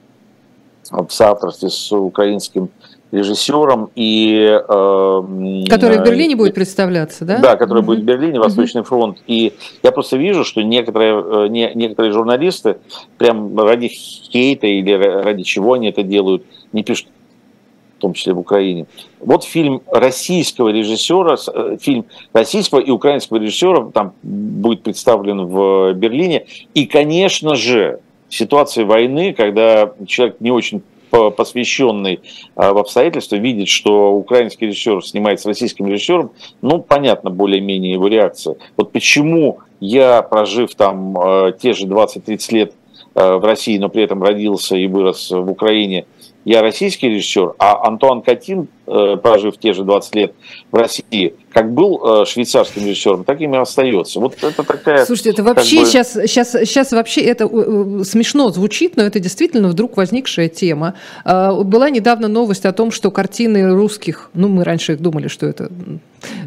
в 0.91 1.11
соавторстве 1.11 1.69
с 1.69 1.93
украинским 1.93 2.71
режиссером 3.11 3.91
и... 3.95 4.61
Э, 4.69 5.23
который 5.69 5.99
в 5.99 6.05
Берлине 6.05 6.37
будет 6.37 6.55
представляться, 6.55 7.25
да? 7.25 7.39
Да, 7.39 7.57
который 7.57 7.79
угу. 7.79 7.87
будет 7.87 8.01
в 8.01 8.05
Берлине, 8.05 8.39
Восточный 8.39 8.83
угу. 8.83 8.89
фронт. 8.89 9.19
И 9.27 9.55
я 9.83 9.93
просто 9.93 10.17
вижу, 10.17 10.45
что 10.45 10.63
некоторые, 10.63 11.47
э, 11.47 11.49
не, 11.49 11.73
некоторые 11.75 12.13
журналисты 12.13 12.79
прям 13.17 13.59
ради 13.59 13.89
хейта 13.89 14.67
или 14.67 14.93
ради 14.93 15.43
чего 15.43 15.75
они 15.75 15.89
это 15.89 16.03
делают, 16.03 16.45
не 16.73 16.83
пишут 16.83 17.09
в 17.97 18.01
том 18.01 18.13
числе 18.13 18.33
в 18.33 18.39
Украине. 18.39 18.87
Вот 19.19 19.43
фильм 19.43 19.83
российского 19.91 20.69
режиссера, 20.69 21.37
э, 21.53 21.79
фильм 21.81 22.05
российского 22.33 22.79
и 22.79 22.91
украинского 22.91 23.39
режиссера 23.39 23.91
там 23.93 24.13
будет 24.23 24.83
представлен 24.83 25.47
в 25.47 25.95
Берлине. 25.95 26.47
И, 26.75 26.87
конечно 26.87 27.57
же, 27.57 28.01
ситуация 28.29 28.85
войны, 28.85 29.33
когда 29.33 29.93
человек 30.07 30.37
не 30.41 30.51
очень 30.51 30.83
посвященный 31.11 32.21
а, 32.55 32.73
в 32.73 32.79
обстоятельства, 32.79 33.37
видит, 33.37 33.69
что 33.69 34.13
украинский 34.13 34.69
режиссер 34.69 35.05
снимает 35.05 35.41
с 35.41 35.47
российским 35.47 35.87
режиссером, 35.87 36.33
ну, 36.63 36.81
понятно 36.81 37.31
более-менее 37.31 37.93
его 37.93 38.09
реакция. 38.09 38.57
Вот 38.77 38.93
почему 38.93 39.59
я, 39.81 40.23
прожив 40.23 40.75
там 40.75 41.17
а, 41.19 41.53
те 41.53 41.73
же 41.73 41.87
20-30 41.87 42.55
лет 42.55 42.73
а, 43.15 43.39
в 43.39 43.45
России, 43.45 43.79
но 43.79 43.89
при 43.89 44.03
этом 44.03 44.23
родился 44.23 44.77
и 44.77 44.87
вырос 44.87 45.31
в 45.31 45.51
Украине, 45.51 46.07
я 46.45 46.63
российский 46.63 47.09
режиссер, 47.09 47.57
а 47.59 47.87
Антуан 47.87 48.23
Катин, 48.23 48.69
э, 48.87 49.17
прожив 49.23 49.59
те 49.59 49.75
же 49.75 49.85
20 49.85 50.15
лет 50.15 50.35
в 50.73 50.77
России, 50.77 51.35
как 51.59 51.73
был 51.73 52.23
э, 52.23 52.25
швейцарским 52.25 52.87
режиссером, 52.87 53.25
так 53.25 53.41
им 53.41 53.55
и 53.55 53.59
остается. 53.59 54.21
Вот 54.21 54.37
это 54.41 54.63
такая... 54.63 55.05
Слушайте, 55.05 55.31
это 55.31 55.43
вообще 55.43 55.81
бы... 55.81 55.87
сейчас, 55.87 56.13
сейчас, 56.13 56.53
сейчас 56.53 56.93
вообще 56.93 57.23
это 57.23 57.49
э, 57.51 58.05
смешно 58.05 58.51
звучит, 58.51 58.97
но 58.97 59.03
это 59.03 59.19
действительно 59.19 59.67
вдруг 59.67 59.97
возникшая 59.97 60.49
тема. 60.49 60.95
А, 61.25 61.53
была 61.65 61.91
недавно 61.91 62.29
новость 62.29 62.65
о 62.65 62.73
том, 62.73 62.93
что 62.93 63.11
картины 63.11 63.75
русских, 63.75 64.31
ну 64.35 64.47
мы 64.49 64.63
раньше 64.63 64.93
их 64.93 65.01
думали, 65.01 65.27
что 65.27 65.47
это 65.47 65.69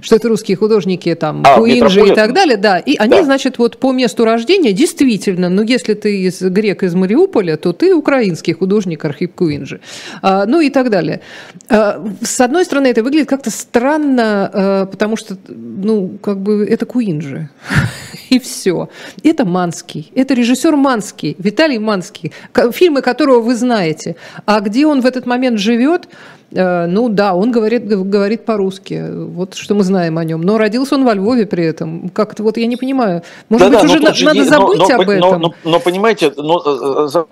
что 0.01 0.15
это 0.15 0.29
русские 0.29 0.57
художники, 0.57 1.13
там, 1.15 1.43
а, 1.45 1.57
Куинджи 1.57 2.07
и 2.07 2.15
так 2.15 2.33
далее, 2.33 2.57
да, 2.57 2.79
и 2.79 2.95
они, 2.97 3.17
да. 3.17 3.23
значит, 3.23 3.57
вот 3.57 3.77
по 3.77 3.91
месту 3.91 4.25
рождения, 4.25 4.73
действительно, 4.73 5.49
ну, 5.49 5.61
если 5.61 5.93
ты 5.93 6.21
из 6.21 6.41
грек 6.41 6.83
из 6.83 6.95
Мариуполя, 6.95 7.57
то 7.57 7.73
ты 7.73 7.93
украинский 7.93 8.53
художник 8.53 9.03
Архип 9.05 9.35
Куинджи, 9.35 9.79
а, 10.21 10.45
ну 10.45 10.59
и 10.59 10.69
так 10.69 10.89
далее. 10.89 11.21
А, 11.69 12.03
с 12.21 12.41
одной 12.41 12.65
стороны, 12.65 12.87
это 12.87 13.03
выглядит 13.03 13.29
как-то 13.29 13.51
странно, 13.51 14.49
а, 14.53 14.85
потому 15.01 15.17
что, 15.17 15.35
ну, 15.47 16.11
как 16.21 16.37
бы 16.41 16.63
это 16.63 16.85
Куинджи. 16.85 17.49
И 18.29 18.37
все. 18.37 18.87
Это 19.23 19.45
Манский. 19.45 20.11
Это 20.13 20.35
режиссер 20.35 20.75
Манский, 20.75 21.35
Виталий 21.39 21.79
Манский, 21.79 22.31
фильмы 22.71 23.01
которого 23.01 23.39
вы 23.39 23.55
знаете. 23.55 24.15
А 24.45 24.59
где 24.59 24.85
он 24.85 25.01
в 25.01 25.07
этот 25.07 25.25
момент 25.25 25.57
живет, 25.57 26.07
э, 26.51 26.85
ну 26.85 27.09
да, 27.09 27.33
он 27.33 27.51
говорит, 27.51 27.87
говорит 27.87 28.45
по-русски. 28.45 29.03
Вот 29.11 29.55
что 29.55 29.73
мы 29.73 29.83
знаем 29.83 30.19
о 30.19 30.23
нем. 30.23 30.41
Но 30.41 30.59
родился 30.59 30.93
он 30.93 31.03
во 31.03 31.15
Львове 31.15 31.47
при 31.47 31.65
этом. 31.65 32.09
Как-то 32.09 32.43
вот 32.43 32.57
я 32.57 32.67
не 32.67 32.77
понимаю. 32.77 33.23
Может 33.49 33.71
да, 33.71 33.79
быть, 33.79 33.87
да, 33.89 33.95
уже 33.95 34.03
на, 34.03 34.33
надо 34.33 34.45
забыть 34.45 34.77
но, 34.77 34.87
но, 34.87 34.95
об 34.95 35.09
этом? 35.09 35.19
Но, 35.31 35.37
но, 35.39 35.53
но 35.63 35.79
понимаете, 35.79 36.31
но, 36.37 36.61
э, 36.63 37.05
э, 37.05 37.23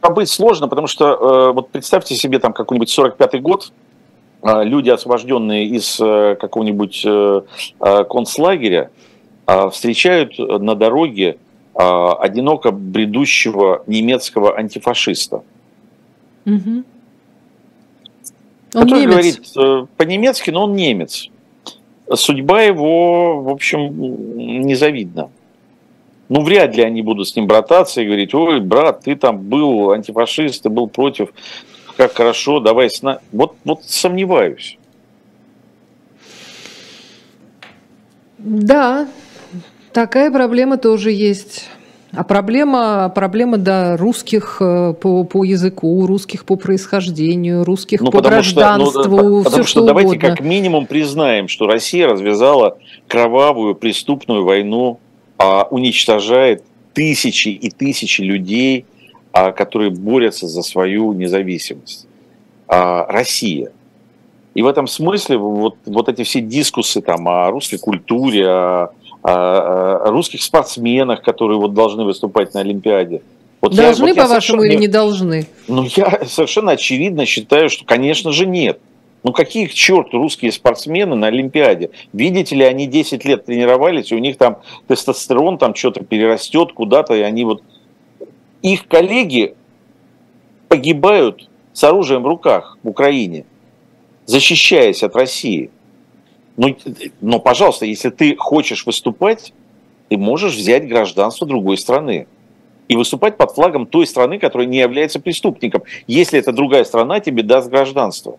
забыть 0.00 0.30
сложно, 0.30 0.68
потому 0.68 0.86
что 0.86 1.52
вот 1.52 1.70
представьте 1.70 2.14
себе 2.14 2.38
там 2.38 2.52
какой-нибудь 2.52 2.96
45-й 2.96 3.40
год, 3.40 3.72
люди, 4.42 4.90
освобожденные 4.90 5.66
из 5.66 5.96
какого-нибудь 5.96 7.04
концлагеря, 8.08 8.90
а, 9.48 9.70
встречают 9.70 10.38
на 10.38 10.74
дороге 10.74 11.38
а, 11.74 12.12
одиноко 12.16 12.70
бредущего 12.70 13.82
немецкого 13.86 14.58
антифашиста. 14.58 15.42
Угу. 16.44 16.84
Он 18.74 18.82
который 18.82 19.00
немец. 19.00 19.10
говорит 19.10 19.52
э, 19.56 19.86
по-немецки, 19.96 20.50
но 20.50 20.64
он 20.64 20.74
немец. 20.74 21.30
Судьба 22.12 22.60
его, 22.60 23.40
в 23.40 23.48
общем, 23.48 24.66
незавидна. 24.66 25.30
Ну, 26.28 26.42
вряд 26.42 26.76
ли 26.76 26.82
они 26.82 27.00
будут 27.00 27.26
с 27.26 27.34
ним 27.34 27.46
брататься 27.46 28.02
и 28.02 28.04
говорить, 28.04 28.34
ой, 28.34 28.60
брат, 28.60 29.04
ты 29.04 29.16
там 29.16 29.38
был 29.38 29.92
антифашист, 29.92 30.64
ты 30.64 30.68
был 30.68 30.88
против, 30.88 31.30
как 31.98 32.14
хорошо, 32.14 32.60
давай 32.60 32.88
с 32.88 33.02
нами. 33.02 33.18
Вот, 33.32 33.56
вот 33.64 33.84
сомневаюсь. 33.84 34.78
Да, 38.38 39.06
Такая 39.98 40.30
проблема 40.30 40.76
тоже 40.78 41.10
есть. 41.10 41.64
А 42.12 42.22
проблема, 42.22 43.12
проблема 43.14 43.58
да, 43.58 43.96
русских 43.96 44.58
э, 44.60 44.94
по, 44.94 45.24
по 45.24 45.42
языку, 45.42 46.06
русских 46.06 46.44
по 46.44 46.54
происхождению, 46.54 47.64
русских 47.64 48.00
ну, 48.00 48.10
по 48.10 48.22
гражданству, 48.22 48.90
что, 48.90 49.08
ну, 49.08 49.16
потому 49.16 49.42
все 49.42 49.50
что, 49.50 49.64
что 49.64 49.86
давайте 49.86 50.10
угодно. 50.10 50.28
как 50.28 50.40
минимум 50.40 50.86
признаем, 50.86 51.48
что 51.48 51.66
Россия 51.66 52.06
развязала 52.06 52.78
кровавую 53.08 53.74
преступную 53.74 54.44
войну, 54.44 55.00
а, 55.36 55.66
уничтожает 55.70 56.62
тысячи 56.94 57.48
и 57.48 57.70
тысячи 57.70 58.22
людей, 58.22 58.86
которые 59.32 59.90
борются 59.90 60.46
за 60.46 60.62
свою 60.62 61.12
независимость. 61.12 62.06
А, 62.66 63.06
Россия. 63.08 63.72
И 64.54 64.62
в 64.62 64.66
этом 64.66 64.86
смысле 64.86 65.38
вот, 65.38 65.76
вот 65.86 66.08
эти 66.08 66.22
все 66.22 66.40
дискусы 66.40 67.00
там, 67.00 67.28
о 67.28 67.50
русской 67.50 67.78
культуре, 67.78 68.48
о 68.48 68.90
о 69.22 70.10
русских 70.10 70.42
спортсменах, 70.42 71.22
которые 71.22 71.58
вот 71.58 71.74
должны 71.74 72.04
выступать 72.04 72.54
на 72.54 72.60
Олимпиаде. 72.60 73.22
Вот 73.60 73.74
должны, 73.74 74.14
вот 74.14 74.16
по-вашему, 74.16 74.62
или 74.62 74.76
не 74.76 74.88
должны? 74.88 75.46
Ну, 75.66 75.84
я 75.96 76.20
совершенно 76.26 76.72
очевидно 76.72 77.26
считаю, 77.26 77.68
что, 77.68 77.84
конечно 77.84 78.30
же, 78.30 78.46
нет. 78.46 78.78
Ну, 79.24 79.32
какие 79.32 79.66
к 79.66 79.74
черту 79.74 80.18
русские 80.18 80.52
спортсмены 80.52 81.16
на 81.16 81.26
Олимпиаде? 81.26 81.90
Видите 82.12 82.54
ли, 82.54 82.64
они 82.64 82.86
10 82.86 83.24
лет 83.24 83.46
тренировались, 83.46 84.12
и 84.12 84.14
у 84.14 84.18
них 84.18 84.36
там 84.38 84.58
тестостерон 84.86 85.58
там 85.58 85.74
что-то 85.74 86.04
перерастет 86.04 86.72
куда-то, 86.72 87.14
и 87.14 87.22
они 87.22 87.44
вот... 87.44 87.62
Их 88.62 88.88
коллеги 88.88 89.54
погибают 90.68 91.48
с 91.72 91.84
оружием 91.84 92.22
в 92.22 92.26
руках 92.26 92.76
в 92.82 92.88
Украине, 92.88 93.44
защищаясь 94.26 95.02
от 95.02 95.14
России. 95.14 95.70
Ну, 96.56 96.76
но, 97.20 97.38
пожалуйста, 97.38 97.86
если 97.86 98.10
ты 98.10 98.36
хочешь 98.36 98.84
выступать, 98.84 99.52
ты 100.08 100.16
можешь 100.16 100.54
взять 100.54 100.88
гражданство 100.88 101.46
другой 101.46 101.78
страны 101.78 102.26
и 102.88 102.96
выступать 102.96 103.36
под 103.36 103.52
флагом 103.52 103.86
той 103.86 104.06
страны, 104.06 104.38
которая 104.38 104.66
не 104.66 104.78
является 104.78 105.20
преступником, 105.20 105.82
если 106.06 106.38
эта 106.38 106.52
другая 106.52 106.84
страна 106.84 107.20
тебе 107.20 107.42
даст 107.42 107.68
гражданство. 107.68 108.38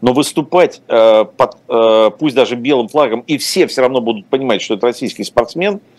Но 0.00 0.12
выступать 0.12 0.80
э, 0.88 1.24
под, 1.36 1.56
э, 1.68 2.10
пусть 2.18 2.34
даже 2.34 2.54
белым 2.54 2.88
флагом, 2.88 3.20
и 3.26 3.36
все 3.38 3.66
все 3.66 3.82
равно 3.82 4.00
будут 4.00 4.26
понимать, 4.26 4.62
что 4.62 4.74
это 4.74 4.86
российский 4.86 5.24
спортсмен– 5.24 5.80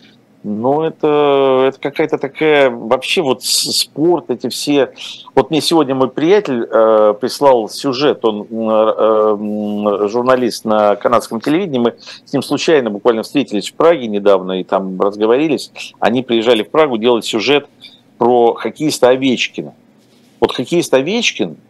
ну, 0.44 0.82
это, 0.82 1.66
это 1.68 1.78
какая-то 1.78 2.18
такая, 2.18 2.68
вообще 2.68 3.22
вот 3.22 3.44
спорт, 3.44 4.30
эти 4.30 4.48
все... 4.48 4.92
Вот 5.36 5.50
мне 5.50 5.60
сегодня 5.60 5.94
мой 5.94 6.08
приятель 6.08 6.66
э, 6.68 7.14
прислал 7.20 7.68
сюжет, 7.68 8.24
он 8.24 8.46
э, 8.50 10.08
журналист 10.08 10.64
на 10.64 10.96
канадском 10.96 11.40
телевидении, 11.40 11.78
мы 11.78 11.94
с 12.24 12.32
ним 12.32 12.42
случайно 12.42 12.90
буквально 12.90 13.22
встретились 13.22 13.70
в 13.70 13.74
Праге 13.74 14.08
недавно 14.08 14.60
и 14.60 14.64
там 14.64 15.00
разговорились. 15.00 15.70
Они 16.00 16.22
приезжали 16.22 16.64
в 16.64 16.70
Прагу 16.70 16.98
делать 16.98 17.24
сюжет 17.24 17.68
про 18.18 18.54
хоккеиста 18.54 19.10
Овечкина. 19.10 19.74
Вот 20.40 20.52
хоккеист 20.52 20.92
Овечкин– 20.92 21.56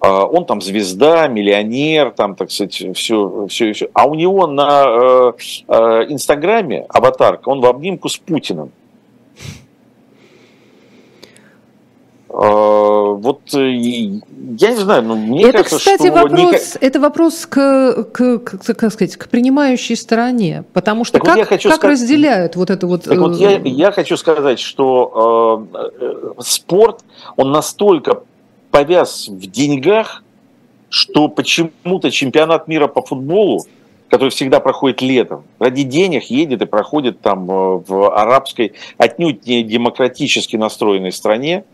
он 0.00 0.46
там 0.46 0.62
звезда, 0.62 1.28
миллионер, 1.28 2.12
там, 2.12 2.34
так 2.34 2.50
сказать, 2.50 2.72
все, 2.96 3.46
все, 3.48 3.72
все. 3.72 3.88
А 3.92 4.06
у 4.06 4.14
него 4.14 4.46
на 4.46 4.84
э, 4.86 5.32
э, 5.68 6.06
Инстаграме 6.08 6.86
аватарка, 6.88 7.48
он 7.48 7.60
в 7.60 7.66
обнимку 7.66 8.08
с 8.08 8.16
Путиным. 8.16 8.72
вот 13.20 13.40
я 13.52 14.70
не 14.70 14.76
знаю, 14.76 15.02
ну, 15.02 15.16
мне 15.16 15.42
это, 15.42 15.58
кажется, 15.58 15.78
кстати, 15.78 16.06
что... 16.06 16.12
вопрос, 16.12 16.76
не... 16.80 16.86
это 16.86 17.00
вопрос 17.00 17.46
к, 17.46 18.04
к, 18.12 18.38
к, 18.38 18.74
как 18.74 18.92
сказать, 18.92 19.16
к 19.16 19.28
принимающей 19.28 19.96
стороне, 19.96 20.64
потому 20.72 21.04
что 21.04 21.18
так 21.18 21.26
как, 21.26 21.38
вот 21.38 21.48
как 21.48 21.60
сказать... 21.60 21.84
разделяют 21.84 22.56
вот 22.56 22.70
это 22.70 22.86
вот... 22.86 23.04
Так 23.04 23.18
вот 23.18 23.36
я, 23.36 23.58
я 23.58 23.92
хочу 23.92 24.16
сказать, 24.16 24.60
что 24.60 25.66
э, 25.74 26.40
спорт, 26.42 27.00
он 27.36 27.50
настолько 27.50 28.22
повяз 28.70 29.28
в 29.28 29.46
деньгах, 29.46 30.22
что 30.88 31.28
почему-то 31.28 32.10
чемпионат 32.10 32.68
мира 32.68 32.88
по 32.88 33.02
футболу, 33.02 33.64
который 34.08 34.30
всегда 34.30 34.60
проходит 34.60 35.02
летом, 35.02 35.44
ради 35.58 35.84
денег 35.84 36.24
едет 36.24 36.62
и 36.62 36.66
проходит 36.66 37.20
там 37.20 37.48
э, 37.50 37.82
в 37.86 38.10
арабской, 38.12 38.72
отнюдь 38.98 39.46
не 39.46 39.62
демократически 39.62 40.56
настроенной 40.56 41.12
стране, 41.12 41.64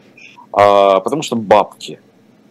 а, 0.52 1.00
потому 1.00 1.22
что 1.22 1.36
бабки. 1.36 1.98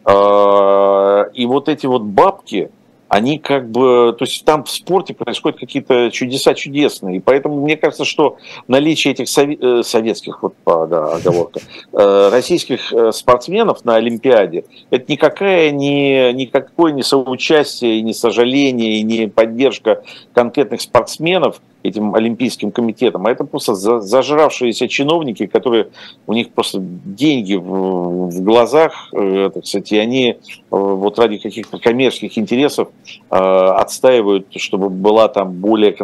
А, 0.06 1.24
и 1.34 1.46
вот 1.46 1.70
эти 1.70 1.86
вот 1.86 2.02
бабки, 2.02 2.72
они 3.08 3.38
как 3.38 3.70
бы, 3.70 4.16
то 4.18 4.26
есть 4.26 4.44
там 4.46 4.64
в 4.64 4.70
спорте 4.70 5.14
происходят 5.14 5.60
какие-то 5.60 6.10
чудеса 6.12 6.54
чудесные, 6.54 7.18
и 7.18 7.20
поэтому 7.20 7.62
мне 7.62 7.78
кажется, 7.78 8.06
что 8.06 8.38
наличие 8.68 9.14
этих 9.14 9.26
э, 9.38 9.84
советских, 9.84 10.42
вот, 10.42 10.56
да, 10.66 11.14
оговорка, 11.14 11.60
э, 11.94 12.30
российских 12.32 12.92
э, 12.92 13.12
спортсменов 13.12 13.86
на 13.86 13.96
Олимпиаде, 13.96 14.66
это 14.90 15.12
никакая 15.12 15.72
не, 15.72 16.34
никакое 16.34 16.92
не 16.94 17.04
соучастие, 17.04 18.02
не 18.02 18.14
сожаление, 18.14 19.04
не 19.04 19.28
поддержка 19.28 20.04
конкретных 20.34 20.82
спортсменов, 20.82 21.62
этим 21.86 22.16
Олимпийским 22.16 22.72
комитетом, 22.72 23.26
а 23.26 23.32
это 23.32 23.44
просто 23.44 23.76
зажравшиеся 23.76 24.88
чиновники, 24.88 25.46
которые 25.46 25.90
у 26.28 26.34
них 26.34 26.52
просто 26.52 26.80
деньги 26.82 27.56
в, 27.56 28.30
в 28.30 28.44
глазах, 28.44 29.10
это, 29.14 29.62
кстати, 29.62 29.96
они 29.96 30.38
вот 30.70 31.20
ради 31.20 31.38
каких-то 31.38 31.78
коммерческих 31.78 32.38
интересов 32.38 32.90
э, 33.30 33.36
отстаивают, 33.36 34.48
чтобы 34.58 34.90
была 34.90 35.28
там 35.28 35.54
более 35.54 35.96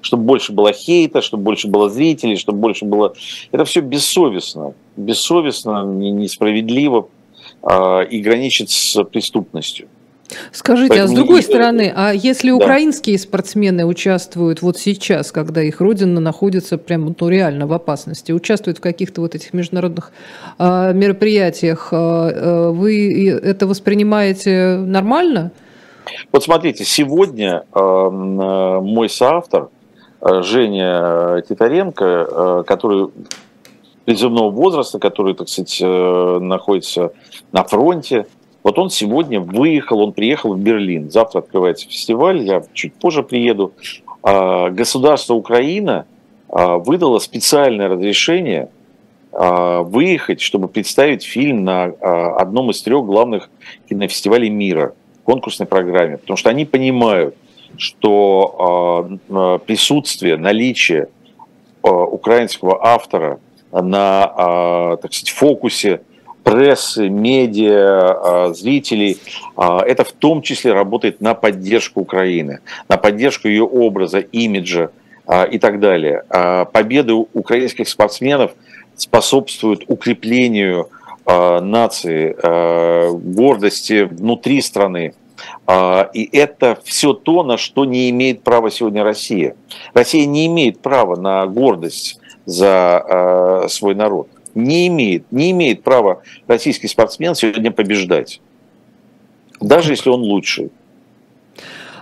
чтобы 0.00 0.22
больше 0.24 0.52
было 0.52 0.72
хейта, 0.72 1.22
чтобы 1.22 1.44
больше 1.44 1.68
было 1.68 1.88
зрителей, 1.88 2.36
чтобы 2.36 2.58
больше 2.58 2.84
было... 2.84 3.14
Это 3.52 3.64
все 3.64 3.80
бессовестно, 3.80 4.74
бессовестно, 4.96 5.84
несправедливо 5.84 7.08
э, 7.62 8.06
и 8.08 8.20
граничит 8.20 8.70
с 8.70 9.02
преступностью. 9.04 9.88
Скажите, 10.52 10.88
Поэтому 10.88 11.12
а 11.12 11.12
с 11.12 11.14
другой 11.14 11.36
не... 11.36 11.42
стороны, 11.42 11.92
а 11.94 12.12
если 12.12 12.50
да. 12.50 12.56
украинские 12.56 13.18
спортсмены 13.18 13.86
участвуют 13.86 14.62
вот 14.62 14.78
сейчас, 14.78 15.30
когда 15.30 15.62
их 15.62 15.80
родина 15.80 16.20
находится 16.20 16.78
прямо 16.78 17.14
ну, 17.18 17.28
реально 17.28 17.66
в 17.66 17.72
опасности, 17.72 18.32
участвуют 18.32 18.78
в 18.78 18.80
каких-то 18.80 19.20
вот 19.20 19.34
этих 19.34 19.52
международных 19.52 20.12
э, 20.58 20.92
мероприятиях, 20.94 21.88
э, 21.92 22.70
вы 22.70 23.30
это 23.30 23.66
воспринимаете 23.66 24.76
нормально? 24.78 25.52
Вот 26.32 26.42
смотрите, 26.42 26.84
сегодня 26.84 27.64
э, 27.72 27.80
мой 27.80 29.08
соавтор 29.08 29.70
Женя 30.22 31.42
Титаренко, 31.48 32.64
который 32.66 33.10
призывного 34.06 34.50
возраста, 34.50 34.98
который, 34.98 35.34
так 35.34 35.48
сказать, 35.48 35.80
находится 35.80 37.12
на 37.52 37.62
фронте, 37.64 38.26
вот 38.66 38.80
он 38.80 38.90
сегодня 38.90 39.38
выехал, 39.38 40.00
он 40.00 40.12
приехал 40.12 40.54
в 40.54 40.58
Берлин. 40.58 41.08
Завтра 41.08 41.38
открывается 41.38 41.88
фестиваль, 41.88 42.42
я 42.42 42.64
чуть 42.72 42.94
позже 42.94 43.22
приеду. 43.22 43.70
А, 44.24 44.70
государство 44.70 45.34
Украина 45.34 46.04
а, 46.48 46.78
выдало 46.78 47.20
специальное 47.20 47.86
разрешение 47.86 48.70
а, 49.30 49.82
выехать, 49.82 50.40
чтобы 50.40 50.66
представить 50.66 51.22
фильм 51.22 51.62
на 51.62 51.84
одном 51.84 52.72
из 52.72 52.82
трех 52.82 53.04
главных 53.04 53.50
кинофестивалей 53.88 54.50
мира, 54.50 54.94
конкурсной 55.22 55.68
программе. 55.68 56.16
Потому 56.18 56.36
что 56.36 56.50
они 56.50 56.64
понимают, 56.64 57.36
что 57.76 59.20
присутствие, 59.64 60.38
наличие 60.38 61.06
украинского 61.82 62.84
автора 62.84 63.38
на 63.70 64.96
так 65.00 65.12
сказать, 65.12 65.30
фокусе 65.30 66.00
прессы, 66.46 67.08
медиа, 67.08 68.46
а, 68.46 68.54
зрителей, 68.54 69.18
а, 69.56 69.80
это 69.84 70.04
в 70.04 70.12
том 70.12 70.42
числе 70.42 70.72
работает 70.72 71.20
на 71.20 71.34
поддержку 71.34 72.00
Украины, 72.00 72.60
на 72.88 72.96
поддержку 72.96 73.48
ее 73.48 73.64
образа, 73.64 74.20
имиджа 74.20 74.90
а, 75.26 75.42
и 75.42 75.58
так 75.58 75.80
далее. 75.80 76.22
Победы 76.72 77.14
украинских 77.14 77.88
спортсменов 77.88 78.52
способствуют 78.94 79.84
укреплению 79.88 80.88
нации, 81.26 82.36
гордости 83.34 84.02
внутри 84.04 84.60
страны. 84.60 85.14
И 86.14 86.28
это 86.32 86.78
все 86.84 87.12
то, 87.12 87.42
на 87.42 87.56
что 87.56 87.84
не 87.84 88.08
имеет 88.10 88.44
права 88.44 88.70
сегодня 88.70 89.02
Россия. 89.02 89.56
Россия 89.92 90.24
не 90.24 90.46
имеет 90.46 90.80
права 90.80 91.16
на 91.16 91.44
гордость 91.46 92.20
за 92.46 93.66
свой 93.68 93.96
народ 93.96 94.28
не 94.56 94.88
имеет, 94.88 95.30
не 95.30 95.50
имеет 95.52 95.82
права 95.82 96.22
российский 96.46 96.88
спортсмен 96.88 97.34
сегодня 97.34 97.70
побеждать. 97.70 98.40
Даже 99.60 99.92
если 99.92 100.10
он 100.10 100.20
лучший. 100.20 100.70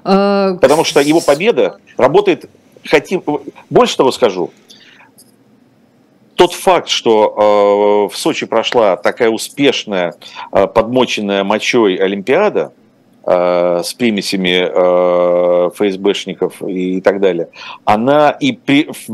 А... 0.05 0.55
Потому 0.55 0.85
что 0.85 1.01
его 1.01 1.21
победа 1.21 1.79
работает, 1.97 2.49
хотим, 2.85 3.23
больше 3.69 3.97
того 3.97 4.13
скажу, 4.13 4.53
тот 6.37 6.53
факт, 6.53 6.89
что 6.89 8.09
э, 8.11 8.15
в 8.15 8.17
Сочи 8.17 8.47
прошла 8.47 8.97
такая 8.97 9.31
успешная, 9.31 10.15
э, 10.53 10.67
подмоченная 10.67 11.45
мочой 11.45 11.97
Олимпиада 11.97 12.73
с 13.27 13.95
примесями 13.95 15.71
ФСБшников 15.71 16.63
и, 16.63 17.01
так 17.01 17.21
далее, 17.21 17.49
она 17.87 18.29
и 18.33 18.53
при, 18.53 18.91
в 18.93 19.09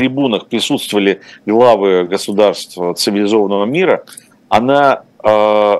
трибунах 0.00 0.46
присутствовали 0.46 1.20
главы 1.44 2.04
государств 2.04 2.78
цивилизованного 2.96 3.66
мира, 3.66 4.04
она 4.48 5.02
э, 5.22 5.74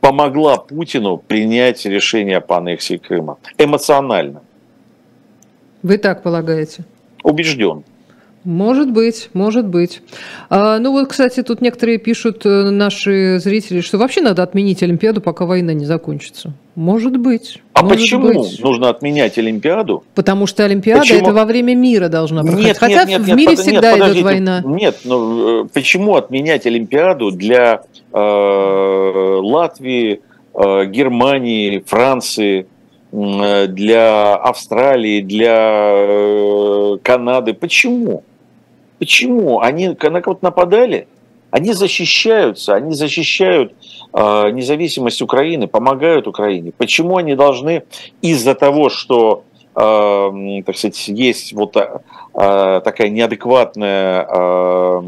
помогла 0.00 0.56
Путину 0.56 1.16
принять 1.16 1.86
решение 1.86 2.40
по 2.40 2.56
аннексии 2.56 2.96
Крыма 2.96 3.38
эмоционально. 3.56 4.42
Вы 5.84 5.98
так 5.98 6.24
полагаете? 6.24 6.84
Убежден. 7.22 7.84
Может 8.42 8.90
быть, 8.90 9.30
может 9.32 9.68
быть. 9.68 10.02
А, 10.50 10.80
ну 10.80 10.90
вот, 10.90 11.08
кстати, 11.08 11.44
тут 11.44 11.60
некоторые 11.60 11.98
пишут, 11.98 12.44
э, 12.46 12.70
наши 12.70 13.38
зрители, 13.38 13.80
что 13.80 13.98
вообще 13.98 14.22
надо 14.22 14.42
отменить 14.42 14.82
Олимпиаду, 14.82 15.20
пока 15.20 15.46
война 15.46 15.72
не 15.72 15.84
закончится. 15.84 16.52
Может 16.78 17.16
быть. 17.16 17.58
А 17.72 17.82
может 17.82 17.98
почему 17.98 18.28
быть. 18.28 18.60
нужно 18.62 18.88
отменять 18.88 19.36
Олимпиаду? 19.36 20.04
Потому 20.14 20.46
что 20.46 20.64
Олимпиада 20.64 21.00
почему? 21.00 21.22
это 21.22 21.32
во 21.32 21.44
время 21.44 21.74
мира 21.74 22.08
должна 22.08 22.42
проходить. 22.42 22.66
Нет, 22.66 22.78
Хотя 22.78 23.04
нет, 23.04 23.08
нет, 23.08 23.20
в 23.22 23.34
мире 23.34 23.50
нет, 23.50 23.58
всегда 23.58 23.98
нет, 23.98 24.12
идет 24.12 24.22
война. 24.22 24.62
Нет, 24.64 24.98
но 25.02 25.62
э, 25.62 25.64
почему 25.74 26.14
отменять 26.14 26.66
Олимпиаду 26.66 27.32
для 27.32 27.82
э, 28.12 28.18
Латвии, 29.42 30.20
э, 30.54 30.84
Германии, 30.86 31.82
Франции? 31.84 32.68
Э, 33.10 33.66
для 33.66 34.36
Австралии, 34.36 35.20
для 35.20 35.56
э, 35.58 36.98
Канады. 37.02 37.54
Почему? 37.54 38.22
Почему? 39.00 39.60
Они 39.60 39.88
на 39.88 40.20
кого-то 40.20 40.44
нападали? 40.44 41.08
Они 41.50 41.72
защищаются, 41.72 42.74
они 42.74 42.94
защищают 42.94 43.72
э, 44.12 44.50
независимость 44.50 45.22
Украины, 45.22 45.66
помогают 45.66 46.26
Украине. 46.26 46.72
Почему 46.76 47.16
они 47.16 47.34
должны 47.34 47.84
из-за 48.20 48.54
того, 48.54 48.90
что 48.90 49.44
э, 49.74 50.62
так 50.66 50.76
сказать, 50.76 51.08
есть 51.08 51.52
вот 51.54 51.76
э, 51.76 52.00
такая 52.84 53.08
неадекватная 53.08 54.26
э, 54.30 55.02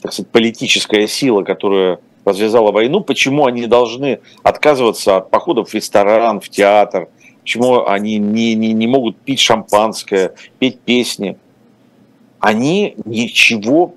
так 0.00 0.12
сказать, 0.12 0.30
политическая 0.30 1.08
сила, 1.08 1.42
которая 1.42 1.98
развязала 2.24 2.70
войну, 2.70 3.00
почему 3.00 3.46
они 3.46 3.66
должны 3.66 4.20
отказываться 4.44 5.16
от 5.16 5.30
походов 5.30 5.70
в 5.70 5.74
ресторан, 5.74 6.40
в 6.40 6.48
театр, 6.48 7.08
почему 7.40 7.86
они 7.86 8.18
не, 8.18 8.54
не, 8.54 8.72
не 8.72 8.86
могут 8.86 9.16
пить 9.16 9.40
шампанское, 9.40 10.34
петь 10.58 10.78
песни. 10.80 11.36
Они 12.38 12.96
ничего 13.04 13.94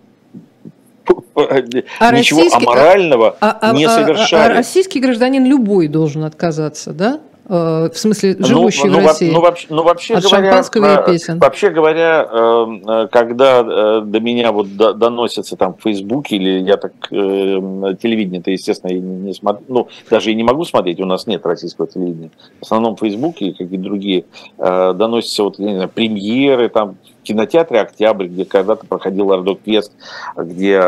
а 1.99 2.12
ничего 2.12 2.41
аморального 2.53 3.36
а, 3.39 3.57
а, 3.62 3.74
не 3.74 3.88
совершали. 3.88 4.41
А, 4.41 4.45
а, 4.45 4.51
а 4.51 4.57
российский 4.57 4.99
гражданин 4.99 5.45
любой 5.45 5.88
должен 5.88 6.24
отказаться, 6.24 6.91
да? 6.91 7.20
Э, 7.51 7.89
в 7.91 7.97
смысле, 7.97 8.36
ну, 8.38 8.45
живущий 8.45 8.88
ну, 8.88 9.01
в 9.01 9.05
России. 9.07 9.32
Ну, 9.32 9.41
вообще, 9.41 9.68
ну, 9.72 9.82
вообще 9.82 10.14
от 10.14 10.24
говоря, 10.24 10.49
шампанского 10.51 11.01
и 11.01 11.12
песен. 11.12 11.39
Вообще 11.39 11.72
говоря, 11.72 12.28
э, 12.32 13.07
когда 13.12 13.62
э, 13.62 14.01
до 14.05 14.20
меня 14.20 14.51
вот 14.51 14.76
доносятся 14.76 15.57
там 15.57 15.74
в 15.74 15.82
Фейсбуке, 15.82 16.36
или 16.36 16.60
я 16.62 16.78
так 16.78 16.93
телевидение-то, 17.10 18.51
естественно, 18.51 18.91
я 18.91 18.99
не 18.99 19.34
смотрю, 19.34 19.66
ну, 19.68 19.88
даже 20.12 20.32
и 20.32 20.36
не 20.36 20.43
могу 20.43 20.64
смотреть, 20.64 20.99
у 20.99 21.05
нас 21.05 21.26
нет 21.26 21.43
российского 21.43 21.88
телевидения. 21.88 22.30
В 22.60 22.66
основном 22.66 22.95
в 22.95 22.99
Фейсбуке 22.99 23.47
и 23.47 23.53
какие 23.53 23.80
другие 23.80 24.26
доносятся 24.57 25.43
вот, 25.43 25.57
не 25.57 25.74
знаю, 25.74 25.89
премьеры, 25.89 26.70
там, 26.70 26.97
кинотеатре 27.24 27.82
«Октябрь», 27.82 28.28
где 28.28 28.45
когда-то 28.45 28.86
проходил 28.86 29.32
Ардок 29.32 29.59
Вест, 29.65 29.91
где, 30.36 30.82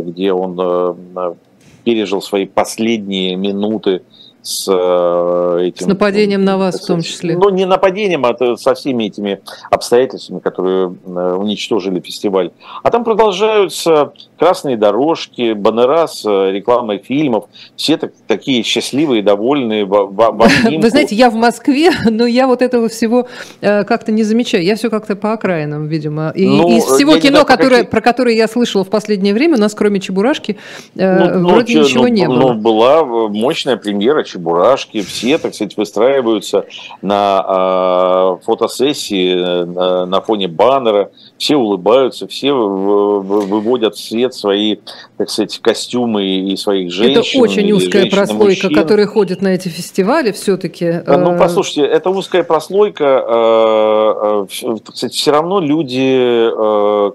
где 0.00 0.32
он 0.32 1.36
пережил 1.84 2.22
свои 2.22 2.46
последние 2.46 3.36
минуты 3.36 4.02
с 4.42 4.66
э, 4.68 5.66
этим... 5.66 5.84
С 5.84 5.88
нападением 5.88 6.44
на 6.44 6.58
вас 6.58 6.80
в 6.80 6.86
том 6.86 7.00
числе. 7.00 7.36
Ну, 7.36 7.48
не 7.50 7.64
нападением, 7.64 8.26
а 8.26 8.56
со 8.56 8.74
всеми 8.74 9.04
этими 9.04 9.40
обстоятельствами, 9.70 10.40
которые 10.40 10.96
э, 11.06 11.34
уничтожили 11.34 12.00
фестиваль. 12.00 12.50
А 12.82 12.90
там 12.90 13.04
продолжаются 13.04 14.12
красные 14.42 14.76
дорожки, 14.76 15.52
баннера 15.52 16.08
с 16.08 16.24
э, 16.24 16.50
рекламой 16.50 16.98
фильмов. 16.98 17.44
Все 17.76 17.96
так, 17.96 18.12
такие 18.26 18.64
счастливые, 18.64 19.22
довольные. 19.22 19.84
В, 19.84 20.06
в 20.06 20.50
Вы 20.80 20.90
знаете, 20.90 21.14
я 21.14 21.30
в 21.30 21.36
Москве, 21.36 21.92
но 22.10 22.26
я 22.26 22.48
вот 22.48 22.60
этого 22.60 22.88
всего 22.88 23.28
как-то 23.60 24.10
не 24.10 24.24
замечаю. 24.24 24.64
Я 24.64 24.74
все 24.74 24.90
как-то 24.90 25.14
по 25.14 25.32
окраинам, 25.32 25.86
видимо. 25.86 26.32
И 26.34 26.44
ну, 26.44 26.76
из 26.76 26.82
всего 26.82 27.16
кино, 27.18 27.42
знаю, 27.42 27.46
которое, 27.46 27.76
какие... 27.76 27.90
про 27.90 28.00
которое 28.00 28.34
я 28.34 28.48
слышала 28.48 28.82
в 28.82 28.90
последнее 28.90 29.32
время, 29.32 29.58
у 29.58 29.60
нас 29.60 29.74
кроме 29.74 30.00
Чебурашки 30.00 30.56
ну, 30.96 31.48
вроде 31.48 31.78
ну, 31.78 31.84
ничего 31.84 32.02
ну, 32.02 32.08
не 32.08 32.26
было. 32.26 32.38
Ну, 32.38 32.54
была 32.54 33.04
мощная 33.04 33.76
премьера 33.76 34.24
чебурашки, 34.24 35.02
все, 35.02 35.38
так 35.38 35.54
сказать, 35.54 35.76
выстраиваются 35.76 36.66
на 37.00 38.38
э, 38.40 38.44
фотосессии 38.44 39.64
на, 39.64 40.06
на 40.06 40.20
фоне 40.20 40.48
баннера, 40.48 41.12
все 41.42 41.56
улыбаются, 41.56 42.28
все 42.28 42.52
выводят 42.52 43.96
в 43.96 44.00
свет 44.00 44.32
свои, 44.32 44.76
так 45.16 45.28
сказать, 45.28 45.58
костюмы 45.58 46.24
и 46.24 46.56
своих 46.56 46.92
женщин. 46.92 47.18
Это 47.18 47.40
очень 47.40 47.72
узкая 47.72 48.08
прослойка, 48.08 48.68
мужчин. 48.68 48.74
которая 48.74 49.08
ходит 49.08 49.42
на 49.42 49.48
эти 49.48 49.66
фестивали 49.66 50.30
все-таки. 50.30 50.84
Э, 50.84 51.16
ну, 51.16 51.36
послушайте, 51.36 51.82
это 51.82 52.10
узкая 52.10 52.44
прослойка, 52.44 53.24
э, 53.28 54.46
э, 54.62 54.76
кстати, 54.84 55.12
все 55.16 55.32
равно 55.32 55.58
люди 55.58 56.48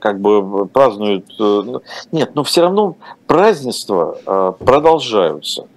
как 0.02 0.20
бы 0.20 0.68
празднуют, 0.68 1.26
нет, 2.12 2.32
но 2.36 2.44
все 2.44 2.64
равно 2.64 2.98
празднества 3.28 4.56
продолжаются. 4.60 5.68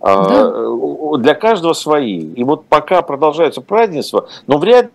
А, 0.00 0.28
да. 0.28 1.18
Для 1.18 1.34
каждого 1.36 1.74
свои. 1.74 2.18
И 2.18 2.42
вот 2.42 2.64
пока 2.66 3.02
продолжаются 3.02 3.60
празднества, 3.60 4.26
но 4.48 4.58
вряд 4.58 4.86
ли, 4.86 4.90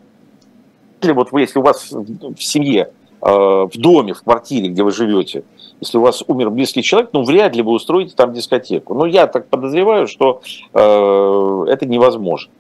вот 1.02 1.32
вы, 1.32 1.42
если 1.42 1.60
у 1.60 1.62
вас 1.62 1.92
в 1.92 2.42
семье, 2.42 2.92
а, 3.22 3.68
в 3.68 3.78
доме, 3.78 4.14
в 4.14 4.24
квартире, 4.24 4.70
где 4.70 4.84
вы 4.84 4.92
живете, 4.92 5.44
если 5.80 5.98
у 5.98 6.02
вас 6.02 6.24
умер 6.28 6.50
близкий 6.50 6.82
человек, 6.82 7.10
ну, 7.14 7.24
вряд 7.24 7.56
ли 7.56 7.62
вы 7.62 7.72
устроите 7.72 8.14
там 8.16 8.34
дискотеку. 8.34 8.94
Ну, 8.94 9.06
я 9.06 9.28
так 9.28 9.48
подозреваю, 9.48 10.08
что 10.08 10.42
э, 10.74 11.66
это 11.68 11.86
невозможно. 11.86 12.52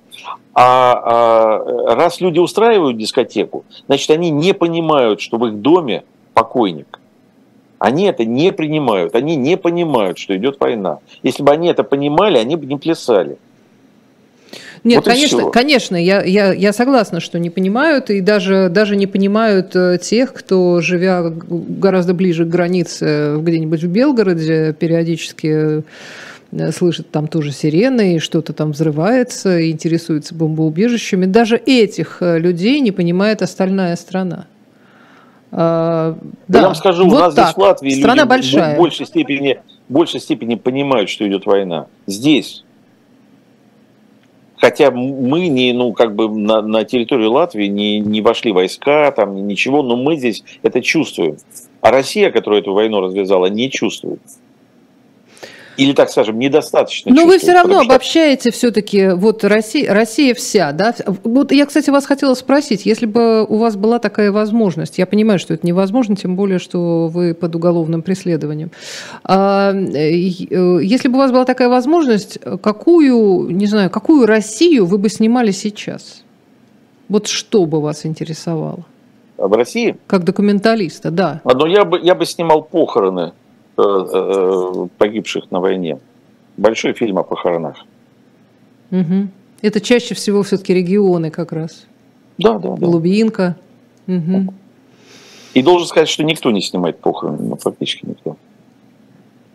А, 0.53 1.61
а 1.63 1.95
раз 1.95 2.21
люди 2.21 2.39
устраивают 2.39 2.97
дискотеку, 2.97 3.65
значит, 3.88 4.09
они 4.11 4.29
не 4.29 4.53
понимают, 4.53 5.21
что 5.21 5.38
в 5.38 5.45
их 5.47 5.61
доме 5.61 6.03
покойник. 6.33 6.99
Они 7.79 8.05
это 8.05 8.25
не 8.25 8.51
принимают, 8.51 9.15
они 9.15 9.35
не 9.35 9.55
понимают, 9.55 10.17
что 10.17 10.35
идет 10.35 10.59
война. 10.59 10.99
Если 11.21 11.43
бы 11.43 11.51
они 11.51 11.67
это 11.67 11.83
понимали, 11.83 12.38
они 12.39 12.55
бы 12.55 12.65
не 12.65 12.77
плясали. 12.77 13.38
Нет, 14.88 14.97
вот 14.97 15.05
конечно, 15.05 15.51
конечно, 15.51 15.95
я, 15.97 16.23
я, 16.23 16.53
я 16.53 16.71
согласна, 16.71 17.19
что 17.19 17.39
не 17.39 17.49
понимают, 17.49 18.09
и 18.09 18.21
даже, 18.21 18.69
даже 18.69 18.95
не 18.95 19.05
понимают 19.05 19.75
э, 19.75 19.97
тех, 20.01 20.33
кто, 20.33 20.79
живя 20.79 21.23
гораздо 21.29 22.13
ближе 22.13 22.45
к 22.45 22.47
границе, 22.47 23.35
где-нибудь 23.38 23.83
в 23.83 23.88
Белгороде, 23.89 24.73
периодически 24.79 25.83
э, 26.53 26.71
слышит 26.71 27.11
там 27.11 27.27
тоже 27.27 27.51
сирены, 27.51 28.15
и 28.15 28.19
что-то 28.19 28.53
там 28.53 28.71
взрывается, 28.71 29.59
и 29.59 29.71
интересуется 29.71 30.33
бомбоубежищами. 30.33 31.25
Даже 31.25 31.57
этих 31.57 32.19
э, 32.21 32.39
людей 32.39 32.79
не 32.79 32.91
понимает 32.91 33.41
остальная 33.41 33.97
страна. 33.97 34.45
А, 35.51 36.17
да, 36.47 36.59
я 36.59 36.65
вам 36.65 36.75
скажу, 36.75 37.03
вот 37.05 37.13
у 37.13 37.19
нас 37.19 37.33
так. 37.33 37.47
здесь 37.47 37.55
в 37.55 37.59
Латвии 37.59 37.89
Страна 37.91 38.21
люди 38.21 38.29
большая. 38.29 38.75
в 38.75 38.77
большей 38.77 39.05
степени, 39.05 39.59
в 39.89 39.93
большей 39.93 40.21
степени 40.21 40.55
понимают, 40.55 41.09
что 41.09 41.27
идет 41.27 41.45
война. 41.45 41.88
Здесь. 42.05 42.63
Хотя 44.58 44.91
мы 44.91 45.47
не, 45.47 45.72
ну, 45.74 45.93
как 45.93 46.16
бы 46.16 46.30
на, 46.30 46.62
на 46.62 46.84
территорию 46.84 47.32
Латвии 47.32 47.68
не, 47.68 47.99
не 47.99 48.22
вошли 48.22 48.51
войска, 48.51 49.12
там 49.12 49.47
ничего, 49.47 49.84
но 49.84 49.95
мы 49.95 50.18
здесь 50.18 50.43
это 50.64 50.82
чувствуем. 50.82 51.38
А 51.82 51.91
Россия, 51.91 52.32
которая 52.32 52.62
эту 52.62 52.74
войну 52.74 53.01
развязала, 53.01 53.45
не 53.47 53.70
чувствует 53.70 54.20
или, 55.78 55.93
так 55.93 56.09
скажем, 56.09 56.39
недостаточно. 56.39 57.13
Но 57.13 57.25
вы 57.25 57.38
все 57.38 57.53
равно 57.53 57.84
что... 57.84 57.93
обобщаете 57.93 58.51
все-таки, 58.51 59.09
вот 59.09 59.43
Россия, 59.43 59.93
Россия 59.93 60.34
вся, 60.34 60.71
да? 60.71 60.93
Вот 61.23 61.51
я, 61.51 61.65
кстати, 61.65 61.91
вас 61.91 62.05
хотела 62.05 62.34
спросить, 62.34 62.86
если 62.86 63.05
бы 63.05 63.45
у 63.45 63.57
вас 63.57 63.75
была 63.75 63.99
такая 63.99 64.32
возможность, 64.32 64.97
я 64.97 65.05
понимаю, 65.05 65.38
что 65.39 65.53
это 65.53 65.65
невозможно, 65.65 66.15
тем 66.15 66.36
более, 66.36 66.57
что 66.57 67.07
вы 67.07 67.36
под 67.36 67.55
уголовным 67.55 68.01
преследованием. 68.01 68.71
А, 69.23 69.71
э, 69.71 70.11
если 70.11 71.07
бы 71.07 71.15
у 71.15 71.19
вас 71.19 71.32
была 71.32 71.45
такая 71.45 71.69
возможность, 71.69 72.39
какую, 72.61 73.49
не 73.51 73.67
знаю, 73.67 73.89
какую 73.91 74.25
Россию 74.25 74.86
вы 74.88 74.97
бы 74.97 75.09
снимали 75.09 75.51
сейчас? 75.51 76.23
Вот 77.07 77.28
что 77.28 77.65
бы 77.65 77.80
вас 77.82 78.05
интересовало? 78.05 78.86
В 79.38 79.53
России? 79.53 79.95
Как 80.07 80.23
документалиста, 80.23 81.11
да. 81.11 81.41
А, 81.43 81.53
ну, 81.53 81.67
я 81.67 81.86
бы, 81.86 81.99
я 82.01 82.15
бы 82.15 82.25
снимал 82.25 82.63
похороны 82.63 83.34
погибших 83.78 85.51
на 85.51 85.59
войне. 85.59 85.99
Большой 86.57 86.93
фильм 86.93 87.19
о 87.19 87.23
похоронах. 87.23 87.78
Угу. 88.91 89.28
Это 89.61 89.82
чаще 89.82 90.15
всего 90.15 90.43
все-таки 90.43 90.73
регионы 90.73 91.30
как 91.30 91.51
раз. 91.51 91.86
Да, 92.38 92.57
да. 92.57 92.69
Голубинка. 92.69 93.55
Да. 94.07 94.15
Угу. 94.15 94.53
И 95.53 95.61
должен 95.61 95.88
сказать, 95.88 96.09
что 96.09 96.23
никто 96.23 96.51
не 96.51 96.61
снимает 96.61 96.99
похороны, 96.99 97.39
ну, 97.41 97.55
практически 97.55 98.05
никто. 98.05 98.38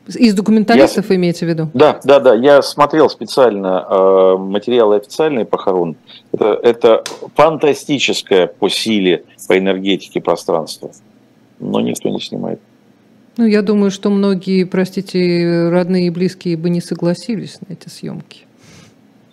Из 0.08 0.34
документалистов 0.34 1.10
я, 1.10 1.16
имеете 1.16 1.46
в 1.46 1.48
виду? 1.48 1.70
Да, 1.74 2.00
да, 2.02 2.18
да. 2.18 2.34
Я 2.34 2.60
смотрел 2.62 3.08
специально 3.08 3.86
э, 3.88 4.36
материалы 4.36 4.96
официальные 4.96 5.44
похорон. 5.44 5.94
Это, 6.32 6.58
это 6.60 7.04
фантастическое 7.36 8.48
по 8.48 8.68
силе, 8.68 9.24
по 9.46 9.56
энергетике 9.56 10.20
пространство. 10.20 10.90
Но 11.60 11.80
никто 11.80 12.08
не 12.08 12.20
снимает. 12.20 12.60
Ну, 13.36 13.46
я 13.46 13.62
думаю, 13.62 13.90
что 13.90 14.10
многие, 14.10 14.64
простите, 14.64 15.68
родные 15.70 16.08
и 16.08 16.10
близкие 16.10 16.56
бы 16.56 16.68
не 16.70 16.80
согласились 16.80 17.58
на 17.66 17.72
эти 17.72 17.88
съемки. 17.88 18.46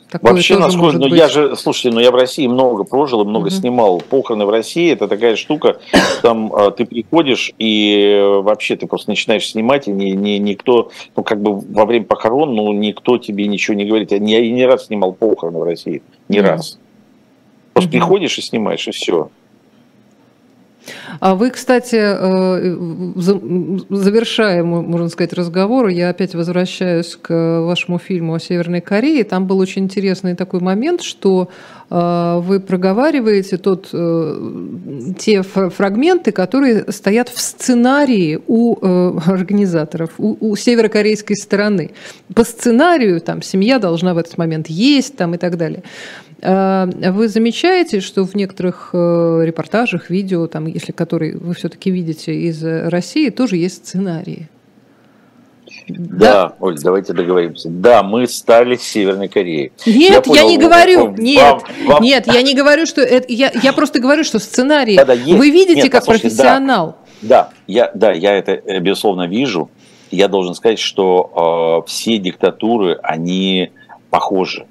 Такое 0.10 0.34
Вообще, 0.34 0.58
насколько, 0.58 0.97
ну 0.97 1.10
быть. 1.10 1.20
я 1.20 1.28
же, 1.28 1.56
слушайте, 1.56 1.91
ну 1.91 2.00
я 2.00 2.10
в 2.10 2.16
России 2.16 2.47
много 2.47 2.84
прожил 2.84 3.22
и 3.22 3.26
много 3.26 3.47
угу. 3.47 3.52
снимал. 3.52 4.00
Похороны 4.02 4.45
в 4.45 4.50
России 4.50 4.91
это 4.91 5.08
такая 5.08 5.36
штука, 5.36 5.78
там 6.24 6.52
а, 6.52 6.72
ты 6.72 6.86
приходишь 6.86 7.54
и 7.60 8.16
э, 8.18 8.41
вообще 8.41 8.76
ты 8.76 8.88
просто 8.88 9.12
начинаешь 9.12 9.47
снимать, 9.47 9.88
и 9.88 9.91
ни, 9.91 10.12
ни, 10.12 10.38
никто, 10.39 10.89
ну 11.16 11.22
как 11.22 11.39
бы 11.41 11.60
во 11.60 11.86
время 11.86 12.06
похорон, 12.06 12.56
ну 12.56 12.74
никто 12.74 13.20
тебе 13.20 13.45
ничего 13.45 13.76
не 13.76 13.86
говорит. 13.86 14.12
Я 14.12 14.18
не, 14.18 14.34
я 14.34 14.52
не 14.52 14.66
раз 14.66 14.88
снимал 14.88 15.14
похороны 15.14 15.60
в 15.60 15.64
России, 15.64 16.02
ни 16.28 16.39
угу. 16.39 16.47
раз. 16.47 16.80
Просто 17.74 17.89
угу. 17.89 17.97
приходишь 17.97 18.39
и 18.39 18.41
снимаешь, 18.41 18.88
и 18.88 18.91
все. 18.91 19.30
А 21.20 21.36
вы, 21.36 21.50
кстати, 21.50 21.96
э, 21.96 22.76
завершая, 23.90 24.64
можно 24.64 25.10
сказать, 25.10 25.34
разговор, 25.34 25.88
я 25.88 26.10
опять 26.10 26.36
возвращаюсь 26.36 27.16
к 27.16 27.62
вашему 27.64 28.00
фильму 28.00 28.34
о 28.34 28.40
Северной 28.40 28.82
Корее. 28.82 29.24
Там 29.24 29.48
был 29.48 29.60
очень 29.60 29.84
интересный 29.84 30.36
такой 30.36 30.60
момент, 30.60 31.02
что 31.02 31.50
вы 31.90 32.60
проговариваете 32.60 33.58
тот, 33.58 33.90
э, 33.94 34.52
те 35.18 35.42
фрагменты, 35.42 36.32
которые 36.32 36.92
стоят 36.92 37.30
в 37.30 37.42
сценарии 37.42 38.40
у 38.48 38.76
организаторов, 39.26 40.12
у, 40.18 40.38
у 40.40 40.56
северокорейской 40.56 41.36
стороны. 41.36 41.92
По 42.36 42.44
сценарию 42.44 43.22
там 43.22 43.42
семья 43.42 43.80
должна 43.80 44.14
в 44.14 44.18
этот 44.18 44.38
момент 44.38 44.68
есть 44.68 45.16
там, 45.16 45.34
и 45.34 45.38
так 45.38 45.58
далее. 45.58 45.84
А, 46.42 46.88
вы 47.12 47.28
замечаете, 47.28 48.00
что 48.00 48.26
в 48.26 48.36
некоторых 48.36 48.92
э, 48.94 49.42
репортажах, 49.44 50.10
видео, 50.10 50.48
там, 50.48 50.68
если 50.68 50.92
которые 50.92 51.38
вы 51.38 51.54
все-таки 51.54 51.92
видите 51.92 52.34
из 52.34 52.64
России, 52.64 53.30
тоже 53.30 53.58
есть 53.58 53.88
сценарии? 53.88 54.48
Да, 55.98 56.18
да, 56.18 56.54
Оль, 56.60 56.78
давайте 56.80 57.14
договоримся. 57.14 57.70
Да, 57.70 58.04
мы 58.04 58.28
стали 58.28 58.76
Северной 58.76 59.28
Кореей. 59.28 59.72
Нет, 59.86 60.12
я, 60.12 60.22
понял, 60.22 60.42
я 60.42 60.48
не 60.48 60.58
говорю, 60.58 61.06
вам, 61.06 61.16
нет, 61.16 61.64
вам... 61.86 62.04
нет, 62.04 62.28
я 62.28 62.42
не 62.42 62.54
говорю, 62.54 62.86
что 62.86 63.02
это, 63.02 63.32
я, 63.32 63.52
я 63.62 63.74
просто 63.74 64.00
говорю, 64.00 64.24
что 64.24 64.40
сценарий. 64.40 64.96
Да, 64.96 65.06
да, 65.06 65.16
вы 65.16 65.50
видите 65.50 65.84
нет, 65.84 65.92
как 65.92 66.06
профессионал. 66.06 66.98
Да, 67.22 67.50
да, 67.50 67.50
я, 67.68 67.92
да, 67.94 68.12
я 68.12 68.34
это 68.34 68.54
э, 68.54 68.80
безусловно 68.80 69.28
вижу. 69.28 69.70
Я 70.12 70.28
должен 70.28 70.56
сказать, 70.56 70.80
что 70.80 71.84
э, 71.84 71.88
все 71.88 72.18
диктатуры 72.18 73.00
они 73.04 73.72
похожи 74.10 74.66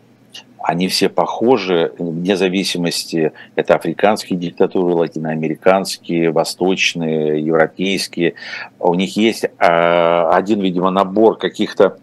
они 0.63 0.89
все 0.89 1.09
похожи, 1.09 1.93
вне 1.99 2.37
зависимости, 2.37 3.33
это 3.55 3.75
африканские 3.77 4.39
диктатуры, 4.39 4.95
латиноамериканские, 4.95 6.31
восточные, 6.31 7.45
европейские. 7.45 8.35
У 8.79 8.95
них 8.95 9.17
есть 9.17 9.45
э, 9.45 9.49
один, 9.59 10.61
видимо, 10.61 10.91
набор 10.91 11.39
каких-то 11.39 11.99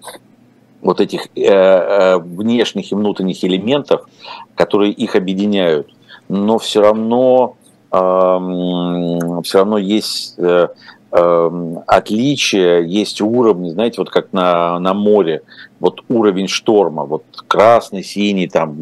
вот 0.81 1.01
этих 1.01 1.27
э, 1.35 1.41
э, 1.43 2.17
внешних 2.19 2.91
и 2.91 2.95
внутренних 2.95 3.43
элементов, 3.43 4.07
которые 4.55 4.91
их 4.91 5.15
объединяют. 5.15 5.89
Но 6.29 6.57
все 6.57 6.81
равно, 6.81 7.55
все 7.91 9.57
равно 9.59 9.77
есть 9.77 10.35
э, 10.39 10.67
отличия, 11.87 12.81
есть 12.81 13.21
уровни, 13.21 13.69
знаете, 13.69 13.95
вот 13.99 14.09
как 14.09 14.33
на, 14.33 14.79
на 14.79 14.93
море, 14.93 15.43
вот 15.85 16.03
уровень 16.09 16.47
шторма, 16.47 17.05
вот 17.05 17.23
красный, 17.47 18.03
синий, 18.03 18.47
там, 18.47 18.73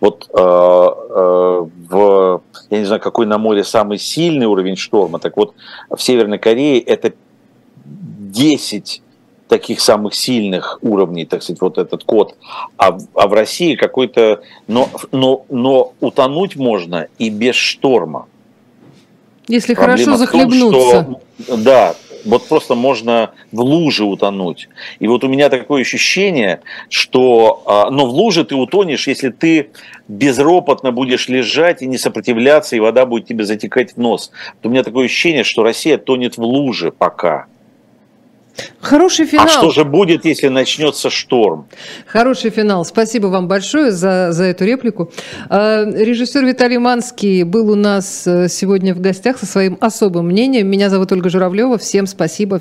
вот 0.00 0.30
э, 0.32 0.38
э, 0.38 1.66
в, 1.90 2.42
я 2.70 2.78
не 2.78 2.84
знаю, 2.86 3.02
какой 3.02 3.26
на 3.26 3.36
море 3.36 3.64
самый 3.64 3.98
сильный 3.98 4.46
уровень 4.46 4.76
шторма, 4.76 5.18
так 5.18 5.36
вот 5.36 5.54
в 5.90 6.00
Северной 6.00 6.38
Корее 6.38 6.80
это 6.80 7.12
10 7.84 9.02
таких 9.48 9.80
самых 9.80 10.14
сильных 10.14 10.78
уровней, 10.80 11.26
так 11.26 11.42
сказать, 11.42 11.60
вот 11.60 11.76
этот 11.76 12.04
код, 12.04 12.34
а, 12.78 12.96
а 13.14 13.28
в 13.28 13.32
России 13.34 13.74
какой-то, 13.74 14.40
но, 14.66 14.88
но, 15.12 15.44
но 15.50 15.92
утонуть 16.00 16.56
можно 16.56 17.08
и 17.18 17.28
без 17.28 17.56
шторма. 17.56 18.26
Если 19.48 19.74
Проблема 19.74 19.98
хорошо 19.98 20.16
захлебнуться. 20.16 21.02
Том, 21.04 21.20
что, 21.38 21.56
да, 21.58 21.94
вот 22.26 22.48
просто 22.48 22.74
можно 22.74 23.30
в 23.52 23.60
луже 23.60 24.04
утонуть. 24.04 24.68
И 24.98 25.06
вот 25.06 25.24
у 25.24 25.28
меня 25.28 25.48
такое 25.48 25.82
ощущение, 25.82 26.60
что, 26.90 27.62
а, 27.66 27.90
но 27.90 28.06
в 28.06 28.10
луже 28.10 28.44
ты 28.44 28.54
утонешь, 28.54 29.06
если 29.06 29.30
ты 29.30 29.70
безропотно 30.08 30.92
будешь 30.92 31.28
лежать 31.28 31.82
и 31.82 31.86
не 31.86 31.98
сопротивляться, 31.98 32.76
и 32.76 32.80
вода 32.80 33.06
будет 33.06 33.26
тебе 33.26 33.44
затекать 33.44 33.94
в 33.94 33.96
нос. 33.98 34.30
Вот 34.56 34.66
у 34.66 34.70
меня 34.70 34.82
такое 34.82 35.06
ощущение, 35.06 35.44
что 35.44 35.62
Россия 35.62 35.98
тонет 35.98 36.36
в 36.36 36.42
луже 36.42 36.92
пока. 36.92 37.46
Хороший 38.80 39.26
финал. 39.26 39.46
А 39.46 39.48
что 39.48 39.70
же 39.70 39.84
будет, 39.84 40.24
если 40.24 40.48
начнется 40.48 41.10
шторм? 41.10 41.66
Хороший 42.06 42.50
финал. 42.50 42.84
Спасибо 42.84 43.26
вам 43.26 43.48
большое 43.48 43.90
за, 43.90 44.28
за 44.30 44.44
эту 44.44 44.64
реплику. 44.64 45.10
А, 45.48 45.84
режиссер 45.84 46.44
Виталий 46.44 46.78
Манский 46.78 47.42
был 47.42 47.70
у 47.70 47.74
нас 47.74 48.26
э, 48.26 48.48
сегодня 48.48 48.94
в 48.94 49.00
гостях 49.00 49.38
со 49.38 49.46
своим 49.46 49.76
особым 49.80 50.28
мнением. 50.28 50.68
Меня 50.68 50.88
зовут 50.88 51.10
Ольга 51.10 51.28
Журавлева. 51.28 51.78
Всем 51.78 52.06
спасибо. 52.06 52.54